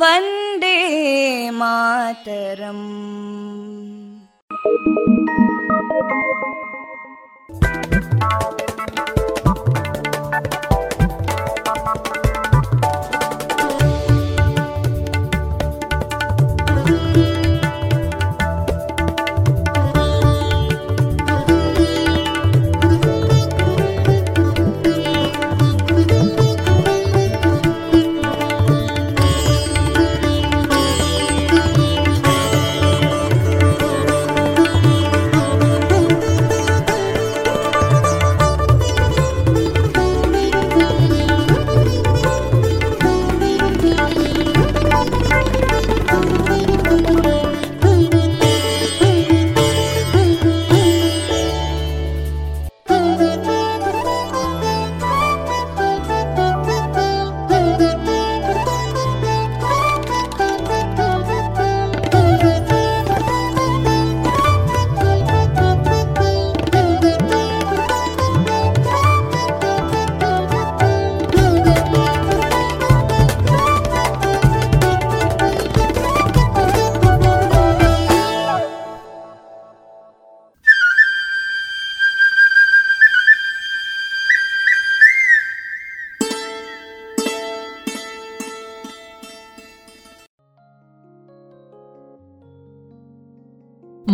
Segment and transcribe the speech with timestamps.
[0.00, 0.76] वन्दे
[1.60, 2.86] मातरम्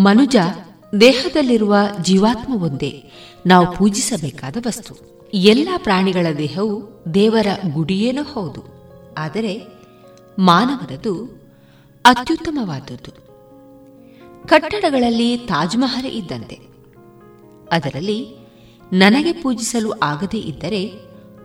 [0.04, 0.36] ಮನುಜ
[1.00, 3.04] ದೇಹದಲ್ಲಿರುವ ಜೀವಾತ್ಮ ಒಂದೇ
[3.46, 4.96] ನಾವು ಪೂಜಿಸಬೇಕಾದ ವಸ್ತು.
[5.34, 8.64] ಎಲ್ಲ ಪ್ರಾಣಿಗಳ ದೇಹವು ದೇವರ ಗುಡಿಯೇನೋ ಹೌದು.
[9.18, 9.68] ಆದರೆ
[10.40, 11.42] ಮಾನವನದು
[12.06, 13.12] ಅತ್ಯುತ್ತಮವಾದದ್ದು.
[14.48, 16.60] ಕಟ್ಟಡಗಳಲ್ಲಿ ತಾಜ್ಮಹಲ್ ಇದ್ದಂತೆ.
[17.72, 18.48] ಅದರಲ್ಲಿ
[18.94, 20.92] ನನಗೆ ಪೂಜಿಸಲು ಆಗದೇ ಇದ್ದರೆ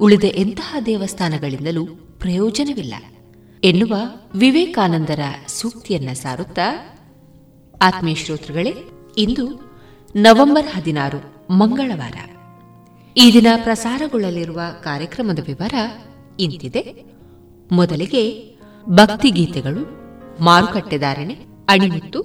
[0.01, 1.87] ಉಳಿದ ಎಂತಹ ದೇವಸ್ಥಾನಗಳಿಂದಲೂ
[2.19, 2.95] ಪ್ರಯೋಜನವಿಲ್ಲ.
[3.65, 3.95] ಎನ್ನುವ
[4.35, 6.98] ವಿವೇಕಾನಂದರ ಸೂಕ್ತಿಯನ್ನ ಸಾರುತ್ತಾ
[7.83, 8.73] ಆತ್ಮೀಯ ಶ್ರೋತೃಗಳೇ,
[9.17, 9.45] ಇಂದು
[10.17, 11.21] ನವೆಂಬರ್ ಹದಿನಾರು,
[11.53, 12.17] ಮಂಗಳವಾರ.
[13.17, 15.75] ಈ ದಿನ ಪ್ರಸಾರಗೊಳ್ಳಲಿರುವ ಕಾರ್ಯಕ್ರಮದ ವಿವರ
[16.41, 16.83] ಇಂತಿದೆ.
[17.73, 18.23] ಮೊದಲಿಗೆ
[18.89, 19.83] ಭಕ್ತಿಗೀತೆಗಳು
[20.45, 21.35] ಮಾರುಕಟ್ಟೆದಾರಣೆ
[21.69, 22.21] ಅಣಿಮಿತ್ತು,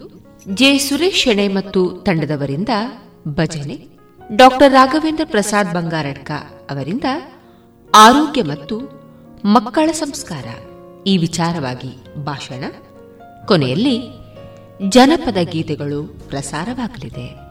[0.53, 2.69] ಜೆ ಸುರೇಶ್ ಶೆಣೆ ಮತ್ತು ತಂಡದವರಿಂದ
[3.27, 3.77] ಭಜನೆ
[4.35, 6.31] ಡಾಕ್ಟರ್ ರಾಘವೇಂದ್ರ ಪ್ರಸಾದ್ ಬಂಗಾರಡ್ಕ
[6.69, 7.03] ಅವರಿಂದ
[7.95, 8.75] ಆರೋಗ್ಯ ಮತ್ತು
[9.45, 10.45] ಮಕ್ಕಳ ಸಂಸ್ಕಾರ,
[11.07, 11.91] ಈ ವಿಚಾರವಾಗಿ
[12.25, 12.63] ಭಾಷಣ.
[13.45, 14.22] ಕೊನೆಯಲ್ಲಿ
[14.89, 17.43] ಜನಪದ ಗೀತೆಗಳು ಪ್ರಸಾರವಾಗಲಿದೆ.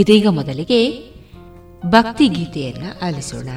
[0.00, 1.12] ಇದೀಗ ಮೊದಲಿಗೆ
[1.86, 3.48] ಭಕ್ತಿ ಗೀತೆಯನ್ನ ಆಲಿಸೋಣ.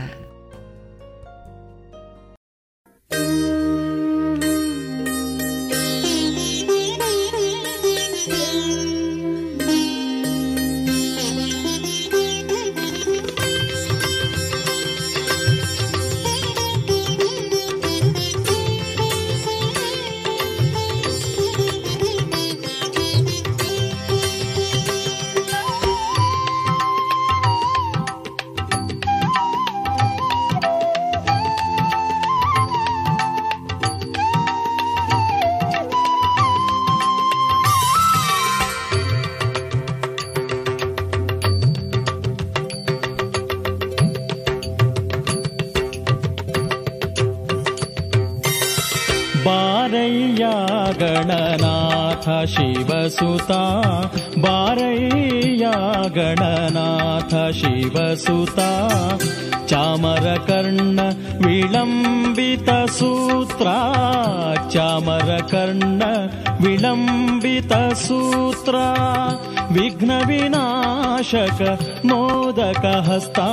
[71.31, 71.59] शक
[72.05, 73.47] मोदकहस्ता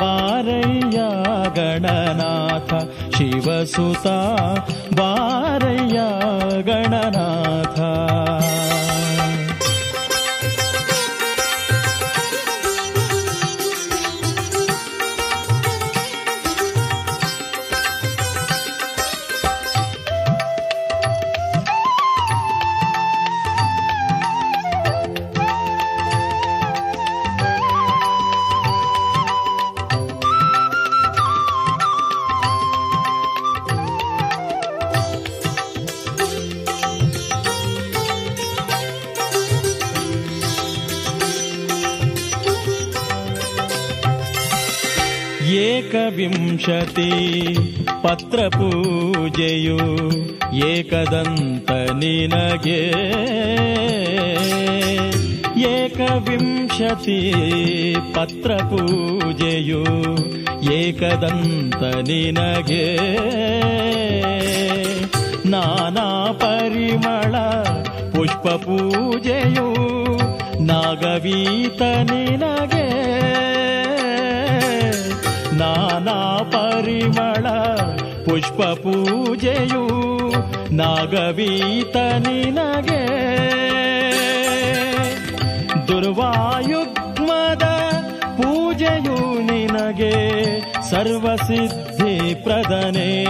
[0.00, 1.08] वारय्या
[1.56, 2.72] गणनाथ
[3.16, 4.18] शिवसुता
[48.30, 49.76] ನೇತ್ರ ಪೂಜೆಯು
[50.64, 51.70] ಏಕದಂತ
[52.00, 52.80] ನಿನಗೆ
[55.68, 57.16] ಏಕವಿಂಶತಿ
[58.16, 59.80] ಪತ್ರ ಪೂಜೆಯು
[60.74, 62.37] ಏಕದಂತ ನಿನಗೆ
[78.58, 79.88] ಪುಷ್ಪ ಪೂಜೆಯು
[80.74, 83.04] ನಾಗವೀತ ನಿನಗೆ.
[85.88, 87.62] ದುರ್ವಾಯುಗ್ಮದ
[88.36, 90.14] ಪೂಜೆಯು ನಿನಗೆ
[90.90, 93.24] ಸರ್ವಸಿದ್ಧಿ ಪ್ರದನೆ.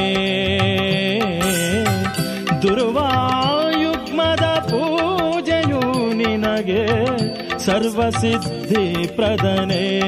[2.62, 6.86] ದುರ್ವಾಯುಗ್ಮದ ಪೂಜೆಯು ನಿನಗೆ
[7.58, 9.98] ಸರ್ವಸಿದ್ಧಿ ಪ್ರದನೆ.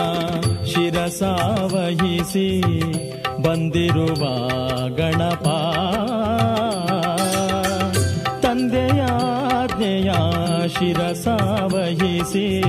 [0.73, 2.61] ಶಿರಸಾವಹಿಸಿ
[3.43, 4.25] ಬಂದಿರುವ
[4.97, 5.47] ಗಣಪ.
[8.43, 10.13] ತಂದೆಯಾಜ್ಞೆಯ
[10.69, 12.63] ಶಿರಸಾವಹಿಸಿ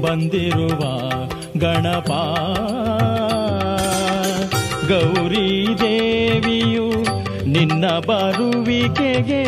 [0.00, 0.80] ಬಂದಿರುವ
[1.58, 2.10] ಗಣಪ.
[4.88, 6.88] ಗೌರಿ ದೇವಿಯು
[7.46, 9.44] ನಿನ್ನ ಬರುವಿಕೆಗೆ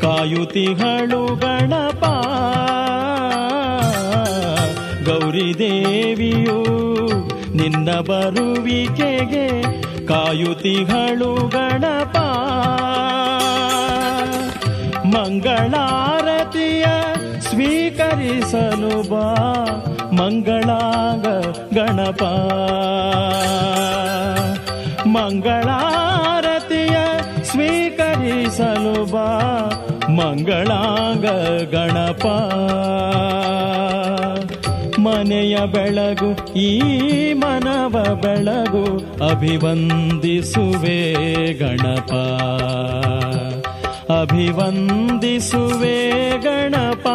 [0.00, 2.04] ಕಾಯುತಿಗಳು ಗಣಪ.
[5.30, 6.56] ಗೌರಿ ದೇವಿಯು
[7.56, 9.62] ನಿನ್ನ ಬರುವಿಕೆಗೆ
[10.06, 12.16] ಕಾಯುತಿಗಳು ಗಣಪ
[15.06, 16.84] ಮಂಗಳಾರತಿಯ
[17.40, 19.26] ಸ್ವೀಕರಿಸಲು ಬಾ,
[20.12, 21.26] ಮಂಗಳಾಂಗ
[21.78, 22.22] ಗಣಪ.
[25.06, 26.96] ಮಂಗಳಾರತಿಯ
[27.42, 29.28] ಸ್ವೀಕರಿಸಲು ಬಾ,
[30.08, 31.26] ಮಂಗಳಾಂಗ
[31.74, 32.26] ಗಣಪ.
[35.04, 36.80] ಮನೆಯ ಬೆಳಗು ಈ
[37.32, 38.84] ಮನವ ಬೆಳಗು
[39.28, 41.12] ಅಭಿವಂದಿಸುವೆ
[41.52, 42.12] ಗಣಪ.
[44.12, 47.06] ಅಭಿವಂದಿಸುವೆ ಗಣಪ.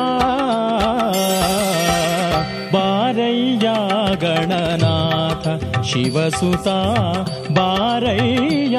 [2.73, 3.67] ಬಾರಯ್ಯ
[4.15, 5.47] ಗಣನಾಥ
[5.83, 6.67] ಶಿವಸುತ
[7.57, 8.77] ಬಾರಯ್ಯ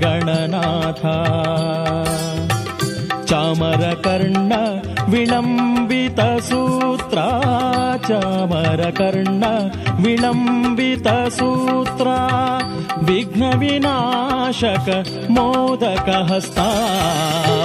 [0.00, 1.06] ಗಣನಾಥ.
[3.28, 4.52] चामरकर्ण
[5.08, 7.28] विलम्बितसूत्रा
[8.08, 9.42] चामरकर्ण
[10.04, 12.18] विलम्बितसूत्रा
[13.02, 14.88] विघ्नविनाशक
[15.30, 16.68] मोदकहस्ता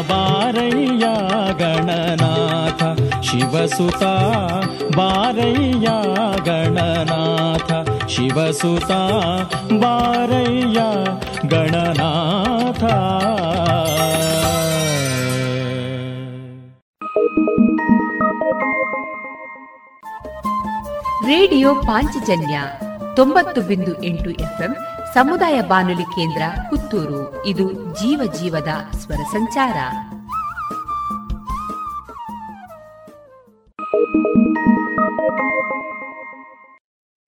[0.10, 1.16] बारय्या
[1.60, 2.82] गणनाथ
[3.24, 4.14] शिवसुता
[4.98, 5.98] बारय्या
[6.48, 7.70] गणनाथ
[8.10, 9.02] शिवसुता
[9.72, 10.90] बारय्या
[11.52, 12.84] गणनाथ।
[21.26, 22.62] ರೇಡಿಯೋ ಪಾಂಚಜನ್ಯ
[23.16, 24.76] ತೊಂಬತ್ತು ಬಿಂದು ಎಂಟು ಎಫ್ಎಂ
[25.14, 27.46] ಸಮುದಾಯ ಬಾನುಲಿ ಕೇಂದ್ರ ಪುತ್ತೂರು.
[27.46, 29.78] ಇದು ಜೀವ ಜೀವದ ಸ್ವರ ಸಂಚಾರ.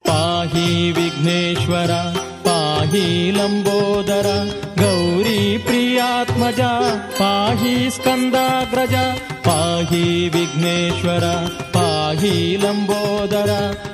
[0.07, 1.91] ಪಾಹಿ ವಿಘ್ನೇಶ್ವರ,
[2.43, 4.27] ಪಾಹಿ ಲಂಬೋದರ,
[4.79, 6.61] ಗೌರಿ ಪ್ರಿಯಾತ್ಮಜ,
[7.19, 8.95] ಪಾಹಿ ಸ್ಕಂದಾಗ್ರಜ,
[9.45, 11.23] ಪಾಹಿ ವಿಘ್ನೇಶ್ವರ.
[12.63, 13.51] लम्बोदर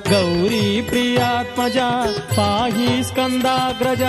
[0.09, 1.89] गौरी प्रियात्मजा
[2.36, 4.03] पाहि स्कन्दाग्रज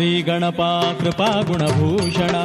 [0.00, 0.60] ಶ್ರೀ ಗಣಪ
[1.02, 2.36] ಕೃಪಾ ಗುಣಭೂಷಣ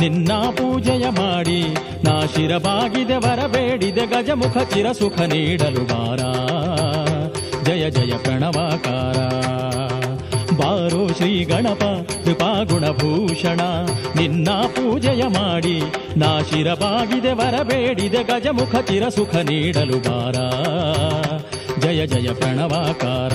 [0.00, 1.62] ನಿನ್ನ ಪೂಜೆಯ ಮಾಡಿ
[2.04, 6.18] ನಾ ಶಿರಬಾಗಿದೆ ಬರಬೇಡಿದೆ ಗಜಮುಖ ಚಿರ ಸುಖ ನೀಡಲು ಬಾರ.
[7.62, 9.16] ಜಯ ಜಯ ಪ್ರಣವಾಕಾರ.
[10.56, 13.60] ಬಾರೋ ಶ್ರೀ ಗಣಪ ಕೃಪಾ ಗುಣಭೂಷಣ
[14.16, 15.82] ನಿನ್ನ ಪೂಜೆಯ ಮಾಡಿ
[16.16, 20.34] ನಾ ಶಿರಬಾಗಿದೆ ಬರಬೇಡಿದೆ ಗಜಮುಖ ಚಿರ ಸುಖ ನೀಡಲು ಬಾರ.
[21.80, 23.32] ಜಯ ಜಯ ಪ್ರಣವಾಕಾರ.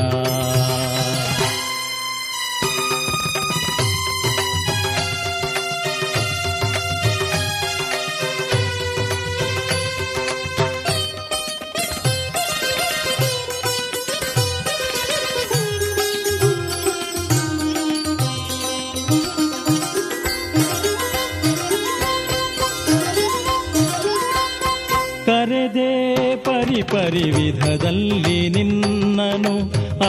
[26.92, 29.54] ಪರಿ ಪರಿ ನಿನ್ನನು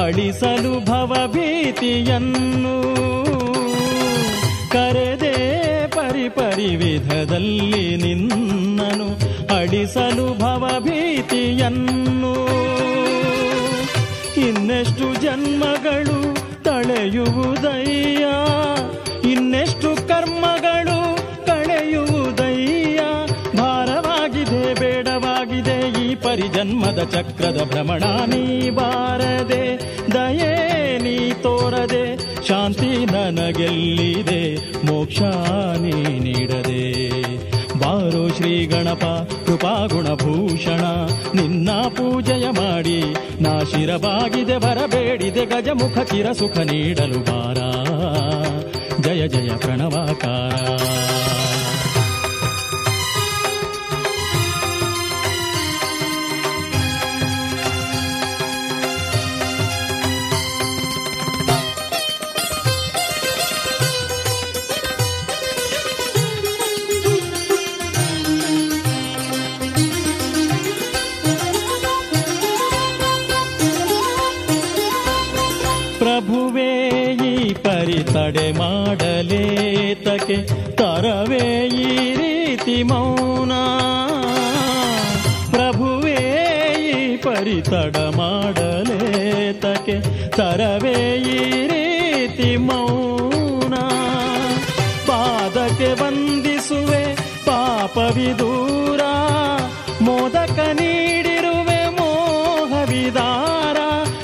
[0.02, 2.75] ಅಳಿಸಲು ಭವಭೀತಿಯನ್ನು
[4.71, 5.35] ಕರೆದೆ
[5.88, 9.09] ಪರಿ ಪರಿವಿಧದಲ್ಲಿ ನಿನ್ನನು
[9.56, 12.35] ಅಳಿಸಲು ಭವಭೀತಿಯನ್ನು
[14.40, 16.18] ಇನ್ನೆಷ್ಟು ಜನ್ಮಗಳು
[16.62, 18.25] ತಳೆಯುವುದಯ್ಯ?
[26.37, 29.62] ಈ ಪರಿಜನ್ಮದ ಚಕ್ರದ ಭ್ರಮಣ ನೀ ಬಾರದೆ,
[30.14, 30.50] ದಯೇ
[30.99, 32.16] ನೀ ತೋರದೆ,
[32.49, 35.21] ಶಾಂತಿ ನನಗೆಲ್ಲಿದೆ, ಮೋಕ್ಷ
[35.76, 36.83] ನೀ ನೀಡದೆ.
[37.78, 39.05] ಬಾರೋ ಶ್ರೀ ಗಣಪ,
[39.47, 40.83] ಕೃಪಾ ಗುಣಭೂಷಣ,
[41.35, 43.00] ನಿನ್ನ ಪೂಜೆಯ ಮಾಡಿ,
[43.40, 47.59] ನಾ ಶಿರಬಾಗಿದೆ, ಬರಬೇಡಿದೆ, ಗಜಮುಖ ಚಿರ ಸುಖ ನೀಡಲು ಬಾರ
[49.01, 51.15] ಜಯ ಜಯ ಪ್ರಣವಾಕಾರ.
[87.70, 90.00] ಪರಿ ತಡ ಮಾಡಲೇತಕೆ
[90.31, 93.74] ತರವೇ ಈ ರೀತಿ ಮೌನ.
[95.07, 99.00] ಪಾದಕ್ಕೆ ವಂದಿಸುವೆ ಪಾಪವಿದೂರ,
[100.00, 103.76] ಮೋದಕ ನೀಡಿರುವೆ ಮೋಹವಿದಾರ.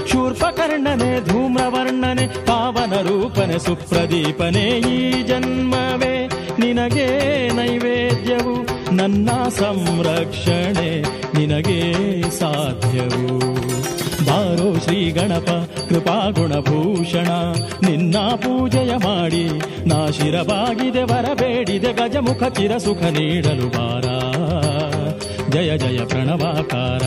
[0.06, 6.28] ಶೂರ್ಪಕರ್ಣನೆ, ಧೂಮ್ರವರ್ಣನೆ, ಪಾವನ ರೂಪನೆ, ಸುಪ್ರದೀಪನೆ ಈ ಜನ್ಮವೇ.
[6.58, 11.00] ನಿನಗೆ ನೈವೇದ್ಯವು ನನ್ನ ಸಂರಕ್ಷಣೆ
[11.38, 11.92] ನಿನಗೆ
[12.38, 13.38] ಸಾಧ್ಯವು.
[14.26, 17.28] ಬಾರೋ ಶ್ರೀ ಗಣಪ, ಕೃಪಾ ಗುಣಭೂಷಣ,
[17.88, 19.48] ನಿನ್ನ ಪೂಜೆಯ ಮಾಡಿ
[19.88, 24.04] ನಾ ಶಿರಬಾಗಿದೆ, ಬರಬೇಡಿದೆ, ಗಜಮುಖ ಚಿರ ಸುಖ ನೀಡಲು ಬಾರ.
[25.50, 27.02] ಜಯ ಜಯ ಪ್ರಣವಾಕಾರ.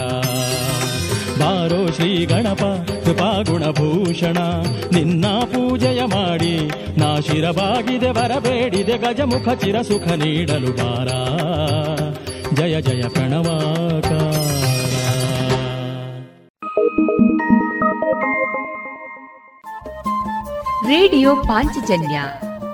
[1.39, 2.63] ಬಾರೋ ಶ್ರೀ ಗಣಪ,
[3.06, 4.38] ಕೃಪಾ ಗುಣಭೂಷಣ.
[4.91, 11.08] ನಿನ್ನ ಪೂಜೆಯ ಮಾಡಿ ನಾ ಶಿರಬಾಗಿದೆ, ಬರಬೇಡಿದೆ, ಗಜಮುಖ ಚಿರ ಸುಖ ನೀಡಲು ಬಾರ
[12.56, 14.12] ಜಯ ಜಯ ಪ್ರಣವಾಕ.
[20.88, 22.21] ರೇಡಿಯೋ ಪಾಂಚಜನ್ಯ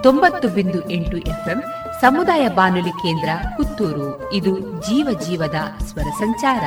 [0.04, 1.63] ತೊಂಬತ್ತು ಬಿಂದು ಎಂಟು ಎಫ್ಎಂ
[2.02, 4.34] ಸಮುದಾಯ ಬಾನುಲಿ ಕೇಂದ್ರ ಪುತ್ತೂರು.
[4.34, 6.63] ಇದು ಜೀವ ಜೀವದ ಸ್ವರ ಸಂಚಾರ.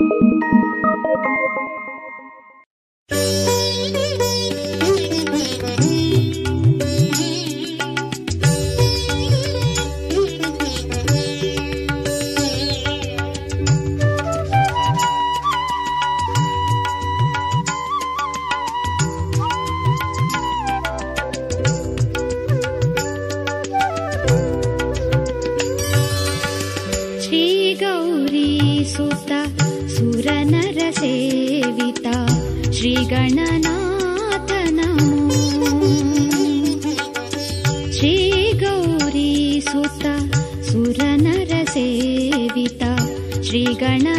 [0.00, 0.44] Thank
[4.22, 4.29] you.
[33.10, 35.30] श्रीगणनाथ नमो।
[37.92, 40.14] श्रीगौरीसुता
[40.62, 42.92] सुरनरसेविता
[43.42, 44.09] श्रीगणनाथ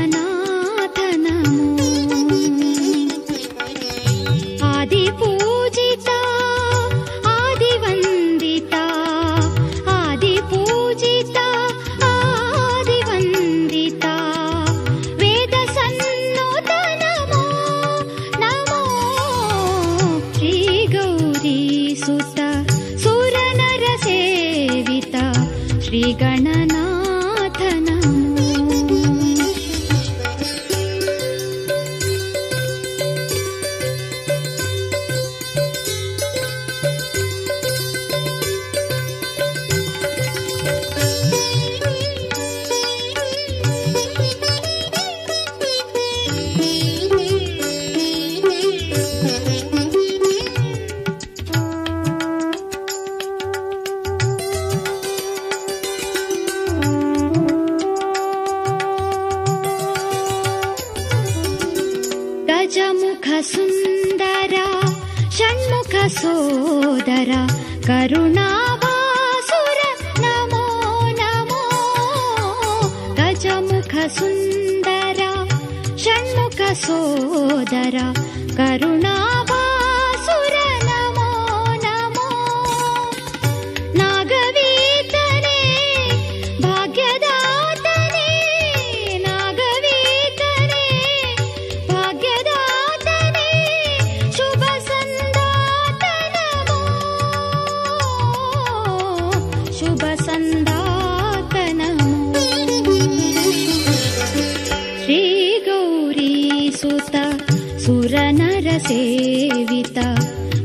[107.91, 108.87] पुरनरसेवित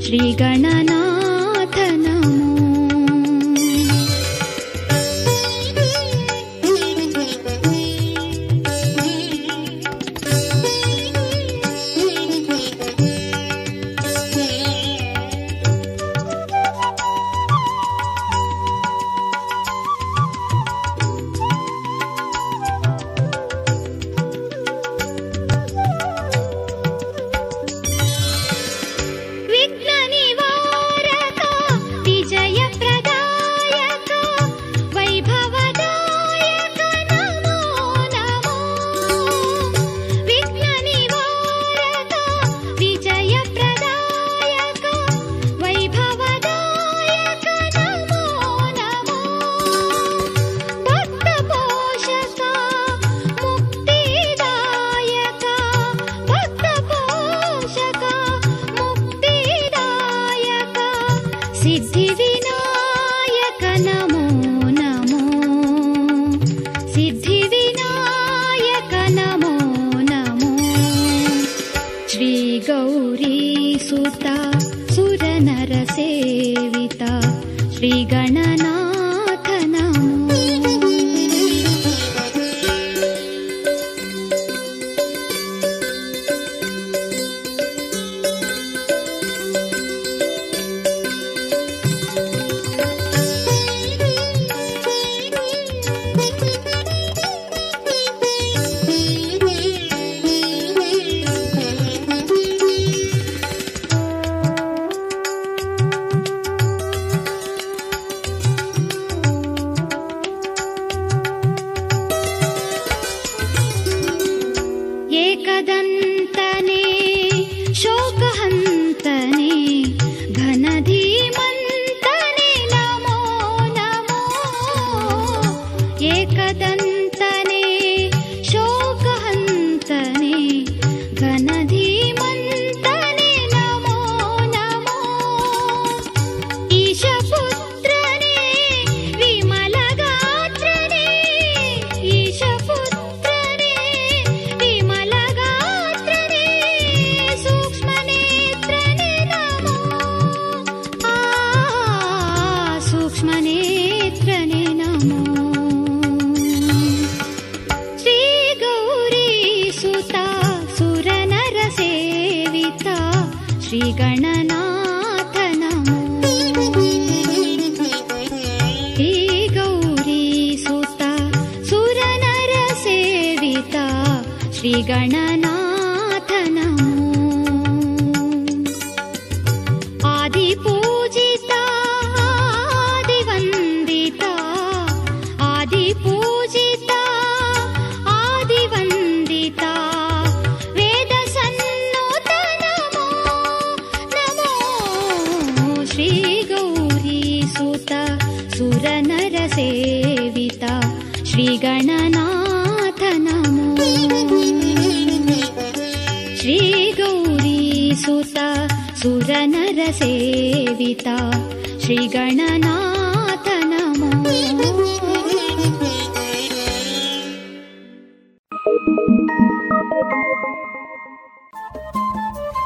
[0.05, 1.16] श्रीगणना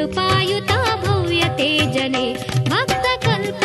[0.00, 2.22] कृपायुता भूयते जने
[2.68, 3.64] भक्तकल्प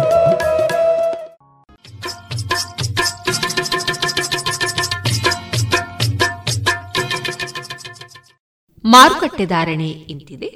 [8.83, 10.49] ಮಾರುಕಟ್ಟೆ ಧಾರಣೆ ಇಂತಿದೆ.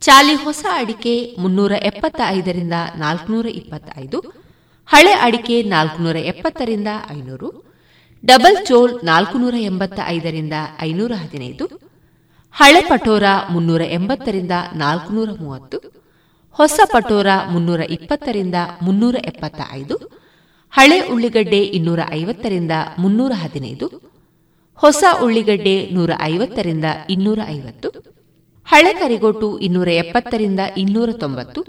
[0.00, 4.18] ಚಾಲಿ ಹೊಸ ಅಡಿಕೆ ಮುನ್ನೂರ ಎಪ್ಪತ್ತ ಐದರಿಂದ ನಾಲ್ಕುನೂರ ಇಪ್ಪತ್ತೈದು,
[4.86, 7.64] ಹಳೆ ಅಡಿಕೆ ನಾಲ್ಕುನೂರ ಎಪ್ಪತ್ತರಿಂದ ಐನೂರು,
[8.24, 11.66] ಡಬಲ್ ಚೋಲ್ ನಾಲ್ಕುನೂರ ಎಂಬತ್ತ ಐದರಿಂದ ಐನೂರ ಹದಿನೈದು,
[12.52, 15.78] ಹಳೆ ಪಟೋರ ಮುನ್ನೂರ ಎಂಬತ್ತರಿಂದ ನಾಲ್ಕುನೂರ ಮೂವತ್ತು,
[16.52, 19.96] ಹೊಸ ಪಟೋರ ಮುನ್ನೂರ ಇಪ್ಪತ್ತರಿಂದ ಮುನ್ನೂರ ಎಪ್ಪತ್ತ ಐದು
[20.70, 24.17] ಹಳೆ ಉಳ್ಳಿಗಡ್ಡೆ ಇನ್ನೂರ ಐವತ್ತರಿಂದ ಮುನ್ನೂರ ಹದಿನೈದು
[24.82, 27.88] ಹೊಸ ಉಳ್ಳಿಗಡ್ಡೆ ನೂರ ಐವತ್ತರಿಂದ ಇನ್ನೂರ ಐವತ್ತು,
[28.68, 31.60] ಹಳೆ ಕರಿಗೋಟು ಇನ್ನೂರ ಎಪ್ಪತ್ತರಿಂದ ಇನ್ನೂರ ತೊಂಬತ್ತು,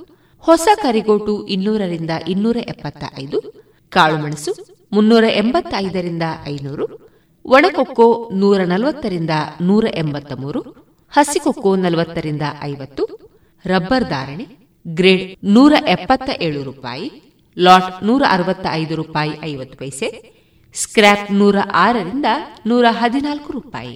[0.43, 3.39] ಹೊಸ ಕರಿಗೋಟು ಇನ್ನೂರರಿಂದ ಇನ್ನೂರ ಎಪ್ಪತ್ತ ಐದು
[3.91, 4.51] ಕಾಳುಮೆಣಸು
[4.91, 6.85] ಮುನ್ನೂರ ಎಂಬತ್ತೈದರಿಂದ ಐನೂರು,
[7.45, 8.07] ಒಣಕೊಕ್ಕೋ
[8.41, 10.61] ನೂರ ನಲವತ್ತರಿಂದ ನೂರ ಎಂಬತ್ತ ಮೂರು
[11.13, 13.03] ಹಸಿಕೊಕ್ಕೋ ನಲವತ್ತರಿಂದ ಐವತ್ತು,
[13.65, 14.45] ರಬ್ಬರ್ ಧಾರಣೆ
[14.85, 15.23] ಗ್ರೇಡ್
[15.55, 17.07] ನೂರ ಎಪ್ಪತ್ತ ಏಳು ರೂಪಾಯಿ,
[17.57, 20.09] ಲಾಟ್ ನೂರ ಅರವತ್ತ ಐದು ರೂಪಾಯಿ ಐವತ್ತು ಪೈಸೆ
[20.73, 22.25] ಸ್ಕ್ರ್ಯಾಪ್ ನೂರ ಆರರಿಂದ
[22.65, 23.95] ನೂರ ಹದಿನಾಲ್ಕು ರೂಪಾಯಿ.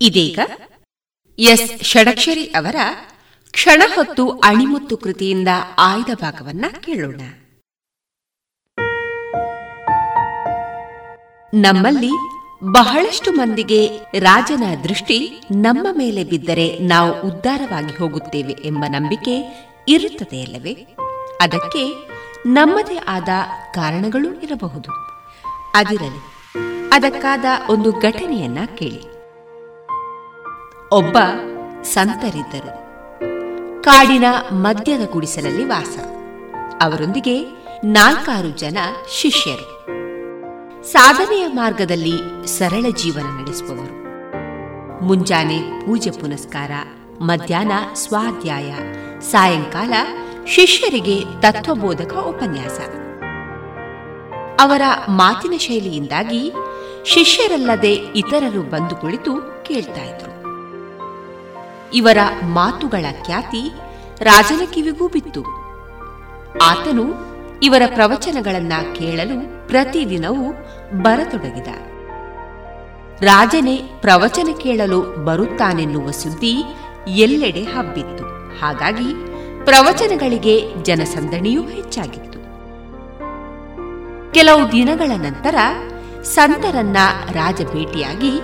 [0.00, 0.38] ಇದೀಗ
[1.38, 2.76] ಎಸ್ ಷಡಕ್ಷರಿ ಅವರ
[3.50, 7.20] ಕ್ಷಣ ಹೊತ್ತು ಅಣಿಮುತ್ತು ಕೃತಿಯಿಂದ ಆಯ್ದ ಭಾಗವನ್ನ ಕೇಳೋಣ.
[11.54, 12.10] ನಮ್ಮಲ್ಲಿ
[12.64, 19.34] ಬಹಳಷ್ಟು ಮಂದಿಗೆ ರಾಜನ ದೃಷ್ಟಿ ನಮ್ಮ ಮೇಲೆ ಬಿದ್ದರೆ ನಾವು ಉದ್ಧಾರವಾಗಿ ಹೋಗುತ್ತೇವೆ ಎಂಬ ನಂಬಿಕೆ
[19.88, 20.72] ಇರುತ್ತದೆಯಲ್ಲವೇ
[21.40, 22.08] ಅದಕ್ಕೆ
[22.46, 23.28] ನಮ್ಮದೇ ಆದ
[23.74, 24.90] ಕಾರಣಗಳು ಇರಬಹುದು.
[25.74, 26.22] ಅದಿರಲಿ,
[26.92, 29.02] ಅದಕ್ಕಾದ ಒಂದು ಘಟನೆಯನ್ನ ಕೇಳಿ.
[30.92, 31.18] ಒಬ್ಬ
[31.82, 32.82] ಸಂತರಿದ್ದರು.
[33.82, 35.98] ಕಾಡಿನ ಮದ್ಯದ ಗುಡಿಸಲಲ್ಲಿ ವಾಸ.
[36.82, 37.44] ಅವರೊಂದಿಗೆ
[37.84, 38.78] ನಾಲ್ಕಾರು ಜನ
[39.12, 39.71] ಶಿಷ್ಯರು.
[40.84, 44.02] ಸಾಧನೆಯ ಮಾರ್ಗದಲ್ಲಿ ಸರಳ ಜೀವನ ನಡೆಸುವವರು.
[45.04, 46.70] ಮುಂಜಾನೆ ಪೂಜೆ ಪುನಸ್ಕಾರ,
[47.20, 48.74] ಮಧ್ಯಾಹ್ನ ಸ್ವಾಧ್ಯಾಯ,
[49.20, 49.92] ಸಾಯಂಕಾಲ
[50.46, 52.78] ಶಿಷ್ಯರಿಗೆ ತತ್ವಬೋಧಕ ಉಪನ್ಯಾಸ.
[54.60, 56.52] ಅವರ ಮಾತಿನ ಶೈಲಿಯಿಂದಾಗಿ
[57.04, 60.32] ಶಿಷ್ಯರಲ್ಲದೆ ಇತರರು ಬಂದು ಕುಳಿತು ಕೇಳ್ತಾ ಇದ್ರು.
[61.94, 63.72] ಇವರ ಮಾತುಗಳ ಖ್ಯಾತಿ
[64.20, 65.42] ರಾಜನ ಕಿವಿಗೂ ಬಿತ್ತು.
[66.62, 67.31] ಆತನು
[67.62, 70.52] ಇವರ ಪ್ರವಚನಗಳನ್ನ ಕೇಳಲು ಪ್ರತಿದಿನವೂ
[71.02, 71.66] ಬರತೊಡಗಿದ.
[73.22, 76.64] ರಾಜನೇ ಪ್ರವಚನ ಕೇಳಲು ಬರುತ್ತಾನೆನ್ನುವ ಸುದ್ದಿ
[77.08, 78.24] ಎಲ್ಲೆಡೆ ಹಬ್ಬಿತ್ತು.
[78.60, 79.14] ಹಾಗಾಗಿ
[79.64, 82.38] ಪ್ರವಚನಗಳಿಗೆ ಜನಸಂದಣಿಯೂ ಹೆಚ್ಚಾಗಿತ್ತು.
[84.34, 85.54] ಕೆಲವು ದಿನಗಳ ನಂತರ
[86.22, 86.96] ಸಂತರನ್ನ
[87.32, 88.40] ರಾಜ ಭೇಟಿಯಾಗಿ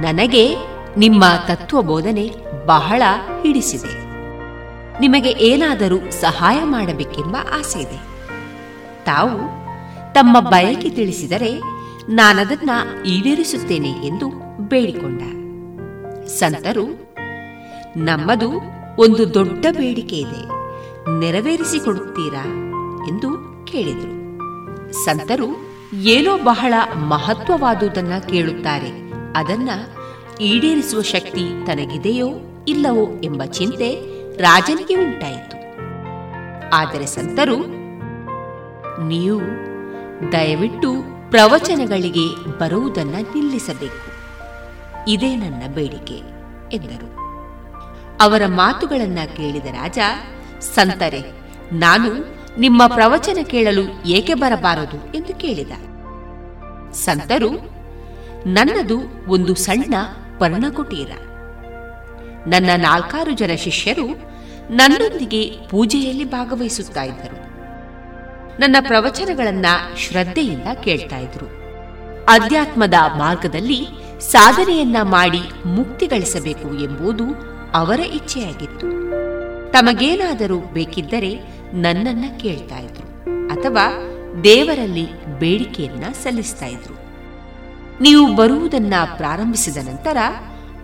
[0.00, 0.56] ನನಗೆ
[0.96, 2.30] ನಿಮ್ಮ ತತ್ವಬೋಧನೆ
[2.66, 3.02] ಬಹಳ
[3.42, 4.04] ಹಿಡಿಸಿದೆ.
[5.00, 8.13] ನಿಮಗೆ ಏನಾದರೂ ಸಹಾಯ ಮಾಡಬೇಕೆಂಬ ಆಸೆ ಇದೆ
[9.06, 9.38] ತಾವು
[10.12, 11.52] ತಮ್ಮ ಬಯಕೆ ತಿಳಿಸಿದರೆ
[12.08, 12.70] ನಾನದನ್ನ
[13.06, 14.28] ಈಡೇರಿಸುತ್ತೇನೆ ಎಂದು
[14.68, 15.22] ಬೇಡಿಕೊಂಡ.
[16.26, 16.86] ಸಂತರು,
[17.96, 18.50] ನಮ್ಮದು
[18.98, 20.42] ಒಂದು ದೊಡ್ಡ ಬೇಡಿಕೆ ಇದೆ,
[21.18, 22.44] ನೆರವೇರಿಸಿಕೊಡುತ್ತೀರಾ
[23.08, 23.30] ಎಂದು
[23.66, 24.14] ಕೇಳಿದರು.
[25.04, 25.48] ಸಂತರು,
[25.94, 26.74] ಏನೋ ಬಹಳ
[27.08, 28.90] ಮಹತ್ವವಾದುದನ್ನ ಕೇಳುತ್ತಾರೆ,
[29.36, 29.70] ಅದನ್ನ
[30.40, 32.28] ಈಡೇರಿಸುವ ಶಕ್ತಿ ತನಗಿದೆಯೋ
[32.68, 33.88] ಇಲ್ಲವೋ ಎಂಬ ಚಿಂತೆ
[34.36, 35.56] ರಾಜನಿಗೆ ಉಂಟಾಯಿತು.
[36.76, 37.58] ಆದರೆ ಸಂತರು
[39.02, 39.40] ನೀವು
[40.32, 40.94] ದಯವಿಟ್ಟು
[41.30, 44.14] ಪ್ರವಚನಗಳಿಗೆ ಬರುವುದನ್ನ ನಿಲ್ಲಿಸಬೇಕು.
[45.10, 46.14] ಇದೇ ನನ್ನ ಬೇಡಿಕೆ,
[46.72, 47.14] ಎಂದರು.
[48.20, 49.98] ಅವರ ಮಾತುಗಳನ್ನು ಕೇಳಿದ ರಾಜ,
[50.60, 51.20] ಸಂತರೆ,
[51.72, 55.72] ನಾನು ನಿಮ್ಮ ಪ್ರವಚನ ಕೇಳಲು ಏಕೆ ಬರಬಾರದು ಎಂದು ಕೇಳಿದ.
[56.92, 57.50] ಸಂತರು,
[58.46, 59.94] ನನ್ನದು ಒಂದು ಸಣ್ಣ
[60.38, 61.10] ಪರ್ಣಕುಟೀರ
[62.46, 64.06] ನನ್ನ ನಾಲ್ಕಾರು ಜನ ಶಿಷ್ಯರು
[64.70, 67.53] ನನ್ನೊಂದಿಗೆ ಪೂಜೆಯಲ್ಲಿ ಭಾಗವಹಿಸುತ್ತಾ ಇದ್ದರು.
[68.60, 71.46] ನನ್ನ ಪ್ರವಚನಗಳನ್ನ ಶ್ರದ್ಧೆಯಿಂದ ಕೇಳ್ತಾ ಇದ್ರು.
[72.28, 73.86] ಅಧ್ಯಾತ್ಮದ ಮಾರ್ಗದಲ್ಲಿ
[74.20, 77.24] ಸಾಧನೆಯನ್ನ ಮಾಡಿ ಮುಕ್ತಿ ಗಳಿಸಬೇಕು ಎಂಬುದು
[77.74, 78.86] ಅವರ ಇಚ್ಛೆಯಾಗಿತ್ತು.
[79.72, 81.34] ತಮಗೇನಾದರೂ ಬೇಕಿದ್ದರೆ
[81.74, 83.92] ನನ್ನನ್ನ ಕೇಳ್ತಾ ಇದ್ರು ಅಥವಾ
[84.44, 86.94] ದೇವರಲ್ಲಿ ಬೇಡಿಕೆಯನ್ನ ಸಲ್ಲಿಸ್ತಾ ಇದ್ರು.
[88.00, 90.16] ನೀವು ಬರುವುದನ್ನ ಪ್ರಾರಂಭಿಸಿದ ನಂತರ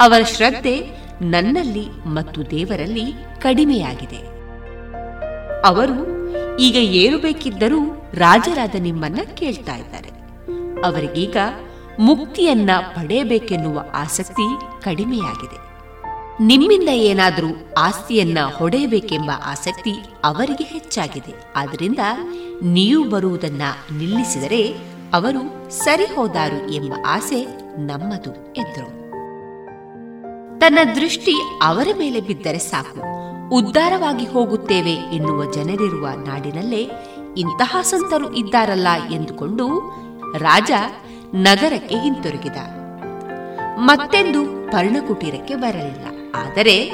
[0.01, 0.91] ಅವರ ಶ್ರದ್ಧೆ
[1.23, 4.30] ನನ್ನಲ್ಲಿ ಮತ್ತು ದೇವರಲ್ಲಿ ಕಡಿಮೆಯಾಗಿದೆ.
[5.65, 5.97] ಅವರು,
[6.57, 7.81] ಈಗ ಏನು ಬೇಕಿದ್ದರೂ
[8.15, 10.11] ರಾಜರಾದ ನಿಮ್ಮನ್ನ ಕೇಳ್ತಾ ಇದ್ದಾರೆ.
[10.81, 11.37] ಅವರಿಗೀಗ
[11.99, 14.47] ಮುಕ್ತಿಯನ್ನ ಪಡೆಯಬೇಕೆನ್ನುವ ಆಸಕ್ತಿ
[14.83, 15.71] ಕಡಿಮೆಯಾಗಿದೆ.
[16.45, 17.47] ನಿಮ್ಮಿಂದ ಏನಾದರೂ
[17.79, 19.93] ಆಸ್ತಿಯನ್ನ ಹೊಡೆಯಬೇಕೆಂಬ ಆಸಕ್ತಿ
[20.25, 21.35] ಅವರಿಗೆ ಹೆಚ್ಚಾಗಿದೆ.
[21.57, 21.99] ಆದ್ದರಿಂದ
[22.63, 23.63] ನೀವು ಬರುವುದನ್ನ
[23.99, 24.75] ನಿಲ್ಲಿಸಿದರೆ
[25.13, 27.47] ಅವರು ಸರಿ ಹೋದಾರು ಎಂಬ ಆಸೆ
[27.79, 29.01] ನಮ್ಮದು, ಎಂದರು.
[30.61, 33.11] ತನ್ನ ದೃಷ್ಟಿ ಅವರ ಮೇಲೆ ಬಿದ್ದರೆ ಸಾಕು.
[33.53, 36.91] ಉದ್ಧಾರವಾಗಿ ಹೋಗುತ್ತೇವೆ ಎನ್ನುವ ಜನರಿರುವ ನಾಡಿನಲ್ಲೇ
[37.37, 39.79] ಇಂತಹ ಸಂತರು ಇದ್ದಾರಲ್ಲ ಎಂದುಕೊಂಡು
[40.37, 40.71] ರಾಜ
[41.35, 42.57] ನಗರಕ್ಕೆ ಹಿಂತಿರುಗಿದ.
[43.79, 46.33] ಮತ್ತೆಂದು ಪರ್ಣಕುಟೀರಕ್ಕೆ ಬರಲಿಲ್ಲ.
[46.35, 46.93] ಆದರೆ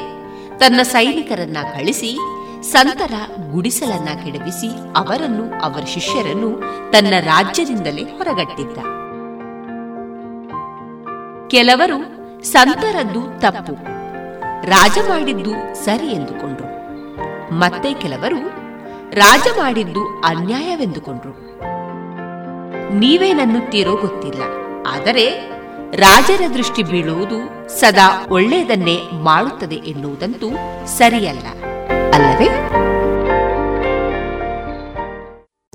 [0.58, 2.18] ತನ್ನ ಸೈನಿಕರನ್ನ ಕಳಿಸಿ
[2.62, 3.12] ಸಂತರ
[3.52, 6.60] ಗುಡಿಸಲನ್ನ ಕೆಡವಿಸಿ ಅವರನ್ನು, ಅವರ ಶಿಷ್ಯರನ್ನು
[6.92, 8.78] ತನ್ನ ರಾಜ್ಯದಿಂದಲೇ ಹೊರಗಟ್ಟಿದ್ದ.
[11.48, 11.98] ಕೆಲವರು
[12.44, 13.95] ಸಂತರದ್ದು ತಪ್ಪು.
[14.68, 16.68] ರಾಜ ಮಾಡಿದ್ದು ಸರಿ ಎಂದುಕೊಂಡ್ರು.
[17.54, 18.48] ಮತ್ತೆ ಕೆಲವರು
[19.10, 21.32] ರಾಜ ಮಾಡಿದ್ದು ಅನ್ಯಾಯವೆಂದುಕೊಂಡ್ರು.
[22.98, 24.42] ನೀವೇನನ್ನುತ್ತೀರೋ ಗೊತ್ತಿಲ್ಲ.
[24.88, 25.56] ಆದರೆ
[25.94, 30.50] ರಾಜರ ದೃಷ್ಟಿ ಬೀಳುವುದು ಸದಾ ಒಳ್ಳೆಯದನ್ನೇ ಮಾಡುತ್ತದೆ ಎನ್ನುವುದಂತೂ
[30.86, 31.46] ಸರಿಯಲ್ಲ.
[32.12, 32.48] ಅಲ್ಲವೇ?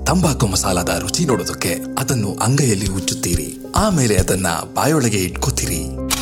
[0.05, 6.10] ತಂಬಾಕು ಮಸಾಲದ ರುಚಿ ನೋಡೋದಕ್ಕೆ ಅದನ್ನು ಅಂಗೈಯಲ್ಲಿ ಉಚ್ಚುತ್ತೀರಿ ಆಮೇಲೆ ಅದನ್ನ ಬಾಯೊಳಗೆ ಇಟ್ಕೋತೀರಿ.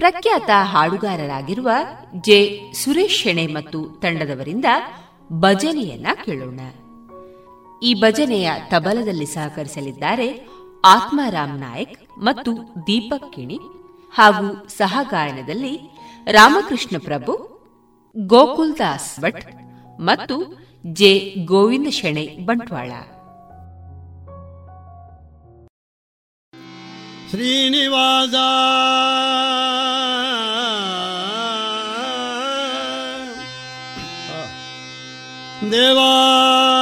[0.00, 1.70] ಪ್ರಖ್ಯಾತ ಹಾಡುಗಾರರಾಗಿರುವ
[2.20, 2.38] ಜೆ
[2.74, 4.64] ಸುರೇಶ್ ಶೆಣೆ ಮತ್ತು ತಂಡದವರಿಂದ
[5.32, 6.60] ಭಜನೆಯನ್ನ ಕೇಳೋಣ.
[7.82, 10.28] ಈ ಭಜನೆಯ ತಬಲದಲ್ಲಿ ಸಹಕರಿಸಲಿದ್ದಾರೆ
[10.84, 12.52] ಆತ್ಮಾರಾಮ್ ನಾಯಕ್ ಮತ್ತು
[12.86, 13.58] ದೀಪಕ್ ಕಿಣಿ
[14.12, 15.74] ಹಾಗೂ ಸಹಗಾಯನದಲ್ಲಿ
[16.32, 17.32] ರಾಮಕೃಷ್ಣ ಪ್ರಭು,
[18.16, 19.44] ಗೋಕುಲ್ ದಾಸ್ ಭಟ್
[20.00, 20.36] ಮತ್ತು
[20.86, 21.12] ಜೆ
[21.44, 22.92] ಗೋವಿಂದ ಶೆಣೆ ಬಂಟ್ವಾಳ.
[27.30, 28.34] ಶ್ರೀನಿವಾಸ.
[35.70, 36.79] ದೇವಾ.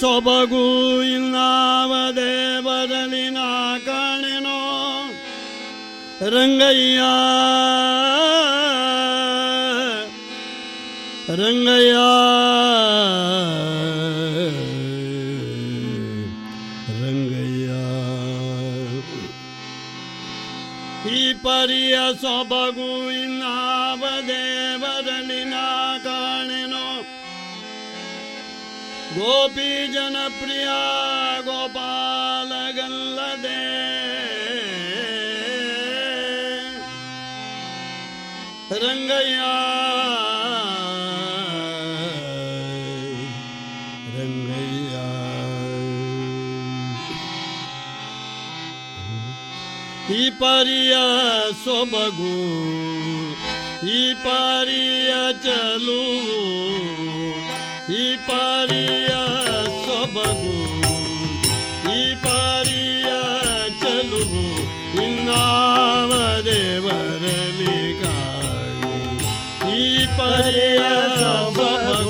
[0.00, 1.94] ಸೊಬಗೂ ಇನ್ನಾವ
[3.30, 4.60] ನಾ ಕಾಣೆನೋ?
[6.30, 7.00] ರಂಗಯ್ಯ
[11.34, 11.96] ರಂಗಯ್ಯ
[17.02, 17.70] ರಂಗಯ್ಯ.
[21.14, 23.09] ಈ ಪರಿಯ ಸೊಬಗೂ
[29.20, 30.68] ಗೋಪಿ ಜನಪ್ರಿಯ
[31.42, 32.40] ಗೋಪಾಲಗಲ್ಲದೆ.
[38.74, 39.40] ರಂಗಯ್ಯ.
[44.18, 44.96] ರಂಗಯ್ಯ.
[50.14, 50.96] ಈ ಪರಿಯ
[51.64, 52.40] ಸೊಬಗು
[53.88, 56.39] ಈ ಪರಿಯ ಚಲೂ
[70.38, 72.09] يا صبر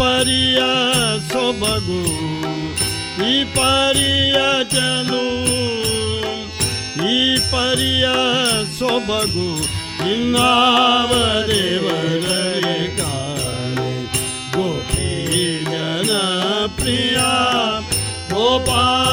[0.00, 0.70] परिया
[1.32, 2.00] सोबगु
[3.26, 5.22] ई परिया चलू
[7.10, 7.18] ई
[7.52, 8.14] परिया
[8.78, 9.46] सोबगु
[10.02, 11.12] हिंगाव
[11.50, 12.26] देवर
[13.00, 13.92] काले
[14.56, 15.12] गोपी
[15.70, 16.10] जन
[16.80, 17.30] प्रिया
[18.32, 19.03] गोपाल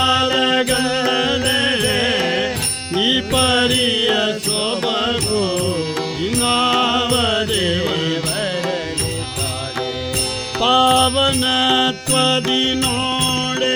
[12.75, 13.75] ನೋಡೆ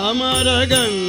[0.00, 1.01] ಅಮರ ಗಂಗ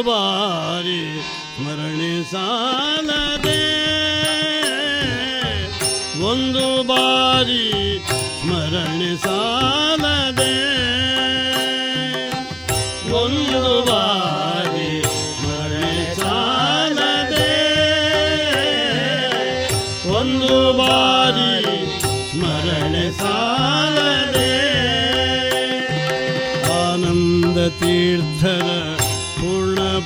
[0.03, 1.03] ಬಾರಿ
[1.57, 3.63] ಸ್ಮರಣೆ ಸಾಲದೆ.
[6.23, 7.65] ಒಂದು ಬಾರಿ
[8.41, 9.38] ಸ್ಮರಣೆ ಸಾ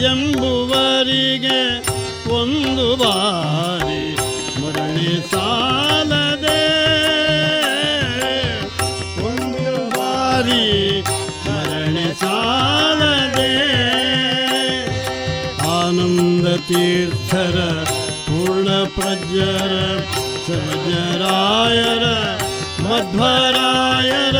[0.03, 1.59] ಎಂಬುವರಿಗೆ
[2.33, 4.15] ಒಂದು ಬಾರಿ
[4.61, 6.63] ಮರಳಿ ಸಾಲದೆ.
[9.25, 11.01] ಒಂದು ಬಾರಿ
[11.45, 13.53] ಮರಳಿ ಸಾಲದೆ.
[15.67, 17.57] ಆನಂದ ತೀರ್ಥರ,
[18.27, 19.73] ಪೂರ್ಣ ಪ್ರಜ್ಜರ
[20.47, 22.05] ಸಜರಾಯರ
[22.83, 24.37] ಮಧ್ವರಾಯರ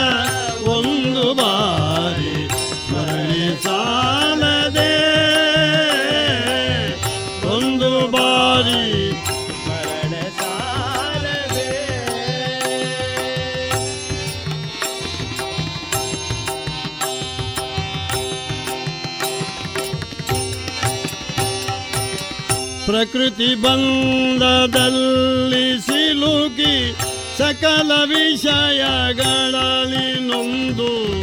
[23.01, 26.95] ಪ್ರಕೃತಿ ಬಂದದಲ್ಲಿ ಸಿಲುಕಿ
[27.37, 31.17] ಸಕಲ ವಿಷಯಗಳಲ್ಲಿ ನೊಂದು.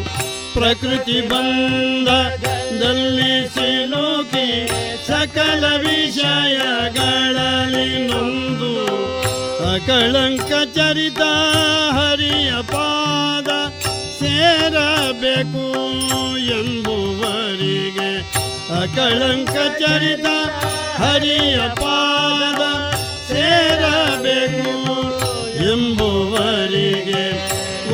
[0.54, 4.68] ಪ್ರಕೃತಿ ಬಂದದಲ್ಲಿ ಸಿಲುಕಿ
[5.06, 8.86] ಸಕಲ ವಿಷಯಗಳಲ್ಲಿ ನೊಂದು.
[9.74, 11.20] ಅಕಳಂಕ ಚರಿತ
[11.92, 13.48] ಹರಿಯ ಪಾದ
[14.18, 15.66] ಸೇರಬೇಕು
[16.58, 18.18] ಎಂಬುವರಿಗೆ
[18.82, 20.26] ಅಕಳಂಕ ಚರಿತ
[20.99, 22.62] ಹರಿಯ ಪಾದ
[23.28, 24.74] ಸೇರಬೇಕು
[25.70, 27.24] ಎಂಬುವರಿಗೆ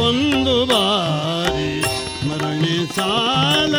[0.01, 1.71] ಒಂದು ಬಾರಿ
[2.17, 3.75] ಸ್ಮರಣೆ ಸಾಲ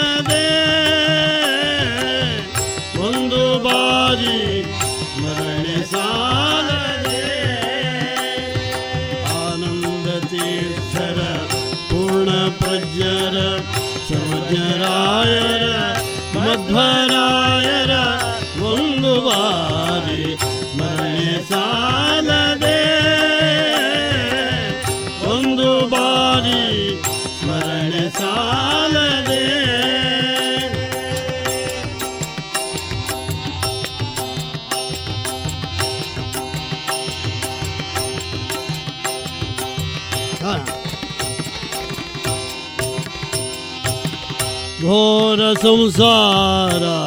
[45.61, 47.04] Somos a.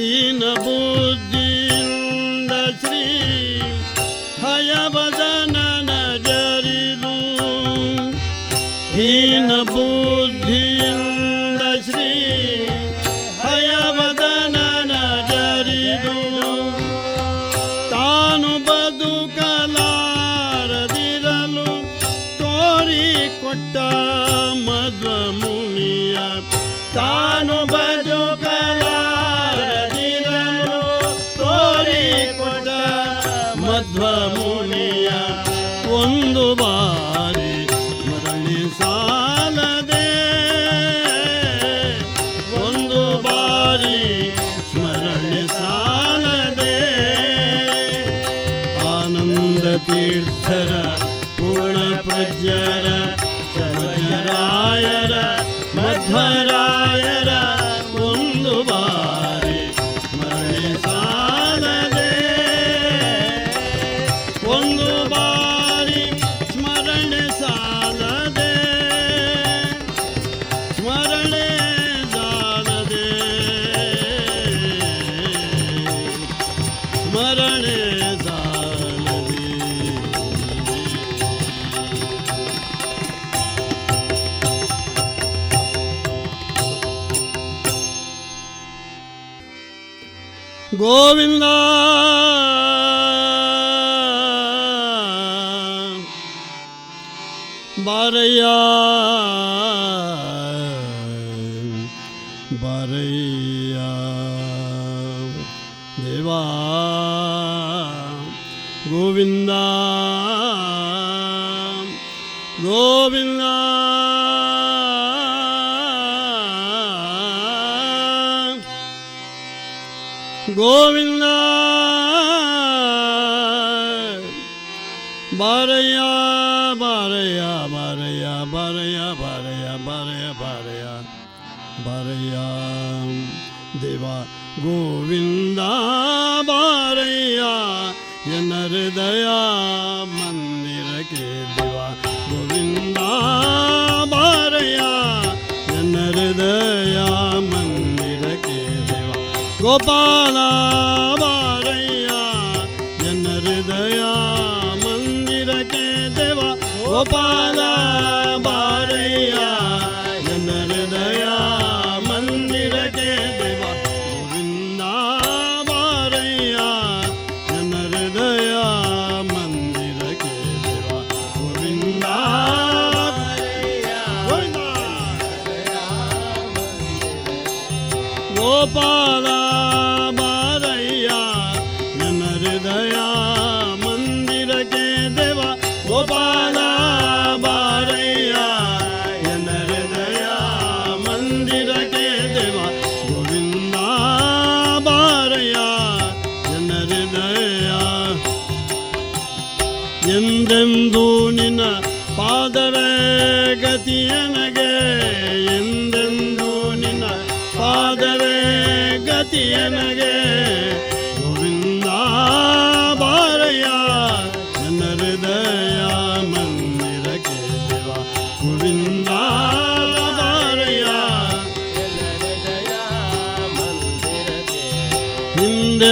[0.00, 1.09] In a Boy.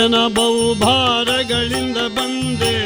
[0.08, 2.76] ನಿನ್ನ ಬಹುಭಾರಗಳಿಂದ ಬಂದೆ,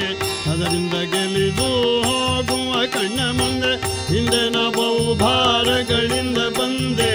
[0.50, 1.68] ಅದರಿಂದ ಗೆಲಿದು
[2.02, 3.72] ಹೋಗುವ ಕಣ್ಣ ಮುಂದೆ,
[4.08, 7.12] ಹಿಂದೆ ನ ಬಹುಭಾರಗಳಿಂದ ಬಂದೆ,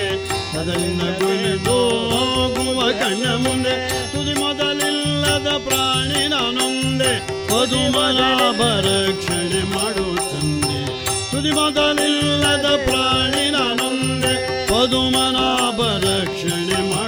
[0.60, 1.76] ಅದರಿಂದ ಗೆಲಿದು
[2.14, 3.76] ಹೋಗುವ ಕಣ್ಣ ಮುಂದೆ,
[4.14, 7.12] ತುದಿ ಮೊದಲಿಲ್ಲದ ಪ್ರಾಣಿ ನಾನೊಂದೆ
[7.52, 8.62] ಪದುಮಲಾಭ
[9.76, 10.80] ಮಾಡು ತಂದೆ.
[11.32, 14.34] ತುದಿ ಮೊದಲಿಲ್ಲದ ಪ್ರಾಣಿ ನಾನೊಂದೆ
[14.72, 15.80] ಪದುಮನಾಭ
[16.92, 17.07] ಮಾಡು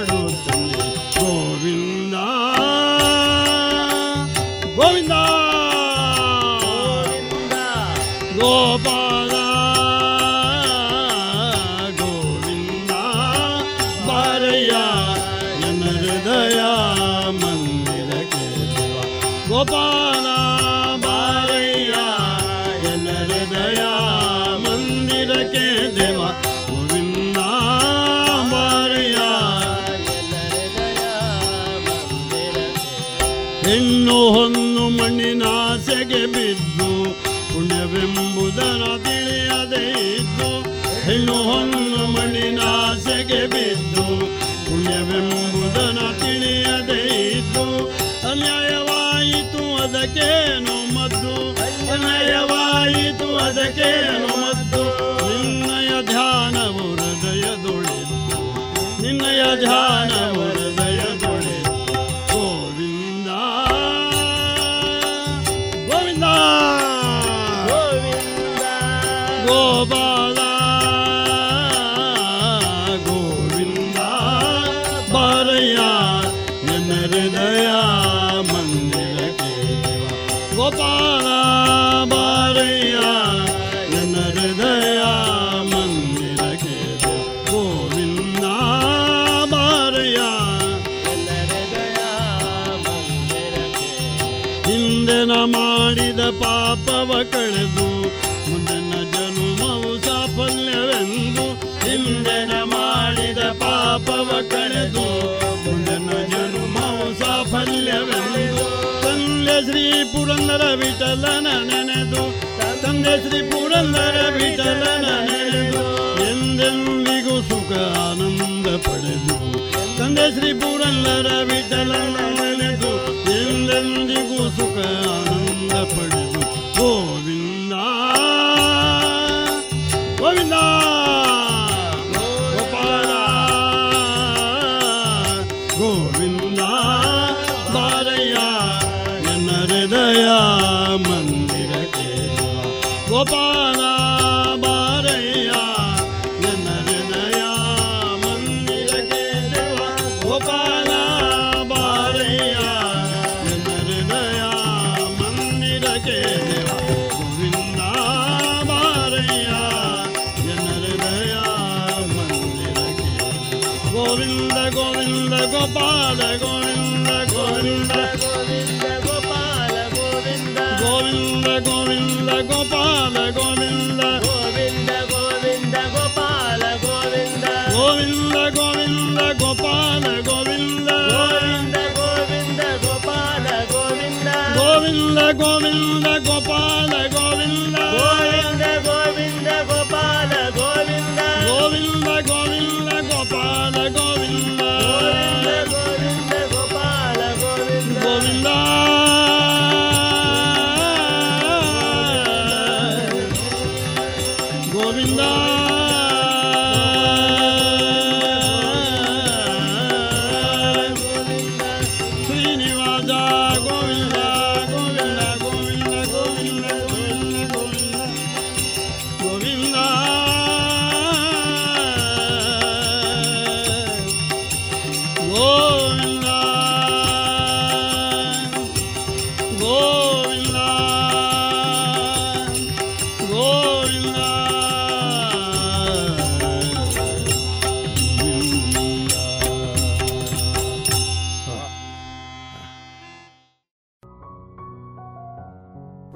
[186.27, 186.78] ಗೋಪಾಲ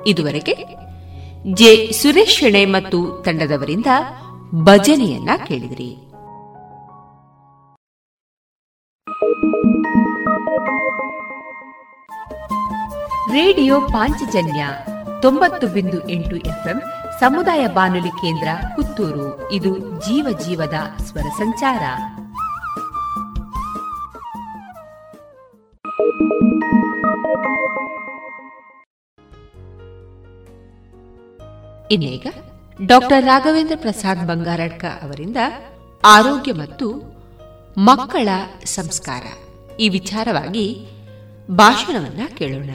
[0.07, 0.85] ಇದುವರೆಗೆ
[1.55, 3.87] ಜೆ ಸುರೇಶ್ ಶೆಣೆ ಮತ್ತು ತಂಡದವರಿಂದ
[4.55, 5.97] ಭಜನೆಯನ್ನ ಕೇಳಿದ್ರಿ.
[13.33, 14.67] ರೇಡಿಯೋ ಪಾಂಚಜನ್ಯ
[15.23, 16.83] ತೊಂಬತ್ತು ಬಿಂದು ಎಂಟು ಎಫ್ಎಂ
[17.21, 19.53] ಸಮುದಾಯ ಬಾನುಲಿ ಕೇಂದ್ರ ಪುತ್ತೂರು.
[19.53, 21.83] ಇದು ಜೀವ ಜೀವದ ಸ್ವರ ಸಂಚಾರ.
[31.95, 32.27] ಇನ್ನೀಗ
[32.87, 35.37] ಡಾಕ್ಟರ್ ರಾಘವೇಂದ್ರ ಪ್ರಸಾದ್ ಬಂಗಾರಡ್ಕ ಅವರಿಂದ
[36.05, 37.15] ಆರೋಗ್ಯ ಮತ್ತು
[37.79, 38.29] ಮಕ್ಕಳ
[38.65, 39.23] ಸಂಸ್ಕಾರ.
[39.77, 40.89] ಈ ವಿಚಾರವಾಗಿ
[41.51, 42.71] ಭಾಷಣವನ್ನ ಕೇಳೋಣ.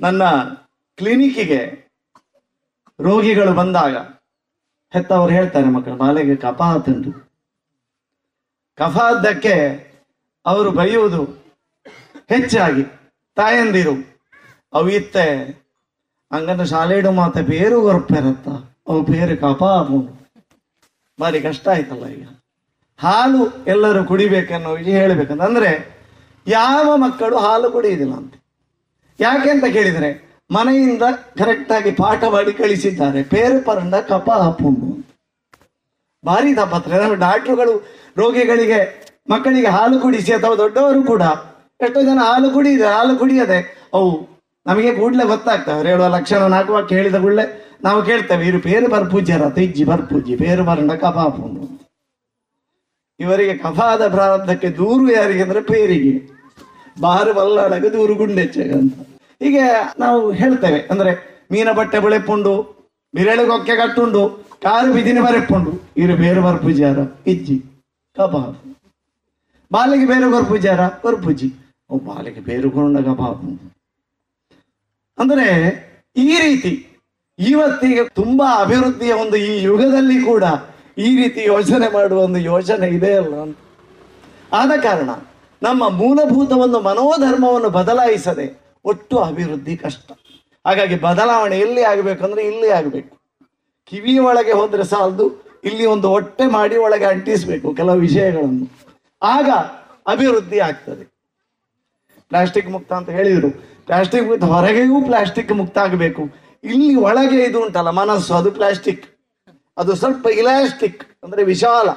[0.00, 0.22] ನನ್ನ
[0.96, 1.90] ಕ್ಲಿನಿಕ್ಕಿಗೆ
[3.00, 3.96] ರೋಗಿಗಳು ಬಂದಾಗ
[4.92, 7.12] ಹೆತ್ತವರು ಹೇಳ್ತಾರೆ ಮಕ್ಕಳ ಬಾಲೆಗೆ ಕಫ ಆತುಂಟು
[8.76, 8.98] ಕಫ
[10.46, 11.24] ಅವರು ಬೈಯುವುದು
[12.28, 12.82] ಹೆಚ್ಚಾಗಿ
[13.34, 14.22] ತಾಯಂದಿರು
[14.72, 14.88] ಅವು
[16.32, 18.48] ಇತ್ತೆ ಅಂಗನ ಶಾಲೆಡು ಮಾತೆ ಬೇರು ಗೊರ್ಪೆರತ್ತ.
[18.88, 20.22] ಅವು ಬೇರು ಆಪುಂಡು
[21.20, 22.26] ಭಾರಿ ಕಷ್ಟ ಆಯ್ತಲ್ಲ ಈಗ.
[22.98, 26.02] ಹಾಲು ಎಲ್ಲರೂ ಕುಡಿಬೇಕನ್ನೋ ವಿಷಯ ಹೇಳಬೇಕಂತ ಅಂದ್ರೆ
[26.46, 28.34] ಯಾವ ಮಕ್ಕಳು ಹಾಲು ಕುಡಿಯುವುದಿಲ್ಲ ಅಂತ.
[29.20, 31.02] ಯಾಕೆ ಅಂತ ಕೇಳಿದ್ರೆ, ಮನೆಯಿಂದ
[31.38, 33.22] ಕರೆಕ್ಟ್ ಆಗಿ ಪಾಠ ಮಾಡಿ ಕಳಿಸಿದ್ದಾರೆ.
[33.22, 35.12] ಪೇರು ಪರಂಡ ಕಪ ಹಾಪುಂಡು
[36.26, 41.22] ಭಾರಿ ತಪ್ಪತ್ರ ಡಾಕ್ಟ್ರುಗಳು ರೋಗಿಗಳಿಗೆ ಮಕ್ಕಳಿಗೆ ಹಾಲು ಕುಡಿಸಿ ಅಥವಾ ದೊಡ್ಡವರು ಕೂಡ
[41.80, 44.31] ಎಷ್ಟೋ ಜನ ಹಾಲು ಕುಡಿಯಿದೆ ಹಾಲು ಕುಡಿಯದೆ ಅವು
[44.66, 47.44] ನಮಗೆ ಕೂಡಲೇ ಗೊತ್ತಾಗ್ತವೆ ಅವ್ರು ಹೇಳುವ ಲಕ್ಷಣ ನಾಲ್ಕು ಕೇಳಿದ ಕೂಡಲೇ
[47.86, 51.46] ನಾವು ಕೇಳ್ತೇವೆ, ಇವರು ಪೇರು ಬರ್ಪೂಜ್ಯರ, ತಿಜ್ಜಿ ಬರ್ಪೂಜಿ ಪೇರು ಬರಂಡ ಕಫಾಪು
[53.20, 56.12] ಇವರಿಗೆ ಕಫಾದ ಪ್ರಾರಂಭಕ್ಕೆ ದೂರು ಯಾರಿಗೆ ಅಂದ್ರೆ ಪೇರಿಗೆ.
[56.96, 58.94] ಬಾರು ಬಲ್ಲಾಡಕ್ಕೆ ದೂರು ಗುಂಡೆಚ್ಚಗೆ ಅಂತ.
[59.42, 59.64] ಹೀಗೆ
[60.02, 61.12] ನಾವು ಹೇಳ್ತೇವೆ, ಅಂದ್ರೆ
[61.52, 62.54] ಮೀನ ಬಟ್ಟೆ ಬೆಳೆಪುಂಡು
[63.14, 64.22] ಬಿರಳು ಕೊಕ್ಕೆ ಕಟ್ಟುಂಡು,
[64.64, 66.98] ಕಾರು ಬಿದಿನ ಬರೆಪುಂಡು ಇರು ಬೇರು ಬರ್ಪೂಜಾರ
[67.32, 67.56] ಇಜ್ಜಿ
[68.16, 68.56] ಕಬಾಬ್
[69.70, 71.48] ಬಾಲಿಗೆ ಬೇರು ಬರ್ಪೂಜಾರ ಬರ್ಪೂಜಿ
[71.90, 73.42] ಓ, ಬಾಲಿಗೆ ಬೇರು ಕೊಂಡ ಕಬಾಬ್
[75.18, 75.48] ಅಂದ್ರೆ
[76.16, 76.88] ಈ ರೀತಿ
[77.38, 80.44] ಇವತ್ತಿಗೆ ತುಂಬಾ ಅಭಿವೃದ್ಧಿಯ ಒಂದು ಈ ಯುಗದಲ್ಲಿ ಕೂಡ
[80.98, 83.56] ಈ ರೀತಿ ಯೋಚನೆ ಮಾಡುವ ಒಂದು ಯೋಚನೆ ಇದೆ ಅಲ್ಲ ಅಂತ.
[84.52, 85.10] ಆದ ಕಾರಣ
[85.62, 90.10] ನಮ್ಮ ಮೂಲಭೂತವನ್ನು ಮನೋಧರ್ಮವನ್ನು ಬದಲಾಯಿಸದೆ ಒಟ್ಟು ಅಭಿವೃದ್ಧಿ ಕಷ್ಟ.
[90.66, 93.16] ಹಾಗಾಗಿ ಬದಲಾವಣೆ ಎಲ್ಲಿ ಆಗಬೇಕಂದ್ರೆ ಇಲ್ಲಿ ಆಗಬೇಕು.
[93.86, 98.66] ಕಿವಿಯ ಒಳಗೆ ಹೋದ್ರೆ ಸಾಲದು, ಇಲ್ಲಿ ಒಂದು ಹೊಟ್ಟೆ ಮಾಡಿ ಒಳಗೆ ಅಂಟಿಸಬೇಕು ಕೆಲವು ವಿಷಯಗಳನ್ನು.
[99.22, 99.48] ಆಗ
[100.06, 101.21] ಅಭಿವೃದ್ಧಿ ಆಗ್ತದೆ.
[102.32, 103.50] ಪ್ಲಾಸ್ಟಿಕ್ ಮುಕ್ತ ಅಂತ ಹೇಳಿದರು.
[103.88, 106.22] ಪ್ಲಾಸ್ಟಿಕ್ ಮುಕ್ತ ಹೊರಗೆಯೂ ಪ್ಲಾಸ್ಟಿಕ್ ಮುಕ್ತ ಆಗಬೇಕು.
[106.64, 109.04] ಇಲ್ಲಿ ಒಳಗೆ ಇದು ಉಂಟಲ್ಲ, ಮನಸ್ಸು, ಅದು ಪ್ಲಾಸ್ಟಿಕ್.
[109.80, 111.88] ಅದು ಸ್ವಲ್ಪ ಇಲಾಸ್ಟಿಕ್, ಅಂದ್ರೆ ವಿಶಾಲ.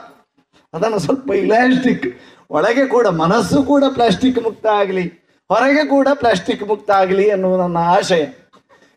[0.74, 2.08] ಅದನ್ನು ಸ್ವಲ್ಪ ಇಲಾಸ್ಟಿಕ್.
[2.58, 5.06] ಒಳಗೆ ಕೂಡ ಮನಸ್ಸು ಕೂಡ ಪ್ಲಾಸ್ಟಿಕ್ ಮುಕ್ತ ಆಗಲಿ,
[5.50, 8.24] ಹೊರಗೆ ಕೂಡ ಪ್ಲಾಸ್ಟಿಕ್ ಮುಕ್ತ ಆಗಲಿ ಅನ್ನುವ ನನ್ನ ಆಶಯ.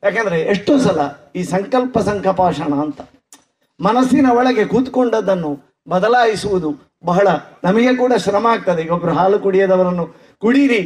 [0.03, 1.01] ಯಾಕಂದ್ರೆ ಎಷ್ಟೋ ಸಲ
[1.39, 3.01] ಈ ಸಂಕಲ್ಪ ಸಂಕಪಾಷಣ ಅಂತ
[3.81, 5.51] ಮನಸ್ಸಿನ ಒಳಗೆ ಕೂತ್ಕೊಂಡದ್ದನ್ನು
[5.93, 6.71] ಬದಲಾಯಿಸುವುದು
[7.09, 7.27] ಬಹಳ
[7.67, 8.81] ನಮಗೆ ಕೂಡ ಶ್ರಮ ಆಗ್ತದೆ.
[8.85, 10.05] ಈಗ ಒಬ್ರು ಹಾಲು ಕುಡಿಯದವರನ್ನು,
[10.43, 10.81] ಕುಡೀರಿ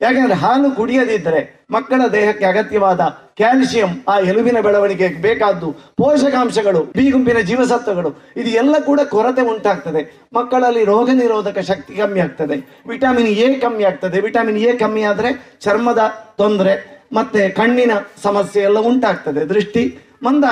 [0.00, 3.00] ಯಾಕಂದ್ರೆ ಹಾಲು ಕುಡಿಯದಿದ್ದರೆ ಮಕ್ಕಳ ದೇಹಕ್ಕೆ ಅಗತ್ಯವಾದ
[3.36, 7.06] ಕ್ಯಾಲ್ಸಿಯಂ, ಆ ಎಲುಬಿನ ಬೆಳವಣಿಗೆಗೆ ಬೇಕಾದ್ದು ಪೋಷಕಾಂಶಗಳು ಬಿ
[7.42, 10.02] ಜೀವಸತ್ವಗಳು, ಇದು ಎಲ್ಲ ಕೂಡ ಕೊರತೆ ಉಂಟಾಗ್ತದೆ.
[10.34, 12.56] ಮಕ್ಕಳಲ್ಲಿ ರೋಗ ನಿರೋಧಕ ಶಕ್ತಿ ಕಮ್ಮಿ ಆಗ್ತದೆ.
[12.88, 14.20] ವಿಟಮಿನ್ ಎ ಕಮ್ಮಿ ಆಗ್ತದೆ.
[14.20, 15.98] ವಿಟಮಿನ್ ಎ ಕಮ್ಮಿ ಆದರೆ ಚರ್ಮದ
[16.36, 17.92] ತೊಂದರೆ, ಮತ್ತೆ ಕಣ್ಣಿನ
[18.22, 19.44] ಸಮಸ್ಯೆ ಎಲ್ಲ ಉಂಟಾಗ್ತದೆ.
[19.54, 20.44] ದೃಷ್ಟಿ ಮಂದ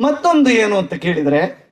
[0.00, 1.63] ಮತ್ತೊಂದು ಏನು ಅಂತ ಕೇಳಿದ್ರೆ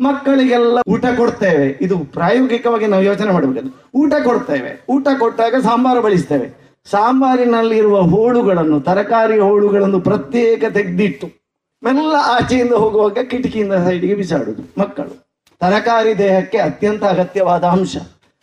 [0.00, 1.78] ಮಕ್ಕಳಿಗೆಲ್ಲ ಊಟ ಕೊಡ್ತೇವೆ.
[1.80, 4.84] ಇದು ಪ್ರಾಯೋಗಿಕವಾಗಿ ನಾವು ಯೋಚನೆ ಮಾಡಬೇಕು ಊಟ ಕೊಡ್ತೇವೆ.
[4.90, 6.64] ಊಟ ಕೊಟ್ಟಾಗ ಸಾಂಬಾರು ಬಳಸ್ತೇವೆ.
[6.90, 11.30] ಸಾಂಬಾರಿನಲ್ಲಿರುವ ಹೋಳುಗಳನ್ನು, ತರಕಾರಿ ಹೋಳುಗಳನ್ನು ಪ್ರತ್ಯೇಕ ತೆಗೆದಿಟ್ಟು
[11.84, 15.26] ಮೆಲ್ಲ ಆಚೆಯಿಂದ ಹೋಗುವಾಗ ಕಿಟಕಿಯಿಂದ ಸೈಡಿಗೆ ಬಿಸಾಡುದು ಮಕ್ಕಳು.
[15.60, 17.96] ತರಕಾರಿ ದೇಹಕ್ಕೆ ಅತ್ಯಂತ ಅಗತ್ಯವಾದ ಅಂಶ.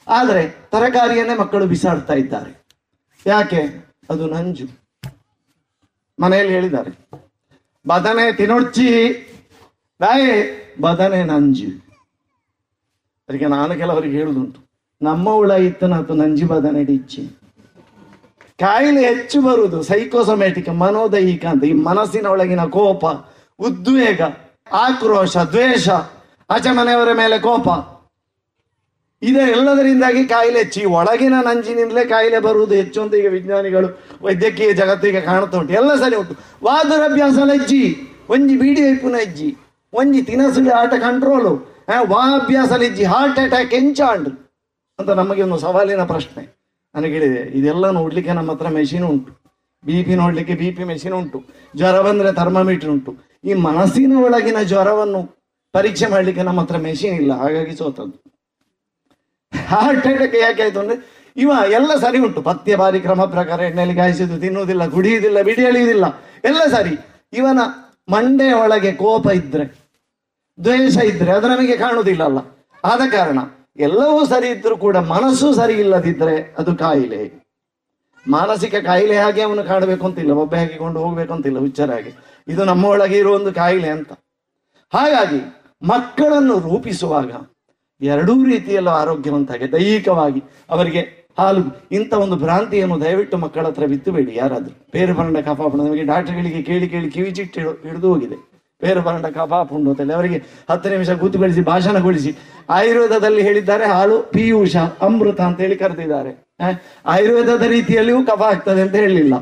[0.08, 2.66] ಆದರೆ ತರಕಾರಿಯನ್ನೇ ಮಕ್ಕಳು ಬಿಸಾಡ್ತಾ ಇದ್ದಾರೆ.
[3.28, 3.92] ಯಾಕೆ?
[4.10, 4.66] ಅದು ನಂಜು.
[6.20, 7.10] ಮನೆಯಲ್ಲಿ ಹೇಳಿದ್ದಾರೆ.
[7.88, 9.12] ಬದನೆ ತಿನ್ನೊಡ್ಚಿ
[10.02, 10.61] ಬಾಯೆ.
[10.80, 11.66] ಬದನೆ ನಂಜಿ.
[13.30, 14.72] ಅದಕ್ಕೆ ನಾನು ಕೆಲವರಿಗೆ ಹೇಳುದುಂಟು
[15.02, 17.22] ನಮ್ಮ ಹುಳ ಇತ್ತನಾತು ನಂಜಿ ಬದನೆ ಡಿಚ್ಚಿ.
[18.60, 21.64] ಕಾಯಿಲೆ ಹೆಚ್ಚು ಬರುವುದು ಸೈಕೋಸೊಮ್ಯಾಟಿಕ್ ಮನೋದೈಹಿಕ ಅಂತ.
[21.64, 23.06] ಈ ಮನಸ್ಸಿನ ಒಳಗಿನ ಕೋಪ,
[23.60, 24.22] ಉದ್ವೇಗ,
[24.72, 25.90] ಆಕ್ರೋಶ, ದ್ವೇಷ
[26.50, 27.68] ಆಚೆ ಮನೆಯವರ ಮೇಲೆ ಕೋಪ.
[29.24, 30.82] ಇದೆಲ್ಲದರಿಂದಾಗಿ ಕಾಯಿಲೆ ಹೆಚ್ಚು.
[30.82, 36.16] ಈ ಒಳಗಿನ ನಂಜಿನಿಂದಲೇ ಕಾಯಿಲೆ ಬರುವುದು ಹೆಚ್ಚು ಅಂತ ಈಗ ವಿಜ್ಞಾನಿಗಳು, ವೈದ್ಯಕೀಯ ಜಗತ್ತಿಗೆ ಕಾಣ್ತಾ ಉಂಟು ಎಲ್ಲ ಸರಿ
[36.16, 36.36] ಉಂಟು.
[36.64, 37.96] ವಾದುರಭ್ಯಾಸ ಲಜ್ಜಿ.
[38.30, 39.58] ಒಂಜಿ ಬೀಡಿ ಐಪುನ ಹೆಜ್ಜಿ
[39.94, 41.54] ಒಂಜಿ ತಿನಸುಳಿ ಆಟ ಕಂಟ್ರೋಲು
[42.04, 44.30] ವಾ ಅಭ್ಯಾಸಲಿಜ್ಜಿ ಹಾರ್ಟ್ ಅಟ್ಯಾಕ್ ಎಂಚಾಂಡ್
[45.00, 46.44] ಅಂತ ನಮಗೆ ಒಂದು ಸವಾಲಿನ ಪ್ರಶ್ನೆ.
[46.96, 49.32] ನನಗೆ ಹೇಳಿದೆ, ಇದೆಲ್ಲ ನೋಡ್ಲಿಕ್ಕೆ ನಮ್ಮ ಹತ್ರ ಮೆಷಿನ್ ಉಂಟು.
[49.86, 51.44] ಬಿ ಪಿ ನೋಡ್ಲಿಕ್ಕೆ ಬಿ ಪಿ ಮೆಷಿನ್ ಉಂಟು.
[51.76, 53.12] ಜ್ವರ ಬಂದ್ರೆ ಥರ್ಮಾಮೀಟರ್ ಉಂಟು.
[53.44, 55.22] ಈ ಮನಸ್ಸಿನ ಒಳಗಿನ ಜ್ವರವನ್ನು
[55.74, 57.34] ಪರೀಕ್ಷೆ ಮಾಡ್ಲಿಕ್ಕೆ ನಮ್ಮ ಹತ್ರ ಮೆಷಿನ್ ಇಲ್ಲ.
[57.34, 58.18] ಹಾಗಾಗಿ ಸೋತದ್ದು.
[59.68, 60.98] ಹಾರ್ಟ್ ಅಟ್ಯಾಕ್ ಯಾಕೆ ಆಯ್ತು ಅಂದ್ರೆ,
[61.38, 62.42] ಇವ ಎಲ್ಲ ಸರಿ ಉಂಟು.
[62.42, 66.06] ಪಥ್ಯ ಬಾರಿ ಕ್ರಮ ಪ್ರಕಾರ ಎಣ್ಣೆಯಲ್ಲಿ ಕಾಯಿಸಿದ್ದು, ತಿನ್ನುವುದಿಲ್ಲ ಕುಡಿಯುವುದಿಲ್ಲ ಬಿಡಿ ಎಳೆಯುವುದಿಲ್ಲ.
[66.44, 66.96] ಎಲ್ಲ ಸರಿ.
[67.34, 67.60] ಇವನ
[68.10, 69.81] ಮಂಡೆಯ ಒಳಗೆ ಕೋಪ ಇದ್ರೆ
[70.64, 72.38] ದ್ವೇಷ ಇದ್ರೆ ಅದು ನಮಗೆ ಕಾಣುವುದಿಲ್ಲ ಅಲ್ಲ
[72.86, 73.40] ಆದ ಕಾರಣ
[73.78, 77.42] ಎಲ್ಲವೂ ಸರಿ ಇದ್ರೂ ಕೂಡ ಮನಸ್ಸು ಸರಿ ಇಲ್ಲದಿದ್ರೆ ಅದು ಕಾಯಿಲೆ.
[78.30, 82.14] ಮಾನಸಿಕ ಕಾಯಿಲೆ ಹಾಗೆ ಅವನು ಕಾಣಬೇಕು ಅಂತಿಲ್ಲ, ಒಬ್ಬೆ ಹಾಕಿಕೊಂಡು ಹೋಗ್ಬೇಕು ಅಂತಿಲ್ಲ, ಹುಚ್ಚರ ಹಾಗೆ.
[82.48, 84.12] ಇದು ನಮ್ಮ ಒಳಗೆ ಇರುವ ಒಂದು ಕಾಯಿಲೆ ಅಂತ.
[84.94, 87.32] ಹಾಗಾಗಿ ಮಕ್ಕಳನ್ನು ರೂಪಿಸುವಾಗ
[88.02, 94.88] ಎರಡೂ ರೀತಿಯಲ್ಲೂ ಆರೋಗ್ಯವಂತಾಗಿ, ದೈಹಿಕವಾಗಿ ಅವರಿಗೆ ಹಾಲು, ಇಂಥ ಒಂದು ಭ್ರಾಂತಿಯನ್ನು ದಯವಿಟ್ಟು ಮಕ್ಕಳ ಹತ್ರ ಬಿತ್ತುಬೇಡಿ ಯಾರಾದರೂ.
[94.92, 98.51] ಬೇರೆ ಬರಣ ಕಫಾಪುಂಡು ನಮಗೆ ಡಾಕ್ಟರ್ಗಳಿಗೆ ಕೇಳಿ ಕೇಳಿ ಕಿವಿಚಿಟ್ಟು ಹಿಡು- ಹಿಡಿದು ಹೋಗಿದೆ.
[98.82, 100.38] ಪೇರು ಬರಂಡ ಕಫಾಪುಂಡು ಅಂತೇಳಿ ಅವರಿಗೆ
[100.72, 102.32] ಹತ್ತು ನಿಮಿಷ ಕೂತುಗೊಳಿಸಿ, ಭಾಷಣಗೊಳಿಸಿ.
[102.78, 104.76] ಆಯುರ್ವೇದದಲ್ಲಿ ಹೇಳಿದ್ದಾರೆ, ಹಾಲು ಪಿಯೂಷ,
[105.08, 106.32] ಅಮೃತ ಅಂತ ಹೇಳಿ ಕರೆದಿದ್ದಾರೆ
[107.14, 109.34] ಆಯುರ್ವೇದದ ರೀತಿಯಲ್ಲಿಯೂ ಕಫ ಆಗ್ತದೆ ಅಂತ ಹೇಳಲಿಲ್ಲ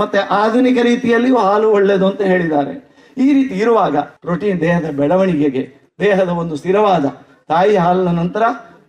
[0.00, 2.72] ಮತ್ತೆ ಆಧುನಿಕ ರೀತಿಯಲ್ಲಿಯೂ ಹಾಲು ಒಳ್ಳೆಯದು ಅಂತ ಹೇಳಿದ್ದಾರೆ.
[3.16, 5.62] ಈ ರೀತಿ ಇರುವಾಗ ಪ್ರೋಟೀನ್ ದೇಹದ ಬೆಳವಣಿಗೆಗೆ,
[6.00, 7.06] ದೇಹದ ಒಂದು ಸ್ಥಿರವಾದ
[7.52, 8.42] ತಾಯಿ ಹಾಲಿನ ನಂತರ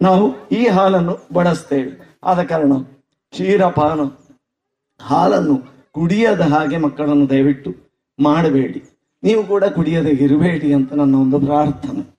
[0.06, 0.26] ನಾವು
[0.60, 1.92] ಈ ಹಾಲನ್ನು ಬಳಸ್ತೇವೆ.
[2.30, 2.74] ಆದ ಕಾರಣ
[3.34, 4.02] ಕ್ಷೀರಪಾನ
[5.00, 5.56] ಹಾಲನ್ನು
[5.96, 7.72] ಕುಡಿಯದ ಹಾಗೆ ಮಕ್ಕಳನ್ನು ದಯವಿಟ್ಟು
[8.20, 8.82] ಮಾಡಬೇಡಿ.
[9.24, 12.18] ನೀವು ಕೂಡ ಕುಡಿಯದೆ ಇರಬೇಡಿ ಅಂತ ನನ್ನ ಒಂದು ಪ್ರಾರ್ಥನೆ.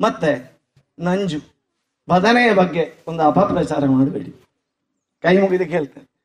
[0.00, 0.52] ಮತ್ತೆ
[1.00, 1.38] ನಂಜು,
[2.10, 4.30] ಬದನೆಯ ಬಗ್ಗೆ ಒಂದು ಅಪಪ್ರಚಾರ ಮಾಡಬೇಡಿ.
[5.22, 6.16] ಕೈ ಮುಗಿದು ಕೇಳ್ತೇನೆ.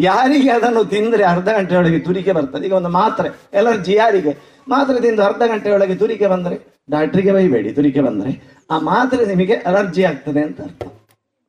[0.00, 2.66] ಯಾರಿಗೆ ಅದನ್ನು ತಿಂದ್ರೆ ಅರ್ಧ ಗಂಟೆಯೊಳಗೆ ತುರಿಕೆ ಬರ್ತದೆ?
[2.66, 4.38] ಈಗ ಒಂದು ಮಾತ್ರೆ ಎಲರ್ಜಿ ಯಾರಿಗೆ?
[4.68, 6.78] ಮಾತ್ರೆ ತಿಂದು ಅರ್ಧ ಗಂಟೆಯೊಳಗೆ ತುರಿಕೆ ಬಂದರೆ?
[6.90, 8.58] ಡಾಕ್ಟ್ರಿಗೆ ಬೈಬೇಡಿ, ತುರಿಕೆ ಬಂದರೆ.
[8.70, 10.82] ಆ ಮಾತ್ರೆ ನಿಮಗೆ ಅಲರ್ಜಿ ಆಗ್ತದೆ ಅಂತ ಅರ್ಥ.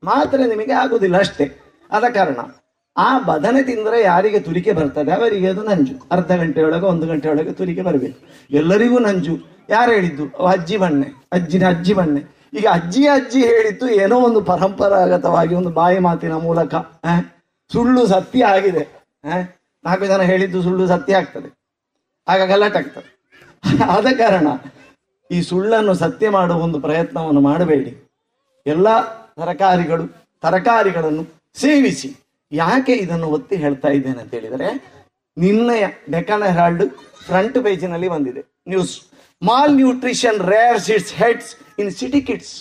[0.03, 1.57] ಮಾತ್ರೆ ನಿಮಗೆ ಆಗುದಿಲ್ಲ ಅಷ್ಟೇ.
[1.91, 2.37] ಆದ ಕಾರಣ
[2.99, 5.11] ಆ ಬದನೆ ತಿಂದರೆ ಯಾರಿಗೆ ತುರಿಕೆ ಬರ್ತದೆ?
[5.11, 5.93] ಅವರಿಗೆ ಅದು ನಂಜು.
[6.11, 8.19] ಅರ್ಧ ಗಂಟೆ ಒಳಗೆ ಒಂದು ಗಂಟೆ ಒಳಗೆ ತುರಿಕೆ ಬರಬೇಕು.
[8.51, 9.35] ಎಲ್ಲರಿಗೂ ನಂಜು.
[9.69, 10.25] ಯಾರು ಹೇಳಿದ್ದು?
[10.45, 11.07] ಅಜ್ಜಿ ಬಣ್ಣೆ.
[11.33, 12.21] ಅಜ್ಜಿನ ಅಜ್ಜಿ ಬಣ್ಣೆ.
[12.53, 16.75] ಈಗ ಅಜ್ಜಿ ಅಜ್ಜಿ ಹೇಳಿದ್ದು ಏನೋ ಒಂದು ಪರಂಪರಾಗತವಾಗಿ ಒಂದು ಬಾಯಿ ಮಾತಿನ ಮೂಲಕ.
[17.73, 18.83] ಸುಳ್ಳು ಸತ್ಯ ಆಗಿದೆ.
[19.83, 21.49] ನಾಲ್ಕು ಜನ ಹೇಳಿದ್ದು ಸುಳ್ಳು ಸತ್ಯ ಆಗ್ತದೆ.
[22.27, 23.09] ಆಗ ಗಲಾಟಾಗ್ತದೆ
[23.89, 24.47] ಆದ ಕಾರಣ
[25.31, 27.91] ಈ ಸುಳ್ಳನ್ನು ಸತ್ಯ ಮಾಡುವ ಒಂದು ಪ್ರಯತ್ನವನ್ನು ಮಾಡಬೇಡಿ.
[28.65, 28.87] ಎಲ್ಲ
[29.39, 30.05] ತರಕಾರಿಗಳು,
[30.41, 31.23] ತರಕಾರಿಗಳನ್ನು
[31.55, 32.09] ಸೇವಿಸಿ.
[32.51, 34.69] ಯಾಕೆ ಇದನ್ನು ಒತ್ತಿ ಹೇಳ್ತಾ ಇದ್ದೇನೆ ಅಂತ ಹೇಳಿದರೆ
[35.37, 36.85] ನಿನ್ನೆಯ ಡೆಕನ್ ಹೆರಾಲ್ಡ್
[37.27, 38.41] ಫ್ರಂಟ್ ಪೇಜಿನಲ್ಲಿ ಬಂದಿದೆ.
[38.67, 38.93] News
[39.75, 42.53] malnutrition rear its heads in city kids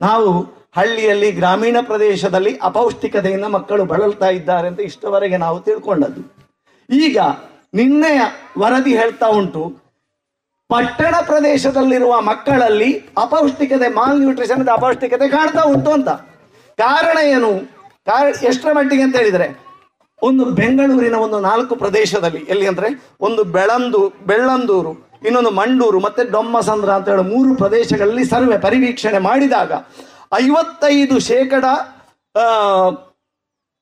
[0.00, 0.30] ನಾವು
[0.78, 6.22] ಹಳ್ಳಿಯಲ್ಲಿ, ಗ್ರಾಮೀಣ ಪ್ರದೇಶದಲ್ಲಿ ಅಪೌಷ್ಟಿಕತೆಯಿಂದ ಮಕ್ಕಳು ಬಳಲ್ತಾ ಇದ್ದಾರೆ ಅಂತ ಇಷ್ಟವರೆಗೆ ನಾವು ತಿಳ್ಕೊಂಡದ್ದು.
[6.88, 7.18] ಈಗ
[7.74, 8.20] ನಿನ್ನೆಯ
[8.58, 9.62] ವರದಿ ಹೇಳ್ತಾ ಉಂಟು,
[10.70, 12.90] ಪಟ್ಟಣ ಪ್ರದೇಶದಲ್ಲಿರುವ ಮಕ್ಕಳಲ್ಲಿ
[13.24, 16.10] ಅಪೌಷ್ಟಿಕತೆ ಮಾಲ್ ನ್ಯೂಟ್ರಿಷನ್ ಅಪೌಷ್ಟಿಕತೆ ಕಾಣ್ತಾ ಉಂಟು ಅಂತ.
[16.78, 17.79] ಕಾರಣ ಏನು?
[18.48, 19.46] ಎಷ್ಟರ ಮಟ್ಟಿಗೆ ಅಂತ ಹೇಳಿದ್ರೆ,
[20.22, 22.88] ಒಂದು ಬೆಂಗಳೂರಿನ ಒಂದು ನಾಲ್ಕು ಪ್ರದೇಶದಲ್ಲಿ, ಎಲ್ಲಿ ಅಂದ್ರೆ
[23.20, 24.92] ಒಂದು ಬೆಳಂದು, ಬೆಳ್ಳಂದೂರು,
[25.26, 29.72] ಇನ್ನೊಂದು ಮಂಡೂರು, ಮತ್ತೆ ಡೊಮ್ಮಸಂದ್ರ ಅಂತ ಹೇಳಿ ಮೂರು ಪ್ರದೇಶಗಳಲ್ಲಿ ಸರ್ವೆ ಪರಿವೀಕ್ಷಣೆ ಮಾಡಿದಾಗ
[30.44, 31.64] ಐವತ್ತೈದು ಶೇಕಡ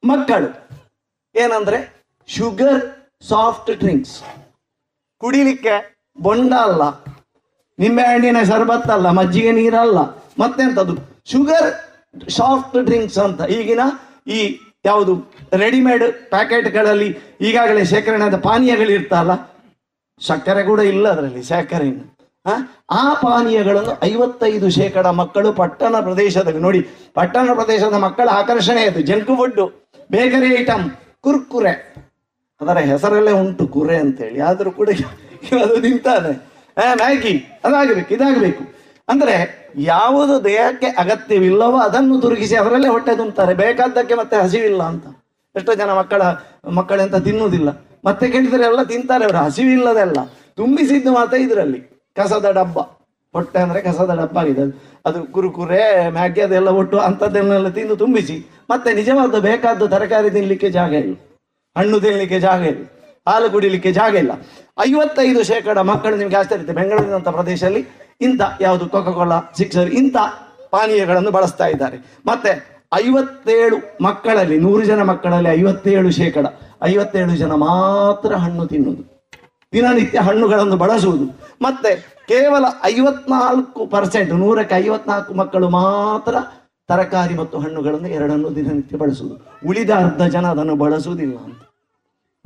[0.02, 0.48] ಮಕ್ಕಳು
[1.34, 1.78] ಏನಂದ್ರೆ
[2.28, 2.80] ಶುಗರ್
[3.28, 4.16] ಸಾಫ್ಟ್ ಡ್ರಿಂಕ್ಸ್.
[5.20, 5.76] ಕುಡಿಲಿಕ್ಕೆ
[6.18, 6.82] ಬೊಂಡ ಅಲ್ಲ
[7.78, 9.98] ನಿಂಬೆಹಣ್ಣಿನ ಶರ್ಬತ್ ಅಲ್ಲ ಮಜ್ಜಿಗೆ ನೀರಲ್ಲ,
[10.42, 10.94] ಮತ್ತೆಂತದ್ದು?
[11.32, 11.68] ಶುಗರ್
[12.40, 13.82] ಸಾಫ್ಟ್ ಡ್ರಿಂಕ್ಸ್ ಅಂತ ಈಗಿನ
[14.28, 14.40] ಈ
[14.84, 15.12] ಯಾವುದು
[15.52, 17.08] ರೆಡಿಮೇಡ್ ಪ್ಯಾಕೆಟ್ಗಳಲ್ಲಿ
[17.40, 19.32] ಈಗಾಗಲೇ ಶೇಖರಣೆ ಪಾನೀಯಗಳು ಇರ್ತಲ್ಲ
[20.20, 22.06] ಸಕ್ಕರೆ ಕೂಡ ಇಲ್ಲ ಅದರಲ್ಲಿ ಸಕ್ಕರೆಯನ್ನು
[22.46, 23.14] ಆ?
[23.22, 26.80] ಪಾನೀಯಗಳನ್ನು ಐವತ್ತೈದು ಶೇಕಡ ಮಕ್ಕಳು ಪಟ್ಟಣ ಪ್ರದೇಶದಲ್ಲಿ ನೋಡಿ,
[27.14, 29.58] ಪಟ್ಟಣ ಪ್ರದೇಶದ ಮಕ್ಕಳ ಆಕರ್ಷಣೆ ಅದು, junk food
[30.10, 30.84] bakery item
[31.20, 31.72] Kurkure.
[32.60, 34.88] ಅದರ ಹೆಸರಲ್ಲೇ ಉಂಟು ಕುರೆ ಅಂತೇಳಿ, ಆದರೂ ಕೂಡ
[35.62, 36.32] ಅದು ನಿಂತಾನೆ
[36.96, 37.34] ಮ್ಯಾಗಿ,
[37.64, 38.62] ಅದಾಗಬೇಕು, ಇದಾಗಬೇಕು.
[39.08, 45.06] ಅಂದ್ರೆ ಯಾವುದು ದೇಹಕ್ಕೆ ಅಗತ್ಯವಿಲ್ಲವೋ ಅದನ್ನು ದುರುಗಿಸಿ ಅದರಲ್ಲೇ ಹೊಟ್ಟೆ ತುಂಬುತ್ತಾರೆ ಬೇಕಾದ್ದಕ್ಕೆ ಮತ್ತೆ ಹಸಿವಿಲ್ಲ ಅಂತ.
[45.56, 46.22] ಎಷ್ಟೋ ಜನ ಮಕ್ಕಳ,
[46.70, 47.68] ಮಕ್ಕಳೆಂತ ತಿನ್ನುವುದಿಲ್ಲ.
[48.04, 49.36] ಮತ್ತೆ ಕೇಳಿದರೆ ಎಲ್ಲ ತಿಂತಾರೆ ಅವರು.
[49.36, 50.16] ಹಸಿವಿಲ್ಲದೆಲ್ಲ
[50.56, 51.80] ತುಂಬಿಸಿದ್ದು ಮಾತ್ರ ಇದರಲ್ಲಿ.
[52.16, 52.78] ಕಸದ ಡಬ್ಬ.
[53.32, 54.62] ಹೊಟ್ಟೆ ಅಂದ್ರೆ ಕಸದ ಡಬ್ಬ ಆಗಿದೆ
[55.06, 55.32] ಅದು.
[55.32, 58.46] ಕುರುಕುರೆ, ಮ್ಯಾಗಿ ಅದೆಲ್ಲ ಒಟ್ಟು ಅಂಥದ್ದನ್ನೆಲ್ಲ ತಿಂದು ತುಂಬಿಸಿ.
[58.70, 61.14] ಮತ್ತೆ ನಿಜವಾದ ಬೇಕಾದ ತರಕಾರಿ ತಿನ್ನಲಿಕ್ಕೆ ಜಾಗ ಇಲ್ಲ.
[61.78, 62.84] ಹಣ್ಣು ತಿನ್ನಲಿಕ್ಕೆ ಜಾಗ ಇಲ್ಲ.
[63.28, 64.30] ಹಾಲು ಕುಡಿಲಿಕ್ಕೆ ಜಾಗ ಇಲ್ಲ.
[64.88, 67.86] ಐವತ್ತೈದು ಶೇಕಡ ಮಕ್ಕಳು ನಿಮ್ಗೆ ಆಶ್ಚರ್ಯ ಬೆಂಗಳೂರಿನಂಥ ಪ್ರದೇಶದಲ್ಲಿ
[68.20, 70.16] ಇಂಥ ಯಾವುದು ಕೋಲಾ ಸಿಕ್ಸರ್ ಇಂಥ
[70.70, 71.98] ಪಾನೀಯಗಳನ್ನು ಬಳಸ್ತಾ ಇದ್ದಾರೆ.
[72.26, 72.52] ಮತ್ತೆ
[72.94, 76.46] ಐವತ್ತೇಳು ಮಕ್ಕಳಲ್ಲಿ, ನೂರು ಜನ ಮಕ್ಕಳಲ್ಲಿ ಐವತ್ತೇಳು ಶೇಕಡ,
[76.82, 79.02] ಐವತ್ತೇಳು ಜನ ಮಾತ್ರ ಹಣ್ಣು ತಿನ್ನುವುದು.
[79.72, 81.26] ದಿನನಿತ್ಯ ಹಣ್ಣುಗಳನ್ನು ಬಳಸುವುದು.
[81.62, 81.90] ಮತ್ತೆ
[82.28, 86.34] ಕೇವಲ ಐವತ್ನಾಲ್ಕು ಪರ್ಸೆಂಟ್ ನೂರಕ್ಕೆ ಐವತ್ನಾಲ್ಕು ಮಕ್ಕಳು ಮಾತ್ರ
[86.88, 89.36] ತರಕಾರಿ ಮತ್ತು ಹಣ್ಣುಗಳನ್ನು ಎರಡನ್ನು ದಿನನಿತ್ಯ ಬಳಸುವುದು.
[89.68, 91.60] ಉಳಿದ ಅರ್ಧ ಜನ ಅದನ್ನು ಬಳಸುವುದಿಲ್ಲ ಅಂತ.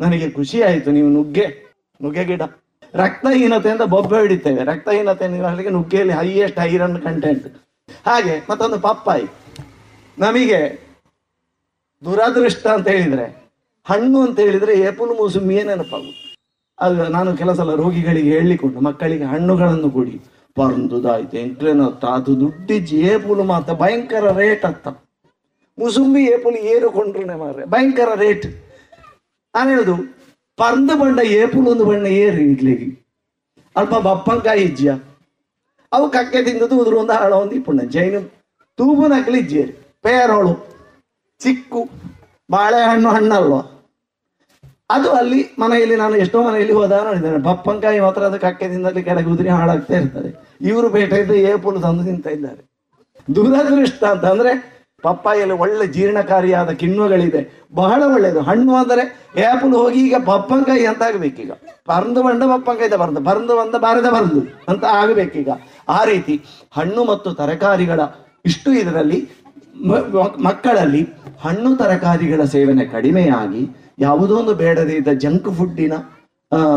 [0.01, 1.47] ನನಗೆ ಖುಷಿ ಆಯಿತು, ನೀವು ನುಗ್ಗೆ
[2.03, 2.43] ನುಗ್ಗೆ ಗಿಡ.
[2.95, 4.65] ರಕ್ತಹೀನತೆಯಿಂದ ಬೊಬ್ಬೆ ಹಿಡಿತೇವೆ.
[4.65, 7.47] ರಕ್ತಹೀನತೆ ನಿರ್ವಹಣೆಗೆ ನುಗ್ಗೆಯಲ್ಲಿ ಹೈಯೆಸ್ಟ್ ಐರನ್ ಕಂಟೆಂಟ್
[8.07, 9.25] ಹಾಗೆ ಮತ್ತೊಂದು ಪಪ್ಪಾಯಿ.
[10.19, 10.61] ನಮಗೆ
[12.05, 13.27] ದುರದೃಷ್ಟ ಅಂತ ಹೇಳಿದ್ರೆ,
[13.87, 16.29] ಹಣ್ಣು ಅಂತ ಹೇಳಿದ್ರೆ ಏಪುಲು ಮೂಸುಂಬಿಯೇ ನೆನಪಾಗುತ್ತೆ.
[16.81, 20.17] ಅದು ನಾನು ಕೆಲವು ಸಲ ರೋಗಿಗಳಿಗೆ ಹೇಳಿಕೊಂಡು, ಮಕ್ಕಳಿಗೆ ಹಣ್ಣುಗಳನ್ನು ಕೊಡಿ.
[20.57, 24.89] ಪರಂದುದಾಯ್ತು ಎಂಟ್ರೇನತ್ತ ಅದು ದುಡ್ಡಿಜ್ಜಿ, ಏಪುಲು ಮಾತ್ರ ಭಯಂಕರ ರೇಟ್ ಅತ್ತ
[25.79, 28.47] ಮುಸುಂಬಿ ಏಪುಲು ಏರುಕೊಂಡ್ರೆ ಮಾರ್ರೆ, ಭಯಂಕರ ರೇಟ್
[29.55, 30.22] ನಾನು ಹೇಳುದು
[30.63, 32.89] ಪರ್ದು ಬಂಡ ಏಪುಲ್ ಒಂದು ಬಣ್ಣ, ಏರಿ ಇಡ್ಲಿಗೆ
[33.77, 34.93] ಅಲ್ಪ ಬಪ್ಪಂಕಾಯಿ ಇಜ್ಜಿಯ
[35.93, 37.83] ಅವು ಕಕ್ಕೆ ತಿಂದದ್ದು ಉದುರು ಒಂದು ಹಾಳ, ಒಂದು ಇಪ್ಪುಣ್ಣ.
[37.95, 38.21] ಜೈನು
[38.79, 39.43] ತೂಬು ನಕಲಿ
[40.05, 40.53] ಪೇರೋಳು,
[41.41, 41.81] ಚಿಕ್ಕು,
[42.51, 43.55] ಬಾಳೆಹಣ್ಣು, ಹಣ್ಣಲ್ವ.
[44.91, 47.39] ಅದು ಅಲ್ಲಿ ಮನೆಯಲ್ಲಿ ನಾನು ಎಷ್ಟೋ ಮನೆಯಲ್ಲಿ ಹೋದ ನೋಡಿದ್ದೇನೆ.
[47.49, 50.31] ಬಪ್ಪಂಕಾಯಿ ಮಾತ್ರ ಅದು ಕಕ್ಕೆ ತಿಂದಲ್ಲಿ ಕೆಳಗೆ ಉದುರಿ ಹಾಳಾಗ್ತಾ ಇರ್ತದೆ.
[50.71, 52.63] ಇವರು ಪೇಟೆಯಿಂದ ಏಪುಲು ತಂದು ತಿಂತ ಇದ್ದಾರೆ.
[53.35, 54.53] ದುರದೃಷ್ಟ ಅಂತ ಅಂದ್ರೆ
[55.07, 57.43] ಪಪ್ಪಾಯಲ್ಲಿ ಒಳ್ಳೆ ಜೀರ್ಣಕಾರಿಯಾದ ಕಿಣ್ವಗಳಿದೆ.
[57.81, 59.05] ಬಹಳ ಒಳ್ಳೆಯದು ಹಣ್ಣು ಅಂದರೆ
[59.45, 61.53] ಆ್ಯಪಲ್ ಹೋಗಿ ಈಗ ಪಪ್ಪಂಕಾಯಿ ಅಂತ ಆಗ್ಬೇಕೀಗ.
[61.91, 64.43] ಪರಂದು ಬಂದ ಪಪ್ಪಂಕಾಯ್ದ ಬರಂದು ಬರಂದು ಬಂದ ಬಾರದ ಬರಂದು
[64.73, 65.51] ಅಂತ ಆಗಬೇಕೀಗ.
[65.99, 66.37] ಆ ರೀತಿ
[66.79, 68.01] ಹಣ್ಣು ಮತ್ತು ತರಕಾರಿಗಳ
[68.51, 69.21] ಇಷ್ಟು ಇದರಲ್ಲಿ
[70.49, 71.03] ಮಕ್ಕಳಲ್ಲಿ
[71.45, 73.63] ಹಣ್ಣು ತರಕಾರಿಗಳ ಸೇವನೆ ಕಡಿಮೆಯಾಗಿ
[74.07, 75.95] ಯಾವುದೋ ಒಂದು ಬೇಡದೇ ಇದ್ದ ಜಂಕ್ ಫುಡ್ಡಿನ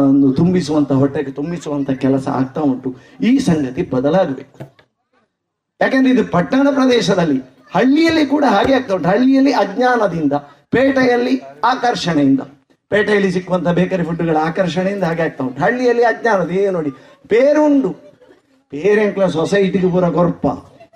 [0.09, 2.89] ಒಂದು ತುಂಬಿಸುವಂತ ಹೊಟ್ಟೆಗೆ ತುಂಬಿಸುವಂತ ಕೆಲಸ ಆಗ್ತಾ ಉಂಟು.
[3.27, 4.57] ಈ ಸಂಗತಿ ಬದಲಾಗಬೇಕು.
[5.79, 7.39] ಯಾಕಂದ್ರೆ ಇದು ಪಟ್ಟಣ ಪ್ರದೇಶದಲ್ಲಿ
[7.71, 9.09] ಹಳ್ಳಿಯಲ್ಲಿ ಕೂಡ ಹಾಗೆ ಆಗ್ತಾ ಉಂಟು.
[9.09, 10.33] ಹಳ್ಳಿಯಲ್ಲಿ ಅಜ್ಞಾನದಿಂದ,
[10.73, 11.33] ಪೇಟೆಯಲ್ಲಿ
[11.71, 12.41] ಆಕರ್ಷಣೆಯಿಂದ.
[12.91, 15.59] ಪೇಟೆಯಲ್ಲಿ ಸಿಕ್ಕುವಂತ ಬೇಕರಿ ಫುಡ್ಗಳ ಆಕರ್ಷಣೆಯಿಂದ ಹಾಗೆ ಆಗ್ತಾ ಉಂಟು.
[15.61, 16.91] ಹಳ್ಳಿಯಲ್ಲಿ ಅಜ್ಞಾನದ ಏನು ನೋಡಿ,
[17.27, 17.91] ಪೇರುಂಡು.
[18.73, 20.45] ಪೇರೆಂಕ್ಲ ಸೊಸೈಟಿಗೆ ಪೂರ ಕೊರ್ಪ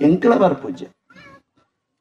[0.01, 0.85] ಎಂಕ್ಲ ಬರ್ಪೂಜ್ಯ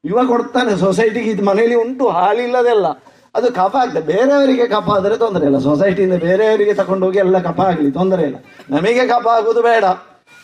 [0.03, 2.87] ಇವ ಕೊಡ್ತಾನೆ ಸೊಸೈಟಿಗೆ, ಇದು ಮನೆಯಲ್ಲಿ ಉಂಟು, ಹಾಲಿಲ್ಲದೆಲ್ಲ.
[3.35, 4.01] ಅದು ಕಫ ಆಗ್ತದೆ.
[4.01, 5.57] ಬೇರೆಯವರಿಗೆ ಕಫ ಆದರೆ ತೊಂದರೆ ಇಲ್ಲ.
[5.59, 8.37] ಸೊಸೈಟಿಯಿಂದ ಬೇರೆಯವರಿಗೆ ತಗೊಂಡೋಗಿ ಎಲ್ಲ ಕಫ ಆಗಲಿ, ತೊಂದರೆ ಇಲ್ಲ.
[8.69, 9.85] ನಮಗೆ ಕಫ ಆಗುವುದು ಬೇಡ.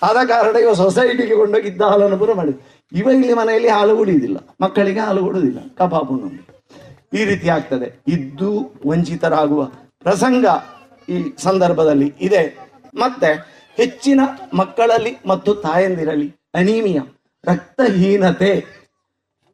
[0.02, 2.54] ಆದ ಕಾರಣ ಇವ ಸೊಸೈಟಿಗೆ ಕೊಂಡೋಗಿ ಇದ್ದ ಹಾಲನ್ನು ಪೂರ ಮಾಡಿ
[2.94, 6.22] ಇವ ಇಲ್ಲಿ ಮನೆಯಲ್ಲಿ ಹಾಲು ಕುಡಿಯುವುದಿಲ್ಲ, ಮಕ್ಕಳಿಗೆ ಹಾಲು ಕೊಡುವುದಿಲ್ಲ ಕಬಾಬು
[7.14, 8.04] ಈ ರೀತಿ ಆಗ್ತದೆ.
[8.08, 9.66] ಇದ್ದು ವಂಚಿತರಾಗುವ
[10.00, 10.46] ಪ್ರಸಂಗ
[11.10, 12.58] ಈ ಸಂದರ್ಭದಲ್ಲಿ ಇದೆ.
[12.96, 14.20] ಮತ್ತೆ ಹೆಚ್ಚಿನ
[14.54, 17.02] ಮಕ್ಕಳಲ್ಲಿ ಮತ್ತು ತಾಯಂದಿರಲ್ಲಿ ಅನೀಮಿಯ,
[17.46, 18.66] ರಕ್ತಹೀನತೆ,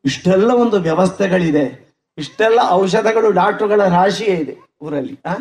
[0.05, 1.95] ಇಷ್ಟೆಲ್ಲ ಒಂದು ವ್ಯವಸ್ಥೆಗಳಿದೆ.
[2.17, 5.35] ಇಷ್ಟೆಲ್ಲ ಔಷಧಗಳು, ಡಾಕ್ಟರ್ಗಳ ರಾಶಿಯೇ ಇದೆ ಊರಲ್ಲಿ, ಆ?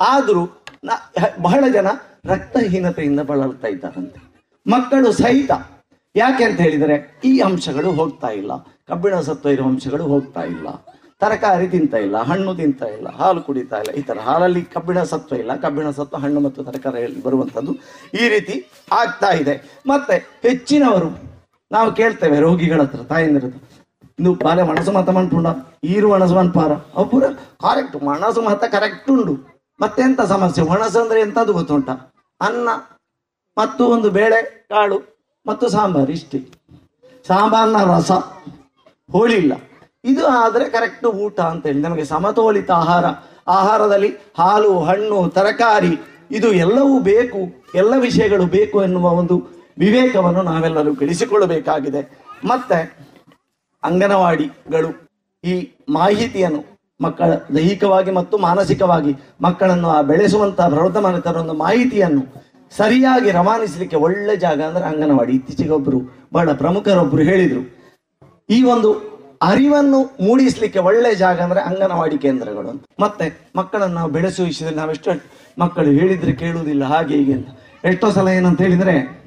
[0.00, 0.64] ಆದ್ರೂ
[1.42, 1.86] ಬಹಳ ಜನ
[2.24, 4.32] ರಕ್ತಹೀನತೆಯಿಂದ ಬಳಲ್ತಾ ಇದ್ದಾರಂತೆ.
[4.66, 5.50] ಮಕ್ಕಳು ಸಹಿತ
[6.14, 8.52] ಯಾಕೆ ಅಂತ ಹೇಳಿದರೆ, ಈ ಅಂಶಗಳು ಹೋಗ್ತಾ ಇಲ್ಲ.
[8.88, 10.68] ಕಬ್ಬಿಣ ಸತ್ವ ಇರುವ ಅಂಶಗಳು ಹೋಗ್ತಾ ಇಲ್ಲ.
[11.20, 15.52] ತರಕಾರಿ ತಿಂತ ಇಲ್ಲ, ಹಣ್ಣು ತಿಂತ ಇಲ್ಲ, ಹಾಲು ಕುಡಿತಾ ಇಲ್ಲ, ಈ ಥರ ಹಾಲಲ್ಲಿ ಕಬ್ಬಿಣ ಸತ್ವ ಇಲ್ಲ.
[15.56, 17.72] ಕಬ್ಬಿಣ ಸತ್ವ, ಹಣ್ಣು ಮತ್ತು ತರಕಾರಿಯಲ್ಲಿ ಬರುವಂಥದ್ದು
[18.20, 18.54] ಈ ರೀತಿ
[18.92, 19.82] ಆಗ್ತಾ ಇದೆ.
[19.86, 20.16] ಮತ್ತೆ
[20.48, 21.10] ಹೆಚ್ಚಿನವರು,
[21.70, 23.60] ನಾವು ಕೇಳ್ತೇವೆ ರೋಗಿಗಳ ಹತ್ರ, ತಾಯಂದಿರ ಹತ್ರ.
[24.18, 25.46] ಇದು ಬಾಲೆ ಮನಸ್ಸು ಮತ ಮಂಟುಂಡ
[25.84, 26.72] ಈರು ಮನಸ್ಸು ಮನ್ಪಾರ.
[27.10, 27.24] ಪೂರ
[27.64, 29.34] ಕರೆಕ್ಟ್ ಮನಸ್ಸು ಮತ ಕರೆಕ್ಟ್ ಉಂಡು.
[29.80, 30.64] ಮತ್ತೆಂತ ಸಮಸ್ಯೆ?
[30.64, 31.90] ಮನಸ್ಸು ಅಂದ್ರೆ ಎಂತದ್ದು ಗೊತ್ತುಂಟ?
[32.40, 32.68] ಅನ್ನ
[33.56, 34.98] ಮತ್ತು ಒಂದು ಬೇಳೆ, ಕಾಳು.
[35.46, 36.38] ಮತ್ತು ಸಾಂಬಾರು ಇಷ್ಟೇ.
[37.26, 38.12] ಸಾಂಬಾರ್ನ ರಸ
[39.12, 39.52] ಹೋಳಿಲ್ಲ.
[40.04, 41.80] ಇದು ಆದರೆ ಕರೆಕ್ಟ್ ಊಟ ಅಂತ ಹೇಳಿ.
[41.80, 43.04] ನಮಗೆ ಸಮತೋಲಿತ ಆಹಾರ.
[43.48, 46.00] ಆಹಾರದಲ್ಲಿ ಹಾಲು, ಹಣ್ಣು, ತರಕಾರಿ,
[46.30, 47.38] ಇದು ಎಲ್ಲವೂ ಬೇಕು.
[47.74, 49.46] ಎಲ್ಲ ವಿಷಯಗಳು ಬೇಕು ಎನ್ನುವ ಒಂದು
[49.78, 52.18] ವಿವೇಕವನ್ನು ನಾವೆಲ್ಲರೂ ಗಳಿಸಿಕೊಳ್ಳಬೇಕಾಗಿದೆ.
[52.44, 52.98] ಮತ್ತೆ
[53.82, 55.10] ಅಂಗನವಾಡಿಗಳು
[55.44, 60.68] ಈ ಮಾಹಿತಿಯನ್ನು ಮಕ್ಕಳ ದೈಹಿಕವಾಗಿ ಮತ್ತು ಮಾನಸಿಕವಾಗಿ ಮಕ್ಕಳನ್ನು ಆ ಬೆಳೆಸುವಂತಹ
[61.36, 65.32] ಒಂದು ಮಾಹಿತಿಯನ್ನು ಸರಿಯಾಗಿ ರವಾನಿಸಲಿಕ್ಕೆ ಒಳ್ಳೆ ಜಾಗ ಅಂದ್ರೆ ಅಂಗನವಾಡಿ.
[65.32, 66.00] ಇತ್ತೀಚೆಗೆ ಒಬ್ಬರು
[66.32, 67.60] ಬಹಳ ಪ್ರಮುಖರೊಬ್ಬರು ಹೇಳಿದ್ರು.
[68.50, 69.12] ಈ ಒಂದು
[69.42, 72.84] ಅರಿವನ್ನು ಮೂಡಿಸಲಿಕ್ಕೆ ಒಳ್ಳೆ ಜಾಗ ಅಂದ್ರೆ ಅಂಗನವಾಡಿ ಕೇಂದ್ರಗಳು ಅಂತ.
[73.00, 75.10] ಮತ್ತೆ ಮಕ್ಕಳನ್ನು ನಾವು ಬೆಳೆಸುವ ವಿಷಯದಲ್ಲಿ ನಾವೆಷ್ಟು
[75.58, 77.48] ಮಕ್ಕಳು ಹೇಳಿದ್ರೆ ಕೇಳುವುದಿಲ್ಲ, ಹಾಗೆ ಹೀಗೆ ಅಂತ.
[77.84, 79.24] ಎಷ್ಟೋ ಸಲ ಏನಂತ ಹೇಳಿದ್ರೆ,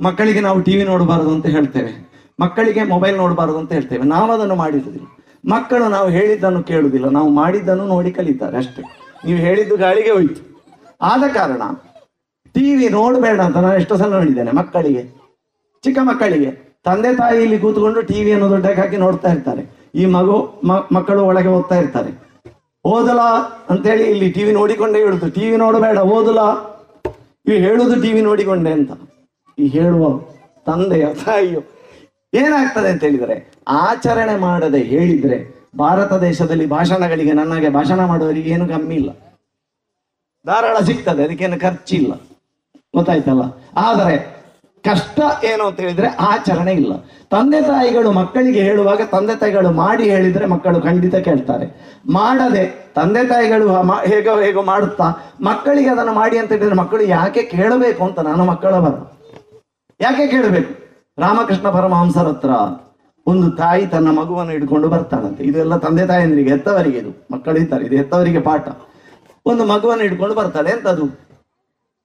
[0.00, 2.10] ಮಕ್ಕಳಿಗೆ ನಾವು ಟಿವಿ ನೋಡಬಾರದು ಅಂತ ಹೇಳ್ತೇವೆ.
[2.40, 4.02] ಮಕ್ಕಳಿಗೆ ಮೊಬೈಲ್ ನೋಡಬಾರದು ಅಂತ ಹೇಳ್ತೇವೆ.
[4.02, 5.06] ನಾವು ಅದನ್ನು ಮಾಡಿರುವುದಿಲ್ಲ.
[5.50, 7.08] ಮಕ್ಕಳು ನಾವು ಹೇಳಿದ್ದನ್ನು ಕೇಳುವುದಿಲ್ಲ.
[7.08, 8.82] ನಾವು ಮಾಡಿದ್ದನ್ನು ನೋಡಿ ಕಲಿತಾರೆ ಅಷ್ಟೇ.
[9.24, 10.50] ನೀವು ಹೇಳಿದ್ದು ಗಾಳಿಗೆ ಹೋಯ್ತು.
[11.02, 11.62] ಆದ ಕಾರಣ
[12.54, 15.02] ಟಿವಿ ನೋಡಬೇಡ ಅಂತ ನಾನು ಎಷ್ಟೋ ಸಲ ನೋಡಿದ್ದೇನೆ ಮಕ್ಕಳಿಗೆ,
[15.84, 16.50] ಚಿಕ್ಕ ಮಕ್ಕಳಿಗೆ.
[16.86, 19.62] ತಂದೆ ತಾಯಿ ಇಲ್ಲಿ ಕೂತ್ಕೊಂಡು ಟಿವಿಯನ್ನು ದೊಡ್ಡಕ್ಕೆ ಹಾಕಿ ನೋಡ್ತಾ ಇರ್ತಾರೆ.
[20.00, 20.36] ಈ ಮಗು
[20.96, 22.10] ಮಕ್ಕಳು ಒಳಗೆ ಓದ್ತಾ ಇರ್ತಾರೆ.
[22.84, 23.20] ಓದಲ
[23.72, 25.26] ಅಂತೇಳಿ ಇಲ್ಲಿ ಟಿವಿ ನೋಡಿಕೊಂಡೇ ಹೇಳುದು.
[25.38, 26.40] ಟಿವಿ ನೋಡಬೇಡ ಓದಲ
[27.46, 28.92] ಇವು ಹೇಳುದು ಟಿವಿ ನೋಡಿಕೊಂಡೆ ಅಂತ.
[29.58, 30.06] ಈ ಹೇಳುವ
[30.68, 31.60] ತಂದೆಯ ತಾಯಿಯು,
[32.40, 33.36] ಏನಾಗ್ತದೆ ಅಂತ ಹೇಳಿದರೆ,
[33.86, 35.38] ಆಚರಣೆ ಮಾಡದೆ ಹೇಳಿದ್ರೆ
[35.82, 39.10] ಭಾರತ ದೇಶದಲ್ಲಿ ಭಾಷಣಗಳಿಗೆ ನನಗೆ ಭಾಷಣ ಮಾಡುವವರಿಗೆ ಏನು ಕಮ್ಮಿ ಇಲ್ಲ.
[40.44, 42.12] ಧಾರಾಳ ಸಿಗ್ತದೆ, ಅದಕ್ಕೇನು ಖರ್ಚಿಲ್ಲ.
[42.94, 43.42] ಗೊತ್ತಾಯ್ತಲ್ಲ?
[43.88, 44.16] ಆದರೆ
[44.84, 46.92] ಕಷ್ಟ ಏನು ಅಂತ ಹೇಳಿದ್ರೆ ಆಚರಣೆ ಇಲ್ಲ.
[47.30, 51.66] ತಂದೆ ತಾಯಿಗಳು ಮಕ್ಕಳಿಗೆ ಹೇಳುವಾಗ ತಂದೆ ತಾಯಿಗಳು ಮಾಡಿ ಹೇಳಿದ್ರೆ ಮಕ್ಕಳು ಖಂಡಿತ ಕೇಳ್ತಾರೆ.
[52.10, 52.64] ಮಾಡದೆ
[52.94, 53.66] ತಂದೆ ತಾಯಿಗಳು
[54.06, 55.06] ಹೇಗೋ ಹೇಗೋ ಮಾಡುತ್ತಾ,
[55.40, 58.94] ಮಕ್ಕಳಿಗೆ ಅದನ್ನು ಮಾಡಿ ಅಂತ ಹೇಳಿದ್ರೆ ಮಕ್ಕಳು ಯಾಕೆ ಕೇಳಬೇಕು ಅಂತ ನಾನು ಮಕ್ಕಳ ಬರ
[60.00, 60.72] ಯಾಕೆ ಕೇಳಬೇಕು?
[61.18, 62.52] ರಾಮಕೃಷ್ಣ ಪರಮಹಂಸರ ಹತ್ರ
[63.26, 65.42] ಒಂದು ತಾಯಿ ತನ್ನ ಮಗುವನ್ನು ಹಿಡ್ಕೊಂಡು ಬರ್ತಾಳಂತೆ.
[65.44, 67.10] ಇದೆಲ್ಲ ತಂದೆ ತಾಯಿಯಂದ್ರಿಗೆ, ಹೆತ್ತವರಿಗೆ ಇದು.
[67.32, 68.68] ಮಕ್ಕಳು ಇದ್ದಾರೆ, ಇದು ಹೆತ್ತವರಿಗೆ ಪಾಠ.
[69.46, 71.29] ಒಂದು ಮಗುವನ್ನು ಹಿಡ್ಕೊಂಡು ಬರ್ತಾಳೆ ಎಂತದು?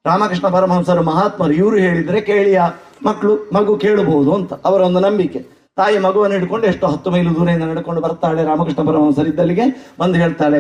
[0.06, 2.62] ರಾಮಕೃಷ್ಣ ಪರಮಹಂಸರು ಮಹಾತ್ಮರು ಇವರು ಹೇಳಿದರೆ ಕೇಳಿಯ
[3.06, 5.40] ಮಕ್ಕಳು ಮಗು ಕೇಳಬಹುದು ಅಂತ ಅವರ ಒಂದು ನಂಬಿಕೆ.
[5.76, 9.66] ತಾಯಿ ಮಗುವನ್ನು ಹಿಡ್ಕೊಂಡು ಎಷ್ಟು ಹತ್ತು ಮೈಲು ದೂರದಿಂದ ನಡ್ಕೊಂಡು ಬರ್ತಾಳೆ ರಾಮಕೃಷ್ಣ ಪರಮಹಂಸರಿದ್ದಲ್ಲಿಗೆ
[10.00, 10.60] ಬಂದು ಹೇಳ್ತಾಳೆ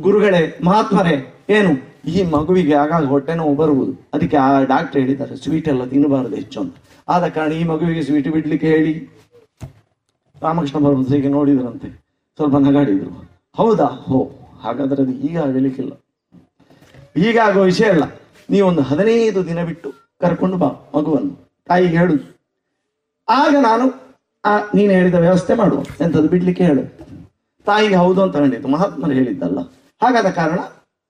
[0.00, 1.14] ಗುರುಗಳೇ, ಮಹಾತ್ಮರೇ,
[1.50, 1.72] ಏನು?
[2.10, 3.92] ಈ ಮಗುವಿಗೆ ಆಗಾಗ ಹೊಟ್ಟೆ ನೋವು ಬರುವುದು.
[4.14, 6.74] ಅದಕ್ಕೆ ಆ ಡಾಕ್ಟರ್ ಹೇಳಿದ್ದಾರೆ ಸ್ವೀಟ್ ಎಲ್ಲ ತಿನ್ನಬಾರದು ಹೆಚ್ಚು ಅಂತ.
[7.08, 8.92] ಆದ ಕಾರಣ ಈ ಮಗುವಿಗೆ ಸ್ವೀಟ್ ಬಿಡ್ಲಿಕ್ಕೆ ಹೇಳಿ
[10.42, 11.88] ರಾಮಕೃಷ್ಣ ಪರಮಹಂಸರಿಗೆ ನೋಡಿದ್ರಂತೆ.
[12.38, 13.12] ಸ್ವಲ್ಪ ನಗಾಡಿದ್ರು.
[13.56, 13.88] ಹೌದಾ?
[14.08, 14.18] ಹೋ,
[14.62, 15.92] ಹಾಗಾದ್ರೆ ಅದು ಈಗ ಆಗಲಿಕ್ಕಿಲ್ಲ
[17.16, 18.02] ಈಗ ಆಗೋ ವಿಷಯ ಅಲ್ಲ.
[18.50, 21.50] ನೀವೊಂದು ಹದಿನೈದು ದಿನ ಬಿಟ್ಟು ಕರ್ಕೊಂಡು ಬಾ, ಮಗುವನ್ನು.
[21.68, 22.36] ತಾಯಿಗೆ ಹೇಳುದು
[23.28, 25.80] ಆಗ ನಾನು, ಆ, ನೀನು ಹೇಳಿದ ವ್ಯವಸ್ಥೆ ಮಾಡುವ.
[25.80, 26.82] ಎಂಥದ್ದು ಬಿಡ್ಲಿಕ್ಕೆ ಹೇಳು.
[27.64, 29.60] ತಾಯಿಗೆ ಹೌದು ಅಂತ ಕಂಡಿತ್ತು ಮಹಾತ್ಮರು ಹೇಳಿದ್ದಲ್ಲ.
[30.02, 30.58] ಹಾಗಾದ ಕಾರಣ,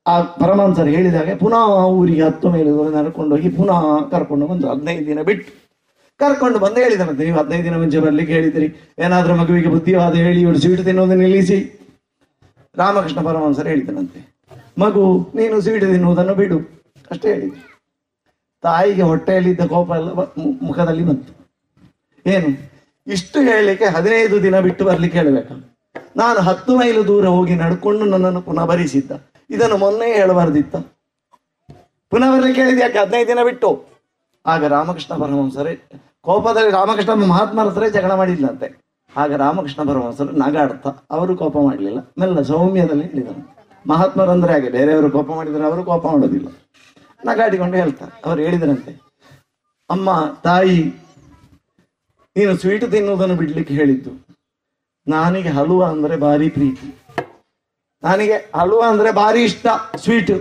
[0.06, 5.52] ಆ ಪರಮಾಂಸರು ಹೇಳಿದಾಗೆ ಪುನಃ ಊರಿಗೆ ಹತ್ತು ಮೇಲೆ ನಡ್ಕೊಂಡು ಹೋಗಿ ಪುನಃ ಕರ್ಕೊಂಡು ಬಂದು ಹದಿನೈದು ದಿನ ಬಿಟ್ಟು
[6.18, 8.94] ಕರ್ಕೊಂಡು ಬಂದು ಹೇಳಿದರಂತೆ ನೀವು ಹದಿನೈದು ದಿನ ಮುಂಚೆ ಬರ್ಲಿಕ್ಕೆ ಹೇಳಿದಿರಿ.
[8.98, 11.80] ಏನಾದರೂ ಮಗುವಿಗೆ ಬುದ್ಧಿವಾದ ಹೇಳಿ, ಇವರು ಸ್ವೀಟ್ ತಿನ್ನೋದು ನಿಲ್ಲಿಸಿ.
[12.76, 14.35] ರಾಮಕೃಷ್ಣ ಪರಮಹಂಸರು ಹೇಳಿದನಂತೆ
[14.76, 15.04] ಮಗು,
[15.34, 16.58] ನೀನು ಸ್ವೀಟ್ ತಿನ್ನುವುದನ್ನು ಬಿಡು.
[17.10, 17.62] ಅಷ್ಟೇ ಹೇಳಿದ್ರು
[18.64, 20.10] ತಾಯಿಗೆ ಹೊಟ್ಟೆಯಲ್ಲಿದ್ದ ಕೋಪ ಎಲ್ಲ
[20.68, 21.32] ಮುಖದಲ್ಲಿ ಬಂತು.
[22.26, 22.48] ಏನು?
[23.06, 25.50] ಇಷ್ಟು ಹೇಳಲಿಕ್ಕೆ ಹದಿನೈದು ದಿನ ಬಿಟ್ಟು ಬರ್ಲಿಕ್ಕೆ ಹೇಳಬೇಕ
[26.16, 29.12] ನಾನು ಹತ್ತು ಮೈಲು ದೂರ ಹೋಗಿ ನಡ್ಕೊಂಡು ನನ್ನನ್ನು ಪುನಃ ಭರಿಸಿದ್ದ
[29.50, 30.76] ಇದನ್ನು ಮೊನ್ನೆ ಹೇಳಬಾರ್ದಿತ್ತ.
[32.12, 33.70] ಪುನಃ ಬರ್ಲಿಕ್ಕೆ ಹೇಳಿದ ಯಾಕೆ ಹದಿನೈದು ದಿನ ಬಿಟ್ಟು?
[34.46, 35.74] ಆಗ ರಾಮಕೃಷ್ಣ ಪರಮಹಂಸರೇ,
[36.20, 38.68] ಕೋಪದಲ್ಲಿ ರಾಮಕೃಷ್ಣ ಮಹಾತ್ಮರ ಹತ್ರ ಜಗಳ ಮಾಡಿಲ್ಲಂತೆ
[39.16, 42.00] ಆಗ ರಾಮಕೃಷ್ಣ ಪರಮಹಂಸರು ನಗಾಡ್ತ, ಅವರು ಕೋಪ ಮಾಡಲಿಲ್ಲ.
[42.18, 43.55] ಮೆಲ್ಲ ಸೌಮ್ಯದಲ್ಲಿ ಹೇಳಿದರು.
[43.86, 46.48] ಮಹಾತ್ಮರಂದ್ರೆ ಹಾಗೆ, ಬೇರೆಯವರು ಕೋಪ ಮಾಡಿದರೆ ಅವರು ಕೋಪ ಮಾಡೋದಿಲ್ಲ.
[47.24, 48.92] ನಗಾಡಿಕೊಂಡು ಹೇಳ್ತಾರೆ, ಅವ್ರು ಹೇಳಿದ್ರಂತೆ,
[49.90, 50.10] ಅಮ್ಮ,
[50.44, 50.78] ತಾಯಿ,
[52.36, 54.10] ನೀನು ಸ್ವೀಟ್ ತಿನ್ನುವುದನ್ನು ಬಿಡ್ಲಿಕ್ಕೆ ಹೇಳಿದ್ದು.
[55.06, 56.88] ನನಗೆ ಹಲುವ ಅಂದ್ರೆ ಭಾರಿ ಪ್ರೀತಿ.
[58.02, 60.34] ನನಗೆ ಹಲುವ ಅಂದ್ರೆ ಭಾರಿ ಇಷ್ಟ ಸ್ವೀಟ್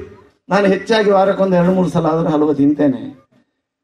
[0.49, 3.01] ನಾನು ಹೆಚ್ಚಾಗಿ ವಾರಕ್ಕೊಂದು ಎರಡು, ಮೂರು ಸಲ ಆದರೂ ಹಲುವ ತಿಂತೇನೆ.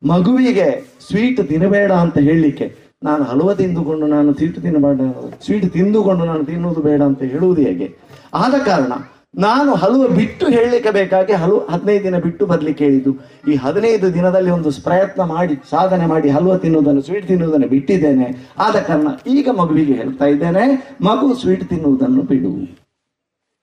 [0.08, 0.68] ಮಗುವಿಗೆ
[1.08, 5.02] ಸ್ವೀಟ್ ತಿನ್ನಬೇಡ ಅಂತ ಹೇಳಲಿಕ್ಕೆ ನಾನು ಹಲುವ ತಿಂದುಕೊಂಡು ನಾನು ಸ್ವೀಟ್ ತಿನ್ನಬೇಡ
[5.46, 7.88] ಸ್ವೀಟ್ ತಿಂದುಕೊಂಡು ನಾನು ತಿನ್ನುವುದು ಬೇಡ ಅಂತ ಹೇಳುವುದು ಹೇಗೆ?
[8.34, 8.94] ಆದ ಕಾರಣ
[9.36, 13.12] ನಾನು ಹಲುವ ಬಿಟ್ಟು ಹೇಳಲಿಕ್ಕೆ ಬೇಕಾಗಿ ಹಲವು ಹದಿನೈದು ದಿನ ಬಿಟ್ಟು ಬರ್ಲಿಕ್ಕೆ ಹೇಳಿದ್ದು.
[13.52, 18.50] ಈ ಹದಿನೈದು ದಿನದಲ್ಲಿ ಒಂದು ಪ್ರಯತ್ನ ಮಾಡಿ, ಸಾಧನೆ ಮಾಡಿ ಹಲವ ತಿನ್ನುವುದನ್ನು, ಸ್ವೀಟ್ ತಿನ್ನುವುದನ್ನು ಬಿಟ್ಟಿದ್ದೇನೆ.
[18.58, 22.82] ಆದ ಕಾರಣ ಈಗ ಮಗುವಿಗೆ ಹೇಳ್ತಾ ಇದ್ದೇನೆ, ಮಗು ಸ್ವೀಟ್ ತಿನ್ನುವುದನ್ನು ಬಿಡು.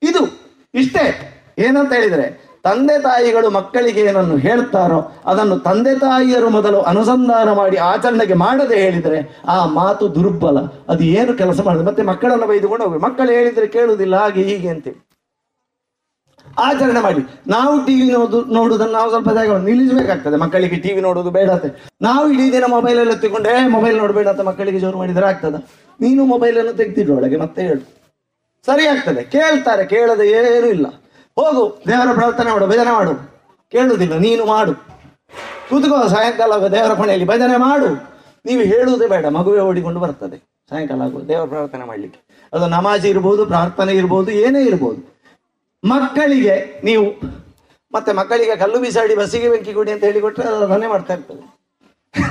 [0.03, 1.35] ಇದು ಇಷ್ಟೇ.
[1.57, 8.75] ಏನಂತ ಹೇಳಿದ್ರೆ, ತಂದೆ ತಾಯಿಗಳು ಮಕ್ಕಳಿಗೆ ಏನನ್ನು ಹೇಳ್ತಾರೋ, ಅದನ್ನು ತಂದೆ ತಾಯಿಯರು ಮೊದಲು ಅನುಸಂಧಾನ ಮಾಡಿ ಆಚರಣೆಗೆ ಮಾಡದೆ
[8.75, 10.59] ಹೇಳಿದರೆ, ಆ ಮಾತು ದುರ್ಬಲ.
[10.89, 11.85] ಅದು ಏನು ಕೆಲಸ ಮಾಡಿದೆ?
[11.85, 15.08] ಮತ್ತೆ ಮಕ್ಕಳನ್ನು ಬೈದುಕೊಂಡು ಹೋಗಿ ಮಕ್ಕಳು ಹೇಳಿದರೆ ಕೇಳುವುದಿಲ್ಲ, ಹಾಗೆ ಹೀಗೆ ಅಂತೇಳಿ
[16.59, 17.21] ಆಚರಣೆ ಮಾಡಿ.
[17.47, 20.35] ನಾವು ಟಿವಿ ನೋಡು ನೋಡುವುದನ್ನು ನಾವು ಸ್ವಲ್ಪ ನಿಲ್ಲಿಸಬೇಕಾಗ್ತದೆ.
[20.35, 21.75] ಮಕ್ಕಳಿಗೆ ಟಿವಿ ನೋಡುವುದು ಬೇಡ ಅಂತ.
[22.01, 25.55] ನಾವು ಇಡೀ ದಿನ ಮೊಬೈಲ್ ಎಲ್ಲ ತಿಕೊಂಡೆ ಮೊಬೈಲ್ ನೋಡಬೇಡ ಅಂತ ಮಕ್ಕಳಿಗೆ ಜೋರು ಮಾಡಿದ್ರೆ ಆಗ್ತದ?
[26.01, 27.99] ನೀನು ಮೊಬೈಲ್ ಅನ್ನು ತೆಗ್ದಿಡು, ಒಳಗೆ ಮತ್ತೆ ಹೇಳು.
[28.65, 29.23] ಸರಿ ಆಗ್ತದೆ.
[29.23, 30.87] ಕೇಳ್ತಾರೆ, ಕೇಳದೆ ಏನೂ ಇಲ್ಲ.
[31.35, 33.13] ಹೋಗು, ದೇವರ ಪ್ರಾರ್ಥನೆ ಮಾಡು, ಭಜನೆ ಮಾಡು.
[33.71, 34.73] ಕೇಳುವುದಿಲ್ಲ ನೀನು ಮಾಡು.
[35.69, 37.87] ಕೂತ್ಕೋ, ಸಾಯಂಕಾಲ ದೇವರ ಕೊನೆಯಲ್ಲಿ ಭಜನೆ ಮಾಡು.
[38.45, 40.37] ನೀವು ಹೇಳುವುದೇ ಬೇಡ, ಮಗುವೆ ಓಡಿಕೊಂಡು ಬರ್ತದೆ.
[40.69, 42.49] ಸಾಯಂಕಾಲ ಆಗುವ ದೇವರ ಪ್ರಾರ್ಥನೆ ಮಾಡಲಿಕ್ಕೆ.
[42.53, 45.18] ಅದು ನಮಾಜ್ ಇರ್ಬೋದು, ಪ್ರಾರ್ಥನೆ ಇರ್ಬೋದು, ಏನೇ ಇರ್ಬೋದು.
[45.83, 47.05] ಮಕ್ಕಳಿಗೆ ನೀವು
[47.93, 51.43] ಮತ್ತೆ ಮಕ್ಕಳಿಗೆ ಕಲ್ಲು ಬಿಸಾಡಿ ಬಸ್ಸಿಗೆ ಬೆಂಕಿ ಕೊಡಿ ಅಂತ ಹೇಳಿಕೊಟ್ರೆ ಅದು ಅದನ್ನೇ ಮಾಡ್ತಾ ಇರ್ತದೆ.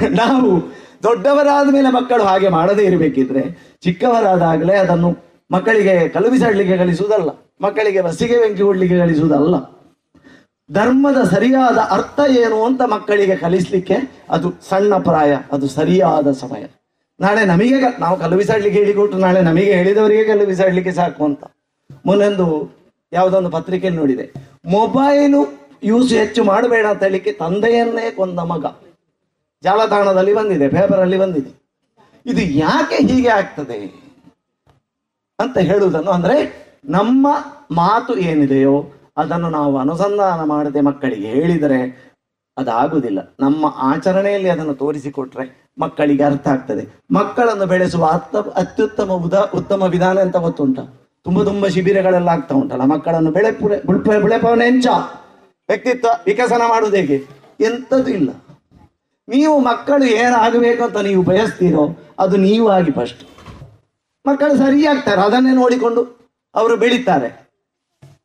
[0.09, 0.51] ನಾವು
[1.03, 3.43] ದೊಡ್ಡವರಾದ ಮೇಲೆ ಮಕ್ಕಳು ಹಾಗೆ ಮಾಡದೇ ಇರಬೇಕಿದ್ರೆ
[3.83, 5.11] ಚಿಕ್ಕವರಾದಾಗಲೇ ಅದನ್ನು
[5.51, 6.77] ಮಕ್ಕಳಿಗೆ ಕಲ್ಲು ಬಿಸಾಡ್ಲಿಕ್ಕೆ
[7.63, 9.57] ಮಕ್ಕಳಿಗೆ ಬಸ್ಸಿಗೆ ಬೆಂಕಿ ಕೊಡ್ಲಿಕ್ಕೆ ಕಳಿಸುವುದಲ್ಲ
[10.71, 13.97] ಧರ್ಮದ ಸರಿಯಾದ ಅರ್ಥ ಏನು ಅಂತ ಮಕ್ಕಳಿಗೆ ಕಲಿಸ್ಲಿಕ್ಕೆ
[14.31, 16.65] ಅದು ಸಣ್ಣ ಪ್ರಾಯ, ಅದು ಸರಿಯಾದ ಸಮಯ.
[17.21, 21.45] ನಾಳೆ ನಮಗೆ ನಾವು ಕಲ್ಲು ಬಿಸಾಡ್ಲಿಕ್ಕೆ ಹೇಳಿಕೊಟ್ಟು ನಾಳೆ ನಮಗೆ ಹೇಳಿದವರಿಗೆ ಕಲ್ಲು ಬಿಸಾಡ್ಲಿಕ್ಕೆ ಸಾಕು ಅಂತ.
[22.07, 22.47] ಮುನ್ನೊಂದು
[23.13, 24.33] ಯಾವುದೊಂದು ಪತ್ರಿಕೆ ನೋಡಿದೆ.
[24.65, 28.67] ಮೊಬೈಲು ಯೂಸ್ ಹೆಚ್ಚು ಮಾಡಬೇಡ ಅಂತ ಹೇಳಿಕೆ ತಂದೆಯನ್ನೇ ಕೊಂದ ಮಗ.
[29.63, 31.63] ಜಾಲತಾಣದಲ್ಲಿ ಬಂದಿದೆ ಪೇಪರಲ್ಲಿ ಬಂದಿದೆ.
[32.27, 34.09] ಇದು ಯಾಕೆ ಹೀಗೆ ಆಗ್ತದೆ?
[35.39, 37.27] ಅಂತ ಹೇಳುವುದನ್ನು ಅಂದ್ರೆ ನಮ್ಮ
[37.71, 42.09] ಮಾತು ಏನಿದೆಯೋ ಅದನ್ನು ನಾವು ಅನುಸಂಧಾನ ಮಾಡದೆ ಮಕ್ಕಳಿಗೆ ಹೇಳಿದರೆ
[42.57, 43.35] ಅದಾಗುವುದಿಲ್ಲ.
[43.41, 47.15] ನಮ್ಮ ಆಚರಣೆಯಲ್ಲಿ ಅದನ್ನು ತೋರಿಸಿಕೊಟ್ರೆ ಮಕ್ಕಳಿಗೆ ಅರ್ಥ ಆಗ್ತದೆ.
[47.15, 48.05] ಮಕ್ಕಳನ್ನು ಬೆಳೆಸುವ
[48.55, 50.79] ಅತ್ಯುತ್ತಮ ಉದಾ, ಉತ್ತಮ ವಿಧಾನ ಅಂತ ಗೊತ್ತುಂಟ?
[51.29, 54.87] ತುಂಬಾ ತುಂಬಾ ಶಿಬಿರಗಳೆಲ್ಲ ಆಗ್ತಾ ಉಂಟಲ್ಲ, ಮಕ್ಕಳನ್ನು ಬೆಳೆ ಬೆಳೆ ಬೆಳೆಪವನ ಹೆಂಚ
[55.69, 57.17] ವ್ಯಕ್ತಿತ್ವ ವಿಕಸನ ಮಾಡುವುದು ಹೇಗೆ?
[57.61, 58.31] ಎಂಥದ್ದು ಇಲ್ಲ.
[59.29, 61.85] ನೀವು ಮಕ್ಕಳು ಏನಾಗಬೇಕು ಅಂತ ನೀವು ಬಯಸ್ತೀರೋ,
[62.19, 63.23] ಅದು ನೀವು ಆಗಿ ಫಸ್ಟ್
[64.27, 66.03] ಮಕ್ಕಳು ಸರಿಯಾಗ್ತಾರೆ, ಅದನ್ನೇ ನೋಡಿಕೊಂಡು
[66.55, 67.31] ಅವರು ಬೆಳೀತಾರೆ.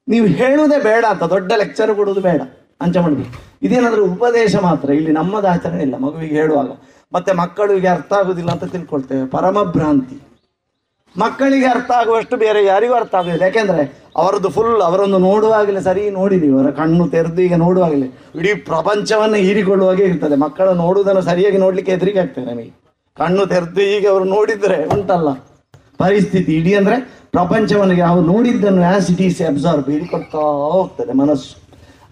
[0.07, 2.41] ನೀವು ಹೇಳುವುದೇ ಬೇಡ ಅಂತ, ದೊಡ್ಡ ಲೆಕ್ಚರ್ ಕೊಡುವುದು ಬೇಡ.
[2.81, 3.33] ಅಂಚೆ ಮಾಡಬೇಕು.
[3.61, 6.71] ಇದೇನಾದರೂ ಉಪದೇಶ ಮಾತ್ರ, ಇಲ್ಲಿ ನಮ್ಮದು ಆಚರಣೆ ಇಲ್ಲ, ಮಗುವಿಗೆ ಹೇಳುವಾಗ.
[7.13, 9.25] ಮತ್ತೆ ಮಕ್ಕಳಿಗೆ ಅರ್ಥ ಆಗೋದಿಲ್ಲ ಅಂತ ತಿಳ್ಕೊಳ್ತೇವೆ.
[9.27, 10.17] ಪರಮಭ್ರಾಂತಿ.
[11.17, 13.41] ಮಕ್ಕಳಿಗೆ ಅರ್ಥ ಆಗುವಷ್ಟು ಬೇರೆ ಯಾರಿಗೂ ಅರ್ಥ ಆಗುದಿಲ್ಲ.
[13.41, 16.53] ಯಾಕೆಂದ್ರೆ ಅವರದ್ದು ಫುಲ್ ಅವರನ್ನು ನೋಡುವಾಗಲೇ ಸರಿ ನೋಡಿದ್ವಿ.
[16.53, 18.07] ಅವರ ಕಣ್ಣು ತೆರೆದು ಈಗ ನೋಡುವಾಗಲೇ.
[18.35, 20.35] ಇಡೀ ಪ್ರಪಂಚವನ್ನು ಹೀರಿಕೊಳ್ಳುವಾಗೆ ಇರ್ತದೆ.
[20.35, 22.71] ಮಕ್ಕಳು ನೋಡುವುದನ್ನು ಸರಿಯಾಗಿ ನೋಡ್ಲಿಕ್ಕೆ ಹೆದರಿಕೆ ಆಗ್ತದೆ ನಮಗೆ.
[23.17, 25.33] ಕಣ್ಣು ತೆರೆದು ಈಗ ಅವರು ನೋಡಿದ್ರೆ ಉಂಟಲ್ಲ.
[25.97, 26.95] ಪರಿಸ್ಥಿತಿ ಇಡೀ ಅಂದ್ರೆ
[27.31, 31.55] ಪ್ರಪಂಚವನ್ನು ಯಾವ ನೋಡಿದ್ದನ್ನು ಆಸ್ ಇಟ್ ಈಸ್ ಅಬ್ಸಾರ್ಬ್ ಹೀರಿಕೊಳ್ತಾ ಹೋಗ್ತದೆ ಮನಸ್ಸು.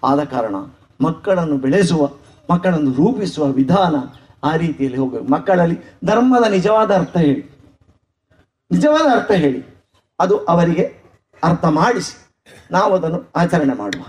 [0.04, 0.56] ಆದ ಕಾರಣ
[1.00, 2.06] ಮಕ್ಕಳನ್ನು ಬೆಳೆಸುವ,
[2.50, 3.96] ಮಕ್ಕಳನ್ನು ರೂಪಿಸುವ ವಿಧಾನ
[4.44, 7.51] ಆ ರೀತಿಯಲ್ಲಿ ಹೋಗಬೇಕು ಮಕ್ಕಳಲ್ಲಿ ಧರ್ಮದ ನಿಜವಾದ ಅರ್ಥ ಹೇಳಿ.
[8.72, 9.64] ನಿಜವಾದ ಅರ್ಥ ಹೇಳಿ.
[10.20, 11.02] ಅದು ಅವರಿಗೆ
[11.42, 12.26] ಅರ್ಥ ಮಾಡಿಸಿ.
[12.70, 14.02] ನಾವು ಅದನ್ನು ಆಚರಣೆ ಮಾಡುವ.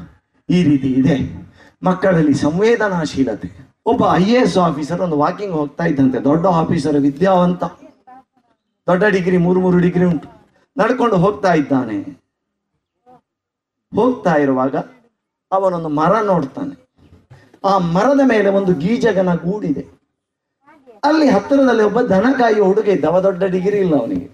[0.49, 1.43] ಈ ರೀತಿ ಇದೆ.
[1.83, 3.73] ಮಕ್ಕಳಲ್ಲಿ ಸಂವೇದನಾಶೀಲತೆ.
[3.85, 6.23] ಒಬ್ಬ ಐ ಎ ಎಸ್ ಆಫೀಸರ್ ಒಂದು ವಾಕಿಂಗ್ ಹೋಗ್ತಾ ಇದ್ದಂತೆ.
[6.23, 7.63] ದೊಡ್ಡ ಆಫೀಸರ್ ವಿದ್ಯಾವಂತ.
[8.87, 10.27] ದೊಡ್ಡ ಡಿಗ್ರಿ ಮೂರು ಮೂರು ಡಿಗ್ರಿ ಉಂಟು.
[10.77, 12.23] ನಡ್ಕೊಂಡು ಹೋಗ್ತಾ ಇದ್ದಾನೆ.
[13.95, 14.75] ಹೋಗ್ತಾ ಇರುವಾಗ
[15.51, 16.83] ಅವನೊಂದು ಮರ ನೋಡ್ತಾನೆ.
[17.65, 20.03] ಆ ಮರದ ಮೇಲೆ ಒಂದು ಗೀಜಗನ ಗೂಡಿದೆ.
[21.03, 23.05] ಅಲ್ಲಿ ಹತ್ತಿರದಲ್ಲಿ ಒಬ್ಬ ದನ ಕಾಯುವ ಹುಡುಗ ಇದ್ದ.
[23.05, 24.32] ದೊಡ್ಡ ಡಿಗ್ರಿ ಇಲ್ಲ ಅವನಿಗೆ.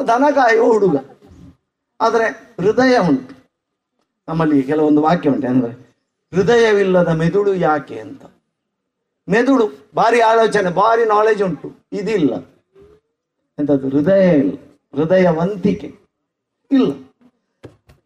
[0.00, 0.96] ದನ ಕಾಯುವ ಹುಡುಗ.
[2.00, 2.24] ಆದರೆ
[2.60, 3.34] ಹೃದಯ ಉಂಟು.
[4.28, 5.72] ನಮ್ಮಲ್ಲಿ ಕೆಲವೊಂದು ವಾಕ್ಯ ಉಂಟು ಅಂದರೆ
[6.34, 8.22] ಹೃದಯವಿಲ್ಲದ ಮೆದುಳು ಯಾಕೆ ಅಂತ.
[9.28, 11.88] ಮೆದುಳು, ಭಾರಿ ಆಲೋಚನೆ, ಭಾರಿ ನಾಲೆಜ್ ಉಂಟು.
[11.92, 12.34] ಇದಿಲ್ಲ.
[13.58, 14.56] ಎಂಥದ್ದು, ಹೃದಯ ಇಲ್ಲ.
[14.94, 15.86] ಹೃದಯವಂತಿಕೆ
[16.70, 16.92] ಇಲ್ಲ.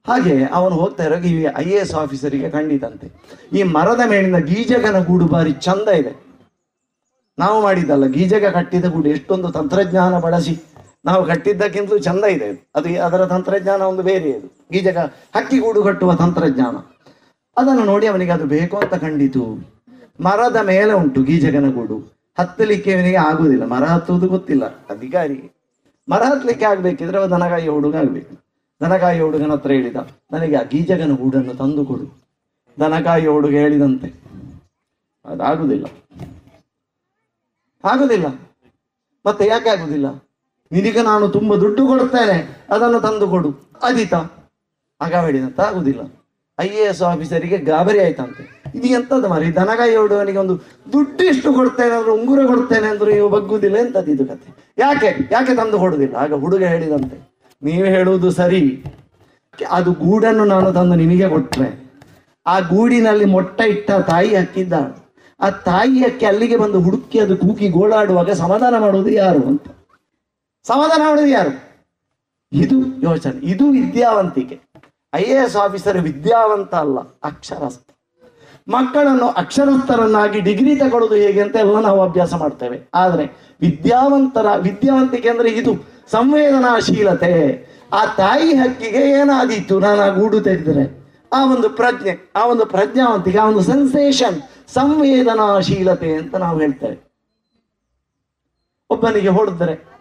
[0.09, 3.11] ಹಾಗೆ ಅವನು ಹೋಗ್ತಾ ಇರೋ ಈ ಐ ಎ ಎಸ್ ಆಫೀಸರಿಗೆ ಕಂಡಿದಂತೆ
[3.53, 6.27] ಈ ಮರದ ಮೇಲಿನ ಗೀಜಗನ ಗೂಡು ಭಾರಿ ಚಂದ ಇದೆ.
[7.39, 10.76] ನಾವು ಮಾಡಿದ್ದಲ್ಲ ಗೀಜಗ ಕಟ್ಟಿದ ಗೂಡು ಎಷ್ಟೊಂದು ತಂತ್ರಜ್ಞಾನ ಬಳಸಿ
[11.07, 12.61] ನಾವು ಕಟ್ಟಿದ್ದಕ್ಕಿಂತಲೂ ಚಂದ ಇದೆ ಅದು.
[12.75, 14.99] ಅದು ಅದರ ತಂತ್ರಜ್ಞಾನ ಒಂದು ಬೇರೆ ಇದು ಗೀಜಗ
[15.37, 16.77] ಹಕ್ಕಿ ಗೂಡು ಕಟ್ಟುವ ತಂತ್ರಜ್ಞಾನ.
[17.57, 19.45] ಅದನ್ನು ನೋಡಿ ಅವನಿಗೆ ಅದು ಬೇಕು ಅಂತ ಕಂಡಿತು.
[20.21, 22.17] ಮರದ ಮೇಲೆ ಉಂಟು ಗೀಜಗನ ಗೂಡು.
[22.39, 23.65] ಹತ್ತಲಿಕ್ಕೆ ಅವನಿಗೆ ಆಗುವುದಿಲ್ಲ.
[23.65, 24.65] ಮರ ಹತ್ತುವುದು ಗೊತ್ತಿಲ್ಲ.
[24.65, 25.57] ಅಧಿಕಾರಿಗೆ
[26.09, 28.35] ಮರ ಹತ್ತಲಿಕ್ಕೆ ಆಗ್ಬೇಕಿದ್ರೆ ಅವ ದನಗಾಯಿ ಹುಡುಗ ಆಗ್ಬೇಕು.
[28.81, 29.97] ದನಗಾಯಿ ಹುಡುಗನ ಹತ್ರ ಹೇಳಿದ,
[30.33, 32.07] ನನಗೆ ಆ ಗೀಜಗನ ಗೂಡನ್ನು ತಂದು ಕೊಡು.
[32.81, 34.09] ದನಗಾಯಿ ಹುಡುಗ ಹೇಳಿದಂತೆ.
[35.25, 35.87] ಅದಾಗುದಿಲ್ಲ.
[37.85, 38.27] ಆಗುದಿಲ್ಲ.
[39.27, 40.26] ಮತ್ತೆ ಯಾಕೆ ಆಗುದಿಲ್ಲ?
[40.71, 42.39] ನಿನಗೆ ನಾನು ತುಂಬಾ ದುಡ್ಡು ಕೊಡ್ತೇನೆ,
[42.71, 43.51] ಅದನ್ನು ತಂದು ಕೊಡು,
[43.83, 44.15] ಅದಿತ.
[45.27, 46.03] ಹೇಳಿದಂತ ಆಗುದಿಲ್ಲ.
[46.59, 48.43] ಐ ಎ ಎಸ್ ಆಫೀಸರಿಗೆ ಗಾಬರಿ ಆಯ್ತಂತೆ.
[48.75, 50.55] ಇದು ಎಂತದ್ದು ಮರಿ ದನಗಾಯಿ ಹೊಡುವನಿಗೆ ಒಂದು
[50.93, 54.49] ದುಡ್ಡು ಇಷ್ಟು ಕೊಡ್ತೇನೆ ಅಂದ್ರೆ ಉಂಗುರ ಕೊಡ್ತೇನೆ ಅಂದ್ರೆ ಇವು ಬಗ್ಗುದಿಲ್ಲ, ಎಂತದ್ದು ಇದು ಕತೆ
[54.79, 55.11] ಯಾಕೆ?
[55.33, 56.15] ಯಾಕೆ ತಂದು ಕೊಡುದಿಲ್ಲ?
[56.17, 57.17] ಆಗ ಹುಡುಗ ಹೇಳಿದಂತೆ.
[57.63, 58.63] ನೀವು ಹೇಳುವುದು ಸರಿ.
[59.71, 61.69] ಅದು ಗೂಡನ್ನು ನಾನು ತಂದು ನಿನಗೆ ಕೊಟ್ಟರೆ
[62.47, 64.95] ಆ ಗೂಡಿನಲ್ಲಿ ಮೊಟ್ಟ ಇಟ್ಟ ತಾಯಿ ಹಾಕಿದ್ದಾಳು.
[65.41, 69.67] ಆ ತಾಯಿ ಹಕ್ಕಿ ಅಲ್ಲಿಗೆ ಬಂದು ಹುಡುಕಿ ಅದು ಕೂಕಿ ಗೋಳಾಡುವಾಗ ಸಮಾಧಾನ ಮಾಡುವುದು ಯಾರು ಅಂತ.
[70.67, 71.53] ಸಮಾಧಾನ ಮಾಡೋದು ಯಾರು?
[72.53, 74.57] ಇದು ಯೋಚನೆ, ಇದು ವಿದ್ಯಾವಂತಿಕೆ.
[75.15, 76.99] ಐ ಎ ಎಸ್ ಆಫೀಸರ್ ವಿದ್ಯಾವಂತ ಅಲ್ಲ,
[77.31, 77.89] ಅಕ್ಷರಸ್ಥ.
[78.69, 82.79] ಮಕ್ಕಳನ್ನು ಅಕ್ಷರಸ್ಥರನ್ನಾಗಿ ಡಿಗ್ರಿ ತಗೊಳ್ಳೋದು ಹೇಗೆ ಅಂತ ಎಲ್ಲ ನಾವು ಅಭ್ಯಾಸ ಮಾಡ್ತೇವೆ.
[82.95, 83.25] ಆದರೆ
[83.61, 85.73] ವಿದ್ಯಾವಂತರ, ವಿದ್ಯಾವಂತಿಕೆ ಅಂದ್ರೆ ಇದು
[86.11, 87.33] ಸಂವೇದನಾಶೀಲತೆ.
[87.93, 89.75] ಆ ತಾಯಿ ಹಕ್ಕಿಗೆ ಏನಾದೀತು?
[89.81, 90.85] ನಾನು ಆ ಗೂಡು ತೆಗೆದರೆ.
[91.33, 94.39] ಆ ಒಂದು ಪ್ರಜ್ಞೆ, ಆ ಒಂದು ಪ್ರಜ್ಞಾವಂತಿಕೆ, ಆ ಒಂದು ಸೆನ್ಸೇಷನ್
[94.69, 96.97] ಸಂವೇದನಾಶೀಲತೆ ಅಂತ ನಾವು ಹೇಳ್ತೇವೆ.
[98.91, 99.96] ಒಬ್ಬನಿಗೆ ಹೊಡೆದ್ರೆ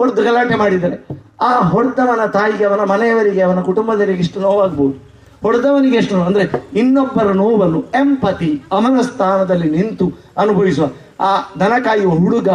[0.00, 0.96] ಹೊಡೆದು ಗಲಾಟೆ ಮಾಡಿದರೆ
[1.40, 4.96] ಆ ಹೊಡೆದವನ ತಾಯಿಗೆ ಅವನ ಮನೆಯವರಿಗೆ ಅವನ ಕುಟುಂಬದವರಿಗೆ ಇಷ್ಟು ನೋವಾಗ್ಬೋದು.
[5.42, 6.26] ಹೊಡೆದವನಿಗೆ ಎಷ್ಟು ನೋವು?
[6.26, 6.44] ಅಂದರೆ
[6.78, 10.06] ಇನ್ನೊಬ್ಬರ ನೋವನ್ನು ಎಂಪತಿ ಅವನ ಸ್ಥಾನದಲ್ಲಿ ನಿಂತು
[10.36, 10.86] ಅನುಭವಿಸುವ.
[11.20, 12.48] ಆ ದನ ಕಾಯುವ ಹುಡುಗ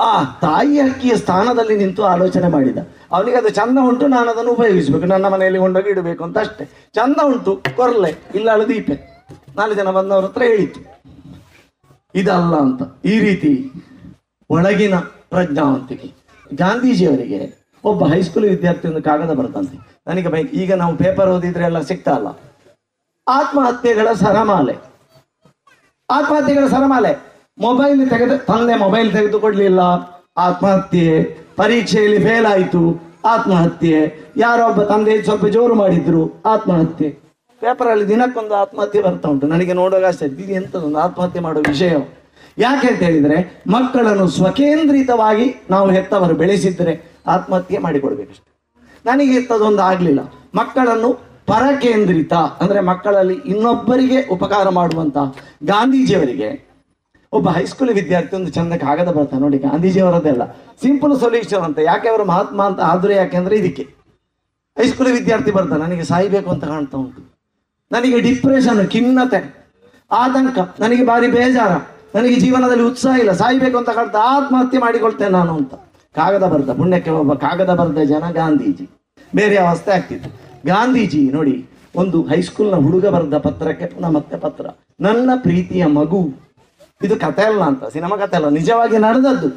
[0.00, 2.78] ಆ ತಾಯಿ ಹಕ್ಕಿಯ ಸ್ಥಾನದಲ್ಲಿ ನಿಂತು ಆಲೋಚನೆ ಮಾಡಿದ.
[3.12, 5.06] ಅವನಿಗೆ ಅದು ಚಂದ ಉಂಟು, ನಾನು ಅದನ್ನು ಉಪಯೋಗಿಸಬೇಕು.
[5.06, 6.64] ನನ್ನ ಮನೆಯಲ್ಲಿ ಕೊಂಡೋಗಿ ಇಡಬೇಕು ಅಂತ ಅಷ್ಟೇ.
[6.94, 8.96] ಚಂದ ಉಂಟು, ಕೊರಲೆ, ಇಲ್ಲ ದೀಪೆ.
[9.56, 10.80] ನಾಲ್ಕು ಜನ ಬಂದವರ ಹತ್ರ ಹೇಳಿತು
[12.14, 12.82] ಇದಲ್ಲ ಅಂತ.
[13.04, 13.72] ಈ ರೀತಿ
[14.50, 14.94] ಒಳಗಿನ
[15.34, 16.08] ಪ್ರಜ್ಞಾವಂತಿಕೆ.
[16.54, 17.40] ಗಾಂಧೀಜಿಯವರಿಗೆ
[17.84, 22.28] ಒಬ್ಬ ಹೈಸ್ಕೂಲ್ ವಿದ್ಯಾರ್ಥಿ ಒಂದು ಕಾಗದ ಬರ್ತಂತೆ ನನಗೆ ಬೈಕ್ ಈಗ ನಾವು ಪೇಪರ್ ಓದಿದ್ರೆ ಎಲ್ಲ ಸಿಗ್ತಾ ಅಲ್ಲ
[23.28, 24.74] ಆತ್ಮಹತ್ಯೆಗಳ ಸರಮಾಲೆ.
[26.10, 27.12] ಆತ್ಮಹತ್ಯೆಗಳ ಸರಮಾಲೆ.
[27.58, 29.80] ಮೊಬೈಲ್ ತೆಗೆದು ತಂದೆ ಮೊಬೈಲ್ ತೆಗೆದುಕೊಡ್ಲಿಲ್ಲ
[30.36, 31.06] ಆತ್ಮಹತ್ಯೆ
[31.56, 32.82] ಪರೀಕ್ಷೆಯಲ್ಲಿ ಫೇಲ್ ಆಯಿತು.
[33.24, 33.98] ಆತ್ಮಹತ್ಯೆ.
[34.68, 36.22] ಒಬ್ಬ ತಂದೆ ಸ್ವಲ್ಪ ಜೋರು ಮಾಡಿದ್ರು.
[36.46, 37.10] ಆತ್ಮಹತ್ಯೆ.
[37.60, 39.46] ಪೇಪರ್ ಅಲ್ಲಿ ದಿನಕ್ಕೊಂದು ಆತ್ಮಹತ್ಯೆ ಬರ್ತಾ ಉಂಟು.
[39.46, 41.92] ನನಗೆ ನೋಡುವಾಗ ಅಷ್ಟೇ, ಇದು ಎಂತದೊಂದು ಆತ್ಮಹತ್ಯೆ ಮಾಡೋ ವಿಷಯ.
[42.58, 43.36] ಯಾಕೆ ಅಂತ ಹೇಳಿದ್ರೆ
[43.66, 46.92] ಮಕ್ಕಳನ್ನು ಸ್ವಕೇಂದ್ರಿತವಾಗಿ ನಾವು ಹೆತ್ತವರು ಬೆಳೆಸಿದ್ರೆ
[47.26, 48.48] ಆತ್ಮಹತ್ಯೆ ಮಾಡಿಕೊಡ್ಬೇಕಷ್ಟೆ.
[49.06, 50.20] ನನಗೆ ಇಂಥದ್ದೊಂದು ಆಗ್ಲಿಲ್ಲ.
[50.54, 51.10] ಮಕ್ಕಳನ್ನು
[51.46, 55.16] ಪರಕೇಂದ್ರಿತ, ಅಂದ್ರೆ ಮಕ್ಕಳಲ್ಲಿ ಇನ್ನೊಬ್ಬರಿಗೆ ಉಪಕಾರ ಮಾಡುವಂತ
[55.64, 56.48] ಗಾಂಧೀಜಿಯವರಿಗೆ,
[57.32, 60.44] ಒಬ್ಬ ಹೈಸ್ಕೂಲ್ ವಿದ್ಯಾರ್ಥಿ ಒಂದು ಚಂದ ಕಾಗದ ಬರ್ತಾನೆ ನೋಡಿ ಗಾಂಧೀಜಿಯವರದ್ದೆಲ್ಲ
[60.82, 63.84] ಸಿಂಪಲ್ ಸೊಲ್ಯೂಷನ್ ಅಂತ, ಯಾಕೆ ಅವರು ಮಹಾತ್ಮ ಅಂತ ಆದ್ರೆ ಯಾಕೆಂದ್ರೆ ಇದಕ್ಕೆ.
[64.78, 67.20] ಹೈಸ್ಕೂಲ್ ವಿದ್ಯಾರ್ಥಿ ಬರ್ತಾನೆ ನನಗೆ ಸಾಯ್ಬೇಕು ಅಂತ ಕಾಣ್ತಾ ಉಂಟು.
[67.92, 69.40] ನನಗೆ ಡಿಪ್ರೆಷನ್ ಖಿನ್ನತೆ,
[70.10, 71.93] ಆತಂಕ, ನನಗೆ ಭಾರಿ ಬೇಜಾರ.
[72.14, 73.32] ನನಗೆ ಜೀವನದಲ್ಲಿ ಉತ್ಸಾಹ ಇಲ್ಲ.
[73.32, 75.74] ಸಾಯ್ಬೇಕು ಅಂತ ಕಾಣ್ತಾ ಆತ್ಮಹತ್ಯೆ ಮಾಡಿಕೊಳ್ತೇನೆ ನಾನು ಅಂತ.
[76.14, 78.86] ಕಾಗದ ಬರೆದ, ಪುಣ್ಯಕ್ಕೆ ಒಬ್ಬ ಕಾಗದ ಬರೆದ ಜನ ಗಾಂಧೀಜಿ.
[79.34, 80.30] ಬೇರೆ ಅವಸ್ಥೆ ಆಗ್ತಿತ್ತು.
[80.66, 81.54] ಗಾಂಧೀಜಿ ನೋಡಿ,
[81.96, 84.66] ಒಂದು ಹೈಸ್ಕೂಲ್ನ ಹುಡುಗ ಬರೆದ ಪತ್ರಕ್ಕೆ ಪುನಃ ಮತ್ತೆ ಪತ್ರ.
[85.00, 86.22] ನನ್ನ ಪ್ರೀತಿಯ ಮಗು.
[87.02, 89.48] ಇದು ಕಥೆ ಅಲ್ಲ ಅಂತ, ಸಿನಿಮಾ ಕಥೆ ಅಲ್ಲ, ನಿಜವಾಗಿ ನಡೆದದ್ದು.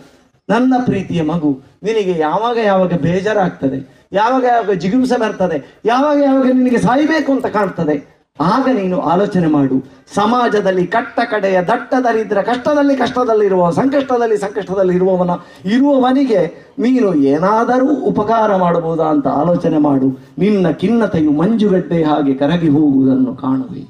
[0.49, 1.51] ನನ್ನ ಪ್ರೀತಿಯ ಮಗು,
[1.83, 4.07] ನಿನಗೆ ಯಾವಾಗ ಯಾವಾಗ ಬೇಜಾರಾಗ್ತದೆ?
[4.13, 5.79] ಯಾವಾಗ ಯಾವಾಗ ಜಿಗುಂಸೆ ಬರ್ತದೆ?
[5.85, 8.16] ಯಾವಾಗ ಯಾವಾಗ ನಿನಗೆ ಸಾಯಬೇಕು ಅಂತ ಕಾಣ್ತದೆ?
[8.41, 9.83] ಆಗ ನೀನು ಆಲೋಚನೆ ಮಾಡು.
[10.15, 15.29] ಸಮಾಜದಲ್ಲಿ ಕಟ್ಟ ಕಡೆಯ ದಟ್ಟ ದರಿದ್ರ ಕಷ್ಟದಲ್ಲಿ ಕಷ್ಟದಲ್ಲಿರುವ, ಸಂಕಷ್ಟದಲ್ಲಿ ಸಂಕಷ್ಟದಲ್ಲಿ ಇರುವವನ
[15.65, 20.19] ಇರುವವನಿಗೆ ನೀನು ಏನಾದರೂ ಉಪಕಾರ ಮಾಡಬಹುದಾ ಅಂತ ಆಲೋಚನೆ ಮಾಡು.
[20.39, 23.83] ನಿನ್ನ ಖಿನ್ನತೆಯು ಮಂಜುಗಡ್ಡೆ ಹಾಗೆ ಕರಗಿ ಹೋಗುವುದನ್ನು ಕಾಣುವೆ.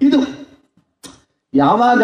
[0.00, 0.20] ಇದು
[1.54, 2.02] ಯಾವಾಗ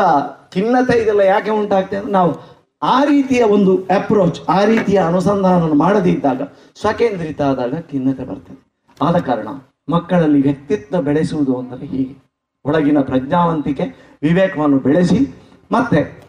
[0.54, 6.42] ಖಿನ್ನತೆ ಇದೆಲ್ಲ ಯಾಕೆ ಉಂಟಾಗ್ತದೆ ನಾವು ಆ ರೀತಿಯ ಒಂದು ಅಪ್ರೋಚ್ ಆ ರೀತಿಯ ಅನುಸಂಧಾನ ಮಾಡದಿದ್ದಾಗ,
[6.80, 8.60] ಸ್ವಕೇಂದ್ರಿತ ಆದಾಗ ಖಿನ್ನತೆ ಬರ್ತದೆ.
[9.02, 9.48] ಆದ ಕಾರಣ
[9.88, 12.24] ಮಕ್ಕಳಲ್ಲಿ ವ್ಯಕ್ತಿತ್ವ ಬೆಳೆಸುವುದು ಅಂದರೆ ಹೀಗೆ.
[12.64, 13.82] ಒಳಗಿನ ಪ್ರಜ್ಞಾವಂತಿಕೆ,
[14.22, 15.34] ವಿವೇಕವನ್ನು ಬೆಳೆಸಿ,
[15.72, 16.22] ಮತ್ತೆ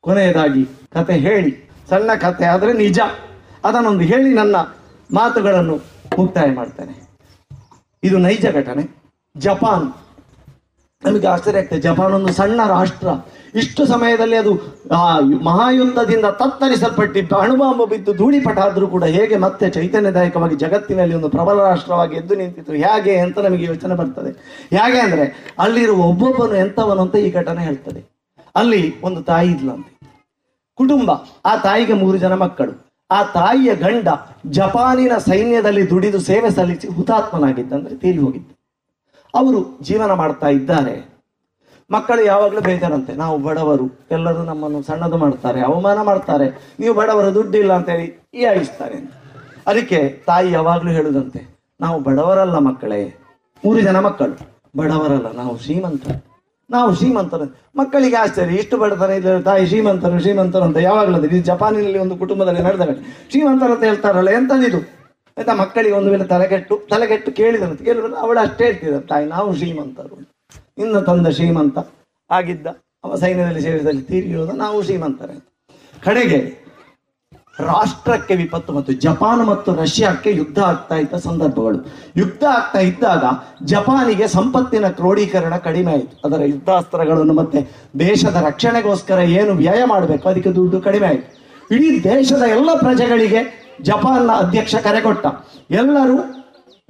[0.00, 3.00] ಕೊನೆಯದಾಗಿ ಕತೆ ಹೇಳಿ, ಸಣ್ಣ ಕತೆ ಆದರೆ ನಿಜ.
[3.64, 4.56] ಅದನ್ನೊಂದು ಹೇಳಿ ನನ್ನ
[5.14, 5.80] ಮಾತುಗಳನ್ನು
[6.18, 7.08] ಮುಕ್ತಾಯ ಮಾಡ್ತೇನೆ.
[8.02, 9.04] ಇದು ನೈಜ ಘಟನೆ.
[9.36, 9.92] ಜಪಾನ್.
[11.04, 11.80] ನಮಗೆ ಆಶ್ಚರ್ಯ ಆಗ್ತದೆ.
[11.80, 13.08] ಜಪಾನ್ ಒಂದು ಸಣ್ಣ ರಾಷ್ಟ್ರ.
[13.54, 14.60] ಇಷ್ಟು ಸಮಯದಲ್ಲಿ ಅದು,
[14.94, 22.16] ಆ, ಮಹಾಯುದ್ಧದಿಂದ ತತ್ತರಿಸಲ್ಪಟ್ಟಿತ್ತು ಅಣುಬಾಂಬು ಬಿದ್ದು ಧೂಳಿಪಟ ಆದರೂ ಕೂಡ ಹೇಗೆ ಮತ್ತೆ ಚೈತನ್ಯದಾಯಕವಾಗಿ ಜಗತ್ತಿನಲ್ಲಿ ಒಂದು ಪ್ರಬಲ ರಾಷ್ಟ್ರವಾಗಿ
[22.16, 24.30] ಎದ್ದು ನಿಂತಿತ್ತು ಹೇಗೆ ಅಂತ ನಮಗೆ ಯೋಚನೆ ಬರ್ತದೆ.
[24.70, 28.04] ಹೇಗೆ ಅಂದ್ರೆ, ಅಲ್ಲಿರುವ ಒಬ್ಬೊಬ್ಬನು ಎಂಥವನು ಅಂತ ಈ ಘಟನೆ ಹೇಳ್ತದೆ.
[28.56, 29.94] ಅಲ್ಲಿ ಒಂದು ತಾಯಿ ಇದ್ಲಂತೆ
[30.74, 31.10] ಕುಟುಂಬ,
[31.44, 32.92] ಆ ತಾಯಿಗೆ ಮೂರು ಜನ ಮಕ್ಕಳು.
[33.10, 34.08] ಆ ತಾಯಿಯ ಗಂಡ
[34.46, 38.52] ಜಪಾನಿನ ಸೈನ್ಯದಲ್ಲಿ ದುಡಿದು ಸೇವೆ ಸಲ್ಲಿಸಿ ಹುತಾತ್ಮನಾಗಿದ್ದಂದ್ರೆ ತೀರಿ ಹೋಗಿದ್ದ.
[39.34, 41.13] ಅವರು ಜೀವನ ಮಾಡ್ತಾ ಇದ್ದಾರೆ.
[41.90, 43.12] ಮಕ್ಕಳು ಯಾವಾಗಲೂ ಬೇಜಾರಂತೆ.
[43.22, 46.46] ನಾವು ಬಡವರು, ಎಲ್ಲರೂ ನಮ್ಮನ್ನು ಸಣ್ಣದು ಮಾಡ್ತಾರೆ, ಅವಮಾನ ಮಾಡ್ತಾರೆ.
[46.80, 48.06] ನೀವು ಬಡವರು ದುಡ್ಡಿಲ್ಲ ಅಂತೇಳಿ
[48.38, 48.98] ಈ ಆಯಿಸ್ತಾರೆ
[49.70, 51.40] ಅದಕ್ಕೆ ತಾಯಿ ಯಾವಾಗಲೂ ಹೇಳುದಂತೆ,
[51.80, 53.00] ನಾವು ಬಡವರಲ್ಲ ಮಕ್ಕಳೇ,
[53.62, 54.34] ಮೂರು ಜನ ಮಕ್ಕಳು.
[54.80, 56.16] ಬಡವರಲ್ಲ, ನಾವು ಶ್ರೀಮಂತರು.
[56.70, 57.46] ನಾವು ಶ್ರೀಮಂತರು.
[57.80, 62.92] ಮಕ್ಕಳಿಗೆ ಆಶ್ಚರ್ಯ, ಇಷ್ಟು ಬಡತನ ಇದ್ದಾರೆ ತಾಯಿ ಶ್ರೀಮಂತರು ಶ್ರೀಮಂತರು ಅಂತ ಯಾವಾಗಲೂ ಇದು ಜಪಾನಿನಲ್ಲಿ ಒಂದು ಕುಟುಂಬದಲ್ಲಿ ನಡೆದ.
[63.32, 64.80] ಶ್ರೀಮಂತರು ಅಂತ ಹೇಳ್ತಾರಲ್ಲ, ಎಂತದಿದು
[65.36, 67.82] ಆಯ್ತಾ, ಮಕ್ಕಳಿಗೆ ಒಂದು ವೇಳೆ ತಲೆಗೆಟ್ಟು ತಲೆಗೆಟ್ಟು ಕೇಳಿದಂತೆ.
[67.88, 70.16] ಕೇಳಿದ್ರೆ ಅವಳು ಅಷ್ಟೇ ಹೇಳ್ತಿದ್ದಾರೆ ತಾಯಿ, ನಾವು ಶ್ರೀಮಂತರು
[70.78, 71.78] ನಿನ್ನ ತಂದ ಶ್ರೀಮಂತ
[72.30, 72.66] ಆಗಿದ್ದ.
[73.04, 75.36] ಅವ ಸೈನ್ಯದಲ್ಲಿ ಸೇರಿದಲ್ಲಿ ತೀರಿಯೋದು ನಾವು ಶ್ರೀಮಂತರೇ.
[76.02, 76.38] ಕಡೆಗೆ
[77.60, 81.78] ರಾಷ್ಟ್ರಕ್ಕೆ ವಿಪತ್ತು ಮತ್ತು ಜಪಾನ್ ಮತ್ತು ರಷ್ಯಾಕ್ಕೆ ಯುದ್ಧ ಆಗ್ತಾ ಇದ್ದ ಸಂದರ್ಭಗಳು.
[82.16, 83.24] ಯುದ್ಧ ಆಗ್ತಾ ಇದ್ದಾಗ
[83.64, 86.28] ಜಪಾನಿಗೆ ಸಂಪತ್ತಿನ ಕ್ರೋಢೀಕರಣ ಕಡಿಮೆ ಆಯಿತು.
[86.28, 87.60] ಅದರ ಯುದ್ಧಾಸ್ತ್ರಗಳನ್ನು ಮತ್ತೆ
[87.98, 91.28] ದೇಶದ ರಕ್ಷಣೆಗೋಸ್ಕರ ಏನು ವ್ಯಯ ಮಾಡಬೇಕು ಅದಕ್ಕೆ ದುಡ್ಡು ಕಡಿಮೆ ಆಯಿತು.
[91.74, 95.26] ಇಡೀ ದೇಶದ ಎಲ್ಲ ಪ್ರಜೆಗಳಿಗೆ ಜಪಾನ್ನ ಅಧ್ಯಕ್ಷ ಕರೆ ಕೊಟ್ಟ.
[95.70, 96.43] ಎಲ್ಲರೂ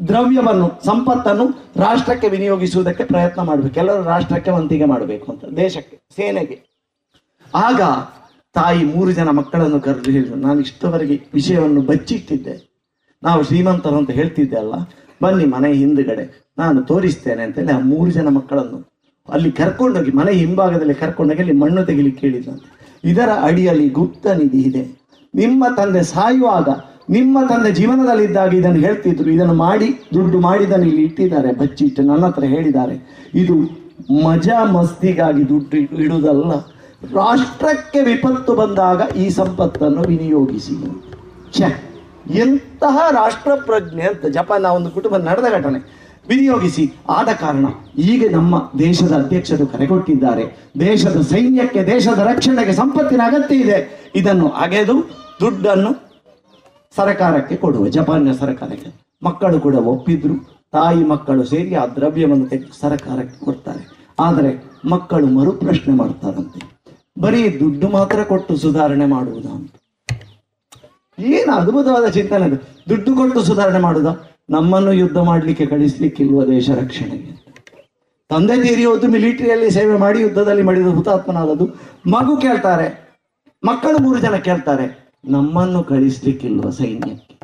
[0.08, 1.44] ದ್ರವ್ಯವನ್ನು, ಸಂಪತ್ತನ್ನು
[1.76, 3.74] ರಾಷ್ಟ್ರಕ್ಕೆ ವಿನಿಯೋಗಿಸುವುದಕ್ಕೆ ಪ್ರಯತ್ನ ಮಾಡಬೇಕು.
[3.80, 6.56] ಎಲ್ಲರೂ ರಾಷ್ಟ್ರಕ್ಕೆ ವಂತಿಗೆ ಮಾಡಬೇಕು ಅಂತ, ದೇಶಕ್ಕೆ, ಸೇನೆಗೆ.
[7.54, 7.80] ಆಗ
[8.54, 12.54] ತಾಯಿ ಮೂರು ಜನ ಮಕ್ಕಳನ್ನು ಕರೆದು ಹೇಳಿದ್ರು, ನಾನು ಇಷ್ಟವರೆಗೆ ವಿಷಯವನ್ನು ಬಚ್ಚಿಟ್ಟಿದ್ದೆ.
[13.22, 14.74] ನಾವು ಶ್ರೀಮಂತರು ಅಂತ ಹೇಳ್ತಿದ್ದೆ ಅಲ್ಲ,
[15.22, 18.78] ಬನ್ನಿ ಮನೆ ಹಿಂದುಗಡೆ, ನಾನು ತೋರಿಸ್ತೇನೆ ಅಂತೇಳಿ ಆ ಮೂರು ಜನ ಮಕ್ಕಳನ್ನು
[19.28, 22.68] ಅಲ್ಲಿ ಕರ್ಕೊಂಡೋಗಿ, ಮನೆ ಹಿಂಭಾಗದಲ್ಲಿ ಕರ್ಕೊಂಡೋಗಿ ಅಲ್ಲಿ ಮಣ್ಣು ತೆಗಿಲಿಕ್ಕೆ ಹೇಳಿದ್ರಂತೆ
[23.04, 24.82] ಇದರ ಅಡಿಯಲ್ಲಿ ಗುಪ್ತ ನಿಧಿ ಇದೆ.
[25.34, 26.68] ನಿಮ್ಮ ತಂದೆ ಸಾಯುವಾಗ
[27.10, 33.24] ನಿಮ್ಮ ತಂದೆ ಜೀವನದಲ್ಲಿದ್ದಾಗ ಇದನ್ನು ಹೇಳ್ತಿದ್ರು, ಇದನ್ನು ಮಾಡಿ, ದುಡ್ಡು ಮಾಡಿದನ್ನು ಇಲ್ಲಿ ಇಟ್ಟಿದ್ದಾರೆ ಬಚ್ಚಿಟ್ಟು ನನ್ನ ಹತ್ರ ಹೇಳಿದ್ದಾರೆ.
[33.34, 33.54] ಇದು
[34.24, 36.52] ಮಜಾ ಮಸ್ತಿಗಾಗಿ ದುಡ್ಡು ಇಡು- ಇಡುವುದಲ್ಲ.
[37.14, 41.02] ರಾಷ್ಟ್ರಕ್ಕೆ ವಿಪತ್ತು ಬಂದಾಗ ಈ ಸಂಪತ್ತನ್ನು ವಿನಿಯೋಗಿಸಿ.
[41.58, 41.84] ಛೆ,
[42.34, 46.04] ಎಂತಹ ರಾಷ್ಟ್ರ ಪ್ರಜ್ಞೆ ಅಂತ ಜಪಾನ್ ಒಂದು ಕುಟುಂಬ ನಡೆದ ಘಟನೆ.
[46.28, 46.92] ವಿನಿಯೋಗಿಸಿ.
[47.08, 47.66] ಆದ ಕಾರಣ
[47.98, 54.10] ಈಗ ನಮ್ಮ ದೇಶದ ಅಧ್ಯಕ್ಷರು ಕರೆಕೊಟ್ಟಿದ್ದಾರೆ ದೇಶದ ಸೈನ್ಯಕ್ಕೆ, ದೇಶದ ರಕ್ಷಣೆಗೆ ಸಂಪತ್ತಿನ ಅಗತ್ಯ ಇದೆ.
[54.16, 55.10] ಇದನ್ನು ಅಗೆದು,
[55.40, 56.13] ದುಡ್ಡನ್ನು
[56.96, 59.04] ಸರಕಾರಕ್ಕೆ ಕೊಡುವ, ಜಪಾನಿನ ಸರಕಾರಕ್ಕೆ.
[59.22, 60.34] ಮಕ್ಕಳು ಕೂಡ ಒಪ್ಪಿದ್ರು.
[60.72, 64.10] ತಾಯಿ ಮಕ್ಕಳು ಸೇರಿ ಆ ದ್ರವ್ಯವನ್ನು ತೆಗೆದು ಸರಕಾರಕ್ಕೆ ಕೊಡ್ತಾರೆ.
[64.20, 66.74] ಆದರೆ ಮಕ್ಕಳು ಮರುಪ್ರಶ್ನೆ ಮಾಡ್ತಾರಂತೆ.
[67.20, 69.74] ಬರೀ ದುಡ್ಡು ಮಾತ್ರ ಕೊಟ್ಟು ಸುಧಾರಣೆ ಮಾಡುವುದಾ ಅಂತ.
[71.18, 72.56] ಏನು ಅದ್ಭುತವಾದ ಚಿಂತನೆ ಅದು.
[72.88, 77.44] ದುಡ್ಡು ಕೊಟ್ಟು ಸುಧಾರಣೆ ಮಾಡುವುದಾ ನಮ್ಮನ್ನು ಯುದ್ಧ ಮಾಡಲಿಕ್ಕೆ ಇರುವ ದೇಶ ರಕ್ಷಣೆಗೆ
[78.30, 81.68] ತಂದೆ ತೀರಿ ಹೋದ್ದು ಮಿಲಿಟರಿಯಲ್ಲಿ ಸೇವೆ ಮಾಡಿ ಯುದ್ಧದಲ್ಲಿ ಮಾಡಿದ ಹುತಾತ್ಮನಾದದ್ದು
[82.10, 83.16] ಮಗು ಕೇಳ್ತಾರೆ.
[83.64, 85.03] ಮಕ್ಕಳು ಮೂರು ಜನ ಕೇಳ್ತಾರೆ.
[85.32, 87.34] ನಮ್ಮನ್ನು ಕಳಿಸ್ಲಿಕ್ಕಿಲ್ವ ಸೈನ್ಯಕ್ಕೆ?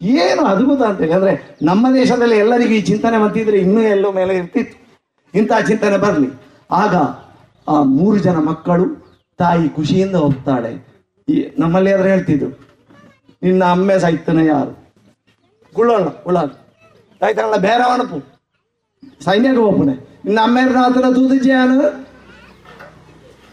[0.00, 4.76] ಏನು ಅದ್ಭುತ ಅಂತ ಹೇಳಿದ್ರೆ ನಮ್ಮ ದೇಶದಲ್ಲಿ ಎಲ್ಲರಿಗೂ ಈ ಚಿಂತನೆ ಬಂದಿದ್ರೆ ಇನ್ನೂ ಎಲ್ಲೋ ಮೇಲೆ ಇರ್ತಿತ್ತು.
[5.34, 6.30] ಇಂತಹ ಚಿಂತನೆ ಬರಲಿ.
[6.70, 6.94] ಆಗ
[7.68, 8.86] ಆ ಮೂರು ಜನ ಮಕ್ಕಳು
[9.38, 10.72] ತಾಯಿ ಖುಷಿಯಿಂದ ಹೋಗ್ತಾಳೆ.
[11.58, 12.50] ನಮ್ಮಲ್ಲಿ ಆದ್ರೆ ಹೇಳ್ತಿದ್ರು,
[13.42, 14.72] ನಿನ್ನ ಅಮ್ಮೆ ಸಾಯ್ತಾನೆ ಯಾರು?
[15.74, 16.50] ಗುಳ್ಳೋಣ ಗುಳ್ಳಾಗ
[17.20, 18.18] ಸಾಯ್ತಾನಲ್ಲ ಬೇರೆ ಅಣಪು
[19.24, 19.94] ಸೈನ್ಯಕ್ಕೆ ಹೋಗ್ಪುನೆ
[20.24, 21.76] ನಿನ್ನ ಅಮ್ಮೇರ ರಾತ್ರ ತೂದಿಜ್ಯಾನು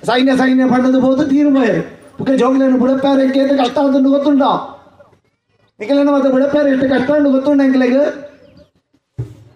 [0.05, 4.49] ಸೈನ್ಯ ಸೈನ್ಯ ಪಡೆದು ಹೋದ ತೀರ್ಬೋಯರು ಬುಕ್ಕ ಜೋಗ್ಲೇನು ಬುಡಪ್ಪಾರೆ ಕೇತ ಕಷ್ಟ ಅಂತ ಗೊತ್ತುಂಟಾ?
[5.79, 7.09] ನಿಖಿಲನ ಮತ್ತೆ ಬುಡಪ್ಪಾರೆ ಎಷ್ಟು ಕಷ್ಟ
[7.65, 8.03] ಎಂಗ್ಲೆಗೆ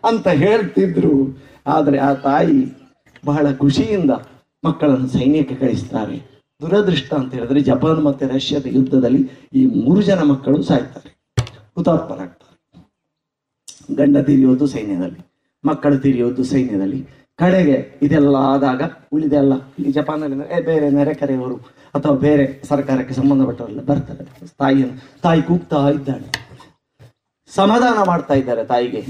[0.10, 1.12] ಅಂತ ಹೇಳ್ತಿದ್ರು.
[1.68, 2.58] ಆದರೆ ಆ ತಾಯಿ
[3.26, 4.12] ಬಹಳ ಖುಷಿಯಿಂದ
[4.64, 6.18] ಮಕ್ಕಳನ್ನು ಸೈನ್ಯಕ್ಕೆ ಕಳಿಸ್ತಾರೆ.
[6.62, 9.22] ದುರದೃಷ್ಟ ಅಂತ ಹೇಳಿದ್ರೆ ಜಪಾನ್ ಮತ್ತೆ ರಷ್ಯಾದ ಯುದ್ಧದಲ್ಲಿ
[9.54, 11.12] ಈ ಮೂರು ಜನ ಮಕ್ಕಳು ಸಾಯ್ತಾರೆ.
[11.76, 12.58] ಹುತಾತ್ಮರಾಗ್ತಾರೆ.
[13.96, 15.22] ಗಂಡ ತಿರಿಯೋದು ಸೈನ್ಯದಲ್ಲಿ,
[15.64, 17.02] ಮಕ್ಕಳು ತಿರಿಯೋದು ಸೈನ್ಯದಲ್ಲಿ.
[17.40, 18.82] ಕಡೆಗೆ ಇದೆಲ್ಲ ಆದಾಗ
[19.14, 20.38] ಉಳಿದೆಲ್ಲ ಈ ಜಪಾನಲ್ಲಿ
[20.70, 21.58] ಬೇರೆ ನೆರೆಕರೆಯವರು
[21.96, 24.24] ಅಥವಾ ಬೇರೆ ಸರ್ಕಾರಕ್ಕೆ ಸಂಬಂಧಪಟ್ಟವರೆಲ್ಲ ಬರ್ತಾರೆ.
[24.60, 26.28] ತಾಯಿಯನ್ನು, ತಾಯಿ ಕೂಗ್ತಾ ಇದ್ದಾಳೆ.
[27.50, 29.02] ಸಮಾಧಾನ ಮಾಡ್ತಾ ಇದ್ದಾರೆ ತಾಯಿಗೆ.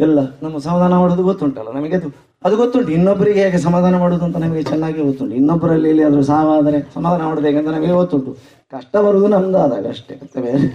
[0.00, 2.08] ಎಲ್ಲ ನಮ್ಮ ಸಮಾಧಾನ ಮಾಡೋದು ಗೊತ್ತುಂಟಲ್ಲ, ನಮಗೆ ಅದು
[2.46, 2.90] ಅದು ಗೊತ್ತುಂಟು.
[2.92, 5.34] ಇನ್ನೊಬ್ಬರಿಗೆ ಹೇಗೆ ಸಮಾಧಾನ ಮಾಡೋದು ಅಂತ ನಮಗೆ ಚೆನ್ನಾಗಿ ಗೊತ್ತುಂಟು.
[5.34, 8.32] ಇನ್ನೊಬ್ಬರಲ್ಲಿ ಆದರೂ ಸಾವಾದರೆ ಸಮಾಧಾನ ಮಾಡೋದು ಹೇಗೆ ಅಂತ ನಮಗೆ ಗೊತ್ತುಂಟು.
[8.72, 10.68] ಕಷ್ಟ ಬರುವುದು ನಮ್ದು ಆದಾಗ ಅಷ್ಟೇ ಬೇರೆ.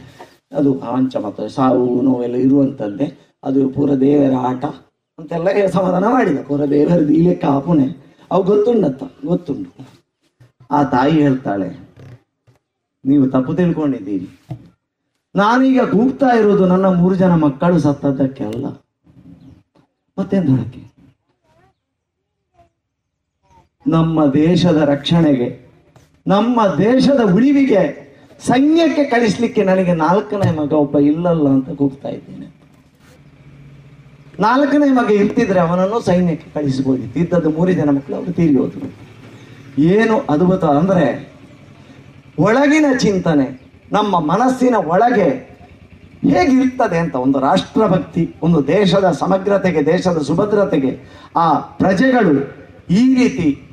[0.59, 3.07] ಅದು ಆಂಚ ಮತ್ತು ಸಾವು ನೋವೆಲ್ಲ ಇರುವಂಥದ್ದೇ
[3.43, 4.65] ಅದು ಪೂರ ದೇವರ ಆಟ.
[5.19, 6.39] ಅಂತೆಲ್ಲ ಸಮಾಧಾನ ಮಾಡಿದ.
[6.49, 7.87] ಕೊರ ದೇವರದ್ದು ಇಲ್ಲೇ ಲೆಕ್ಕ ಪುಣೆ
[8.31, 9.83] ಅವು ಗೊತ್ತುಂಡತ್ತ ಗೊತ್ತುಂಟು
[10.75, 11.67] ಆ ತಾಯಿ ಹೇಳ್ತಾಳೆ,
[13.03, 14.27] ನೀವು ತಪ್ಪು ತಿಳ್ಕೊಂಡಿದ್ದೀರಿ.
[15.35, 18.65] ನಾನೀಗ ಕೂಗ್ತಾ ಇರೋದು ನನ್ನ ಮೂರು ಜನ ಮಕ್ಕಳು ಸತ್ತದ್ದಕ್ಕೆ ಅಲ್ಲ.
[20.17, 20.81] ಮತ್ತೆಂದಕ್ಕೆ
[23.85, 25.49] ನಮ್ಮ ದೇಶದ ರಕ್ಷಣೆಗೆ,
[26.25, 27.83] ನಮ್ಮ ದೇಶದ ಉಳಿವಿಗೆ,
[28.49, 32.42] ಸೈನ್ಯಕ್ಕೆ ಕಳಿಸ್ಲಿಕ್ಕೆ ನನಗೆ ನಾಲ್ಕನೇ ಮಗ ಒಬ್ಬ ಇಲ್ಲಲ್ಲ ಅಂತ ಕೂಗ್ತಾ ಇದ್ದೇನೆ.
[34.39, 38.93] ನಾಲ್ಕನೇ ಮಗ ಇರ್ತಿದ್ರೆ ಅವನನ್ನು ಸೈನ್ಯಕ್ಕೆ ಕಳಿಸಬಹುದಿತ್ತು ಇದ್ದದ್ದು ಮೂರು ಜನ ಮಕ್ಕಳು, ಅವರು ತೀರಿ ಹೋದರು.
[39.79, 41.33] ಏನು ಅದ್ಭುತ ಅಂದ್ರೆ,
[42.39, 45.53] ಒಳಗಿನ ಚಿಂತನೆ, ನಮ್ಮ ಮನಸ್ಸಿನ ಒಳಗೆ
[46.29, 50.99] ಹೇಗಿರ್ತದೆ ಅಂತ ಒಂದು ರಾಷ್ಟ್ರಭಕ್ತಿ, ಒಂದು ದೇಶದ ಸಮಗ್ರತೆಗೆ, ದೇಶದ ಸುಭದ್ರತೆಗೆ,
[51.35, 53.69] ಆ ಪ್ರಜೆಗಳು ಈ ರೀತಿ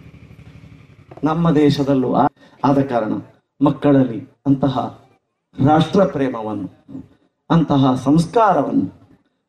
[1.25, 2.15] ನಮ್ಮ ದೇಶದಲ್ಲೂ
[2.65, 3.13] ಆದ ಕಾರಣ
[3.65, 5.05] ಮಕ್ಕಳಲ್ಲಿ ಅಂತಹ
[5.65, 6.69] ರಾಷ್ಟ್ರ ಪ್ರೇಮವನ್ನು
[7.51, 9.01] ಅಂತಹ ಸಂಸ್ಕಾರವನ್ನು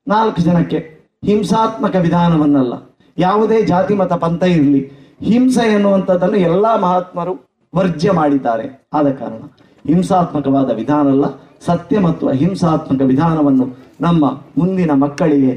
[0.07, 2.73] ನಾಲ್ಕು ಜನಕ್ಕೆ ಹಿಂಸಾತ್ಮಕ ವಿಧಾನವನ್ನಲ್ಲ.
[3.17, 4.79] ಯಾವುದೇ ಜಾತಿ, ಮತ, ಪಂಥ ಇರಲಿ.
[5.25, 7.33] ಹಿಂಸೆ ಎನ್ನುವಂಥದ್ದನ್ನು ಎಲ್ಲ ಮಹಾತ್ಮರು
[7.75, 8.87] ವರ್ಜ್ಯ ಮಾಡಿದ್ದಾರೆ.
[8.93, 9.43] ಆದ ಕಾರಣ
[9.87, 11.25] ಹಿಂಸಾತ್ಮಕವಾದ ವಿಧಾನ ಅಲ್ಲ
[11.65, 13.65] ಸತ್ಯ ಮತ್ತು ಅಹಿಂಸಾತ್ಮಕ ವಿಧಾನವನ್ನು
[14.01, 14.25] ನಮ್ಮ
[14.57, 15.53] ಮುಂದಿನ ಮಕ್ಕಳಿಗೆ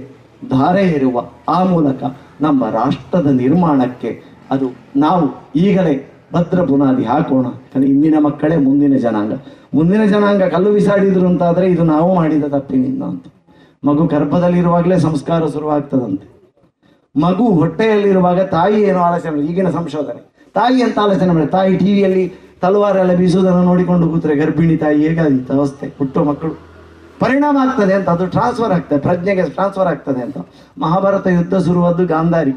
[0.49, 2.03] ಧಾರೆ ಇರುವ ಆ ಮೂಲಕ
[2.41, 4.67] ನಮ್ಮ ರಾಷ್ಟ್ರದ ನಿರ್ಮಾಣಕ್ಕೆ ಅದು
[4.97, 5.25] ನಾವು
[5.57, 5.95] ಈಗಲೇ
[6.35, 7.47] ಭದ್ರ ಬುನಾದಿ ಹಾಕೋಣ.
[7.47, 9.33] ಯಾಕಂದ್ರೆ ಇಂದಿನ ಮಕ್ಕಳೇ ಮುಂದಿನ ಜನಾಂಗ.
[9.75, 13.25] ಮುಂದಿನ ಜನಾಂಗ ಕಲ್ಲು ಬಿಸಾಡಿದ್ರು ಅಂತಾದರೆ ಇದು ನಾವು ಮಾಡಿದ ತಪ್ಪಿನಿಂದ ಅಂತ.
[13.85, 16.27] ಮಗು ಗರ್ಭದಲ್ಲಿರುವಾಗಲೇ ಸಂಸ್ಕಾರ ಶುರುವಾಗ್ತದಂತೆ.
[17.21, 20.35] ಮಗು ಹೊಟ್ಟೆಯಲ್ಲಿರುವಾಗ ತಾಯಿ ಏನು ಆಲೋಚನೆ ಈಗಿನ ಸಂಶೋಧನೆ.
[20.55, 26.25] ತಾಯಿ ಅಂತ ಆಲೋಚನೆ ಮಾಡಿ ತಾಯಿ ಟಿವಿಯಲ್ಲಿ ತಲವಾರೆಲ್ಲ ಬೀಸುವುದನ್ನು ನೋಡಿಕೊಂಡು ಕೂತ್ರೆ ಗರ್ಭಿಣಿ ತಾಯಿ ಹೇಗಾದಿತ್ತು ಅವಸ್ಥೆ, ಹುಟ್ಟು
[26.25, 26.55] ಮಕ್ಕಳು.
[27.19, 30.37] ಪರಿಣಾಮ ಆಗ್ತದೆ ಅಂತ, ಅದು ಟ್ರಾನ್ಸ್ಫರ್ ಆಗ್ತದೆ, ಪ್ರಜ್ಞೆಗೆ ಟ್ರಾನ್ಸ್ಫರ್ ಆಗ್ತದೆ ಅಂತ.
[30.79, 32.51] ಮಹಾಭಾರತ ಯುದ್ಧ ಶುರುವಾದ್ದು ಗಾಂಧಾರಿ.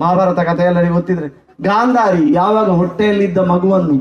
[0.00, 3.98] ಮಹಾಭಾರತ ಕಥೆ ಎಲ್ಲರಿಗೂ ಗೊತ್ತಿದ್ರೆ, ಗಾಂಧಾರಿ ಯಾವಾಗ ಹೊಟ್ಟೆಯಲ್ಲಿದ್ದ ಮಗುವನ್ನು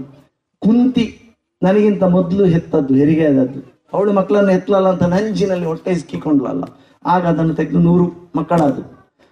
[0.59, 6.63] ಕುಂತಿ, ನನಗಿಂತ ಮೊದಲು ಹೆತ್ತದ್ದು ಹೆರಿಗೆ ಆದದ್ದು ಅವಳು ಮಕ್ಕಳನ್ನು ಎತ್ತಲಲ್ಲ ಅಂತ ನಂಜಿನಲ್ಲಿ ಹೊಟ್ಟೆ ಇಸ್ಕಿಕೊಂಡ್ಲಲ್ಲ.
[7.05, 8.05] ಆಗ ಅದನ್ನು ತೆಗೆದು ನೂರು
[8.35, 8.85] ಮಕ್ಕಳಾದವು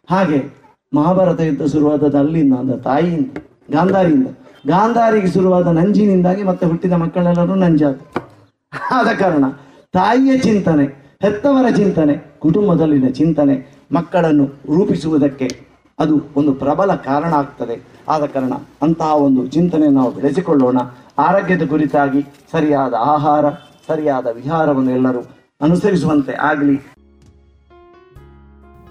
[0.10, 0.40] ಹಾಗೆ
[0.94, 3.38] ಮಹಾಭಾರತ ಯುದ್ಧ ಶುರುವಾದದ್ದು ಅಲ್ಲಿಂದ, ಅಂದ್ರೆ ತಾಯಿಯಿಂದ,
[3.72, 4.27] ಗಾಂಧಾರಿಯಿಂದ.
[4.68, 7.95] ಗಾಂಧಾರಿಗೆ ಶುರುವಾದ ನಂಜಿನಿಂದಾಗಿ ಮತ್ತೆ ಹುಟ್ಟಿದ ಮಕ್ಕಳೆಲ್ಲರೂ ನಂಜಾದ
[8.91, 9.45] ಆದ ಕಾರಣ
[9.94, 10.86] ತಾಯಿಯ ಚಿಂತನೆ,
[11.22, 13.56] ಹೆತ್ತವರ ಚಿಂತನೆ, ಕುಟುಂಬದಲ್ಲಿನ ಚಿಂತನೆ,
[13.91, 15.48] ಮಕ್ಕಳನ್ನು ರೂಪಿಸುವುದಕ್ಕೆ
[15.99, 17.76] ಅದು ಒಂದು ಪ್ರಬಲ ಕಾರಣ ಆಗ್ತದೆ.
[18.10, 20.80] ಆದ ಕಾರಣ ಅಂತಹ ಒಂದು ಚಿಂತನೆ ನಾವು ಬೆಳೆಸಿಕೊಳ್ಳೋಣ.
[21.19, 22.22] ಆರೋಗ್ಯದ ಕುರಿತಾಗಿ
[22.52, 23.45] ಸರಿಯಾದ ಆಹಾರ
[23.88, 25.20] ಸರಿಯಾದ ವಿಹಾರವನ್ನು ಎಲ್ಲರೂ
[25.62, 26.76] ಅನುಸರಿಸುವಂತೆ ಆಗಲಿ.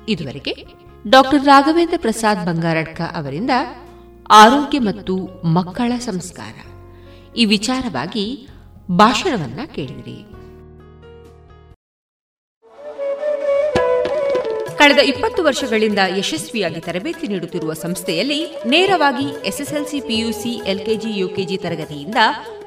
[0.08, 0.66] ಇದುವರೆಗೆ
[1.10, 3.50] ಡಾಕ್ಟರ್ ರಾಘವೇಂದ್ರ ಪ್ರಸಾದ್ ಬಂಗಾರಡ್ಕ ಅವರಿಂದ
[4.30, 5.16] ಆರೋಗ್ಯ ಮತ್ತು
[5.46, 6.54] ಮಕ್ಕಳ ಸಂಸ್ಕಾರ.
[7.36, 8.48] ಈ ವಿಚಾರವಾಗಿ
[8.90, 10.34] ಭಾಷಣವನ್ನ ಕೇಳಿದಿರಿ.
[14.78, 22.16] ಕಳೆದ ಇಪ್ಪತ್ತು ವರ್ಷಗಳಿಂದ ಯಶಸ್ವಿಯಾಗಿ ತರಬೇತಿ ನೀಡುತ್ತಿರುವ ಸಂಸ್ಥೆಯಲ್ಲಿ ನೇರವಾಗಿ ಎಸ್ಎಸ್ಎಲ್ಸಿ ಪಿಯುಸಿ ಎಲ್ಕೆಜಿ ಯುಕೆಜಿ ತರಗತಿಯಿಂದ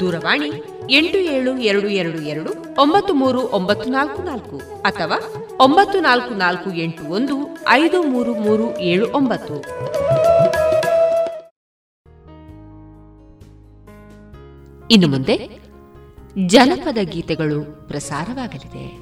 [0.00, 0.48] ದೂರವಾಣಿ
[0.90, 7.02] ಎಂಟು ಏಳು ಎರಡು ಎರಡು ಎರಡು ಒಂಬತ್ತು ಮೂರು ಒಂಬತ್ತು ನಾಲ್ಕು ನಾಲ್ಕು ಅಥವಾ ಒಂಬತ್ತು ನಾಲ್ಕು ನಾಲ್ಕು ಎಂಟು
[7.02, 9.60] ಒಂದು ಐದು ಮೂರು ಮೂರು ಏಳು ಒಂಬತ್ತು.
[14.90, 15.48] ಇನ್ನು ಮುಂದೆ
[16.46, 19.01] ಜನಪದ ಗೀತೆಗಳು ಪ್ರಸಾರವಾಗಲಿದೆ.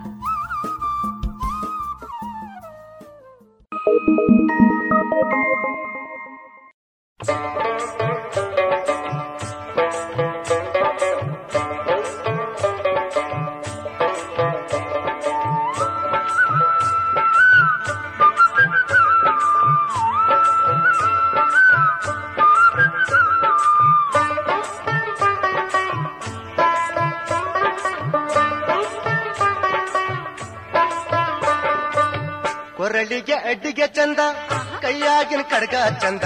[35.61, 36.25] ಕಡ್ಗ ಚಂದ,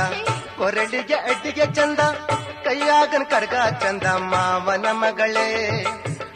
[0.57, 2.01] ಕೊರಳಿಗೆ ಅಡ್ಡಿಗೆ ಚಂದ,
[2.65, 5.49] ಕೈಯಾಗನ್ ಕಡ್ಗ ಚಂದ ಮಾವನ ಮಗಳೇ.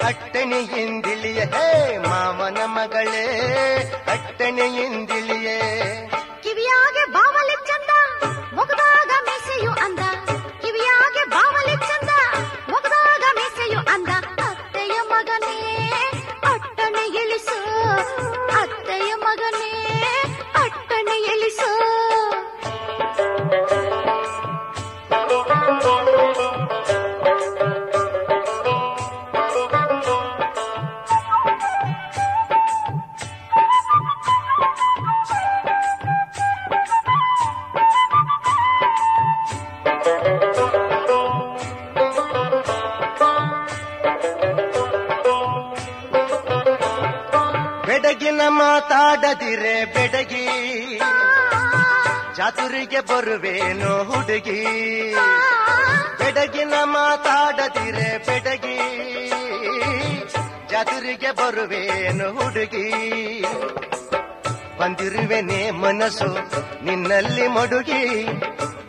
[0.08, 3.24] ಅಟ್ಟಣೆಯಿಂದಿಳಿಯ ಹೇ ಮಾವನ ಮಗಳೇ,
[4.12, 5.29] ಅಟ್ಟಣೆಯಿಂದಿಳಿ
[65.90, 66.28] ಮನಸ್ಸು
[66.86, 68.26] ನಿನ್ನಲ್ಲಿ ಮಡುಗಿ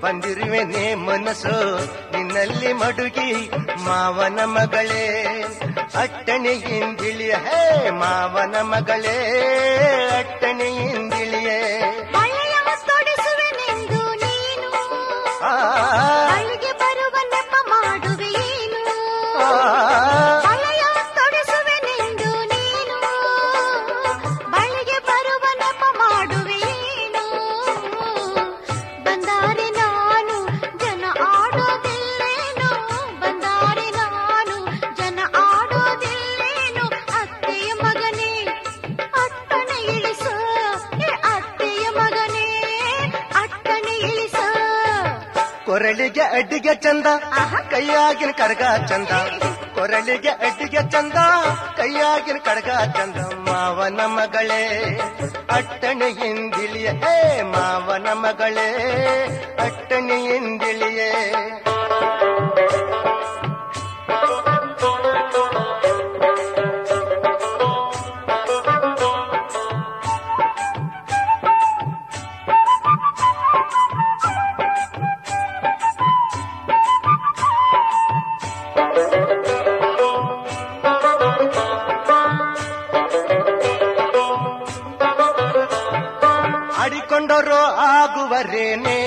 [0.01, 1.79] ಬಂದಿರುವೆನೆ ಮನಸ್ಸು
[2.17, 3.51] ನಿನ್ನಲ್ಲಿ ಮಡುಗಿ.
[3.85, 5.07] ಮಾವನ ಮಗಳೇ
[5.95, 9.17] ಅಟ್ಟಣೆಯಿಂದಿಳಿ ಹೇ ಮಾವನ ಮಗಳೇ
[10.19, 10.90] ಅಟ್ಟಣೆಯ
[46.41, 47.07] ಅಡ್ಡಿಗೆ ಚಂದ,
[47.71, 49.09] ಕೈಯಾಗಿನ ಕಡಗ ಚಂದ.
[49.75, 51.13] ಕೊರಳಿಗೆ ಅಡ್ಡಿಗೆ ಚಂದ,
[51.77, 53.17] ಕೈಯಾಗಿನ ಕಡಗ ಚಂದ.
[53.33, 54.99] ಮಾವನ ಮಗಳೇ,
[55.51, 58.69] ಅಟ್ಟಣೆಯಿಂದಿಳಿಯ ಹೇ ಮಾವನ ಮಗಳೇ,
[59.61, 61.13] ಅಟ್ಟಣೆಯಿಂದಿಳಿಯೇ.
[88.41, 89.01] ಆಗುವರೇನೆ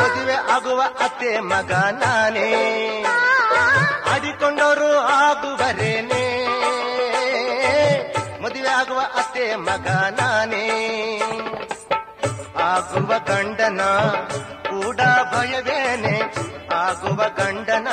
[0.00, 2.48] ಮದುವೆ ಆಗುವ ಅತ್ತೆ ಮಗ ನಾನೇ
[4.12, 6.24] ಆಡಿಕೊಂಡವರು ಆಗುವರೇನೆ.
[8.42, 9.88] ಮದುವೆ ಆಗುವ ಅತ್ತೆ ಮಗ
[10.20, 10.66] ನಾನೇ
[12.72, 13.80] ಆಗುವ ಗಂಡನ
[14.70, 15.00] ಕೂಡ
[15.32, 16.16] ಭಯವೇನೆ.
[16.74, 17.88] ಆಗುವ ಗಂಡನ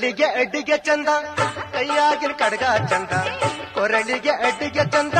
[0.00, 1.08] ಕೊರಳಿಗೆ ಅಡ್ಡಿಗೆ ಚಂದ,
[1.72, 3.12] ಕೈಯಾಗಿನ ಕಡಗ ಚಂದ.
[3.74, 5.18] ಕೊರಳಿಗೆ ಅಡ್ಡಿಗೆ ಚಂದ,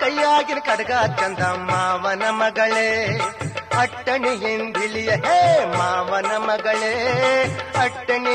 [0.00, 1.38] ಕೈಯಾಗಿನ ಕಡಗ ಚಂದ.
[1.38, 3.18] ಮಾವನ ಮಗಳೇ,
[3.78, 6.94] ಅಟ್ಟಣಿ ಹಿಂದಿಳಿಯ ಹೇ ಮಾವನ ಮಗಳೇ,
[7.80, 8.34] ಅಟ್ಟಣಿ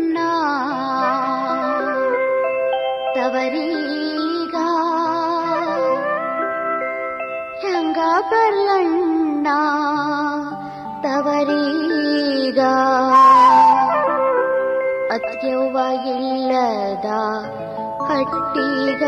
[18.30, 19.04] ಹಟ್ಟಿಗ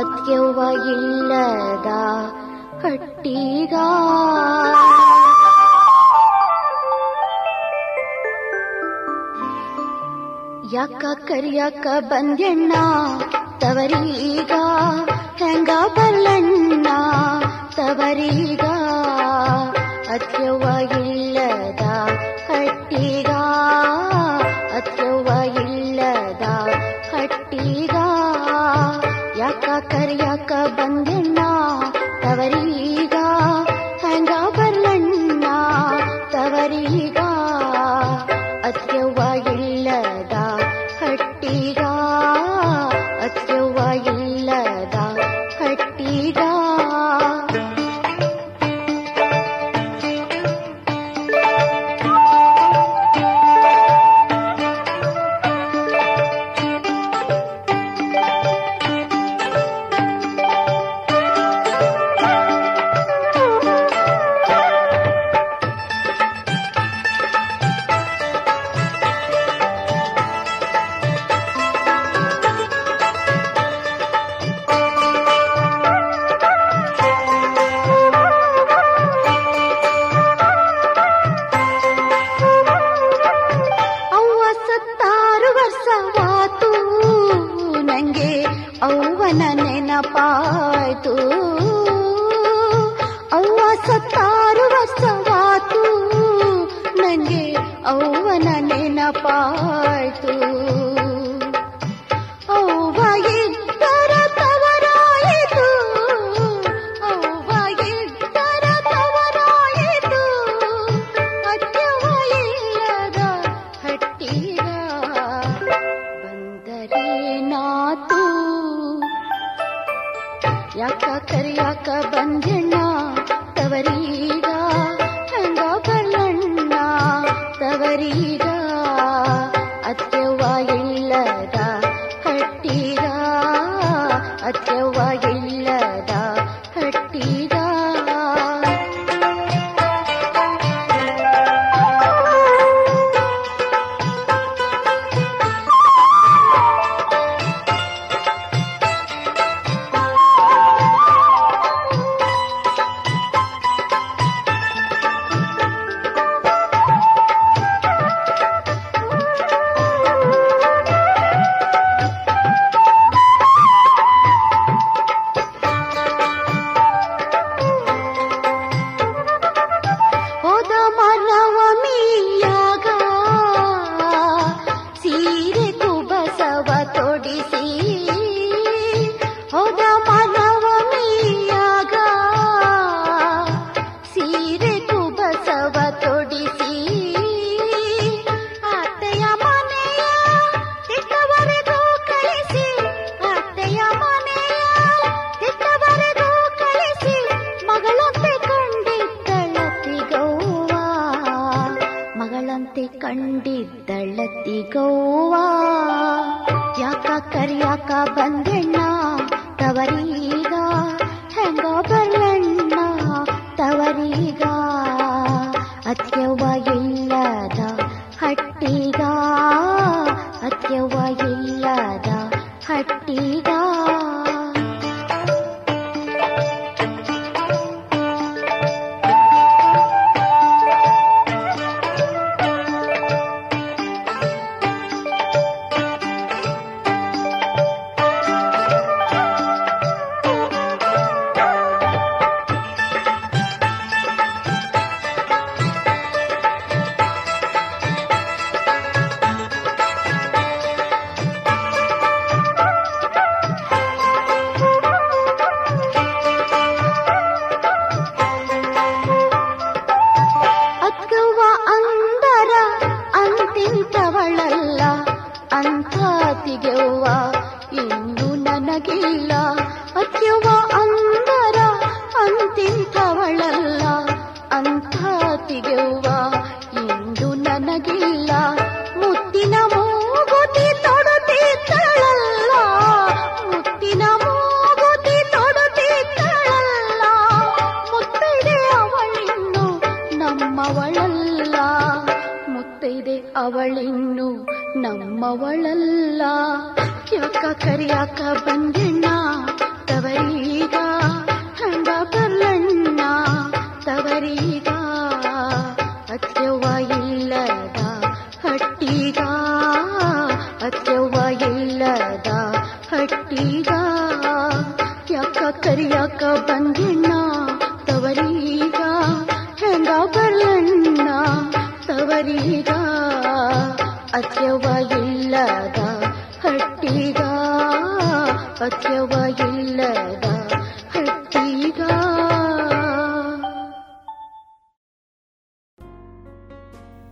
[0.00, 0.60] ಅತ್ಯವ್ವ
[0.92, 1.90] ಇಲ್ಲದ
[2.82, 3.74] ಹಟ್ಟಿಗ
[10.72, 12.72] ಯಾಕ ಕರಿಯಾಕ ಬಂದೆಣ್ಣ
[13.58, 14.52] ತವರೀಗ
[15.36, 16.86] ಹೆಂಗ ಬರ್ಲಣ್ಣ
[17.76, 18.64] ತವರೀಗ
[20.10, 21.17] ಅತ್ಯವ್ವ ಇಲ್ಲದ
[29.79, 31.08] ಯಾಕ ಕರಿಯಾಕ ಬಂದೆಣ್ಣ ತವರೀಗ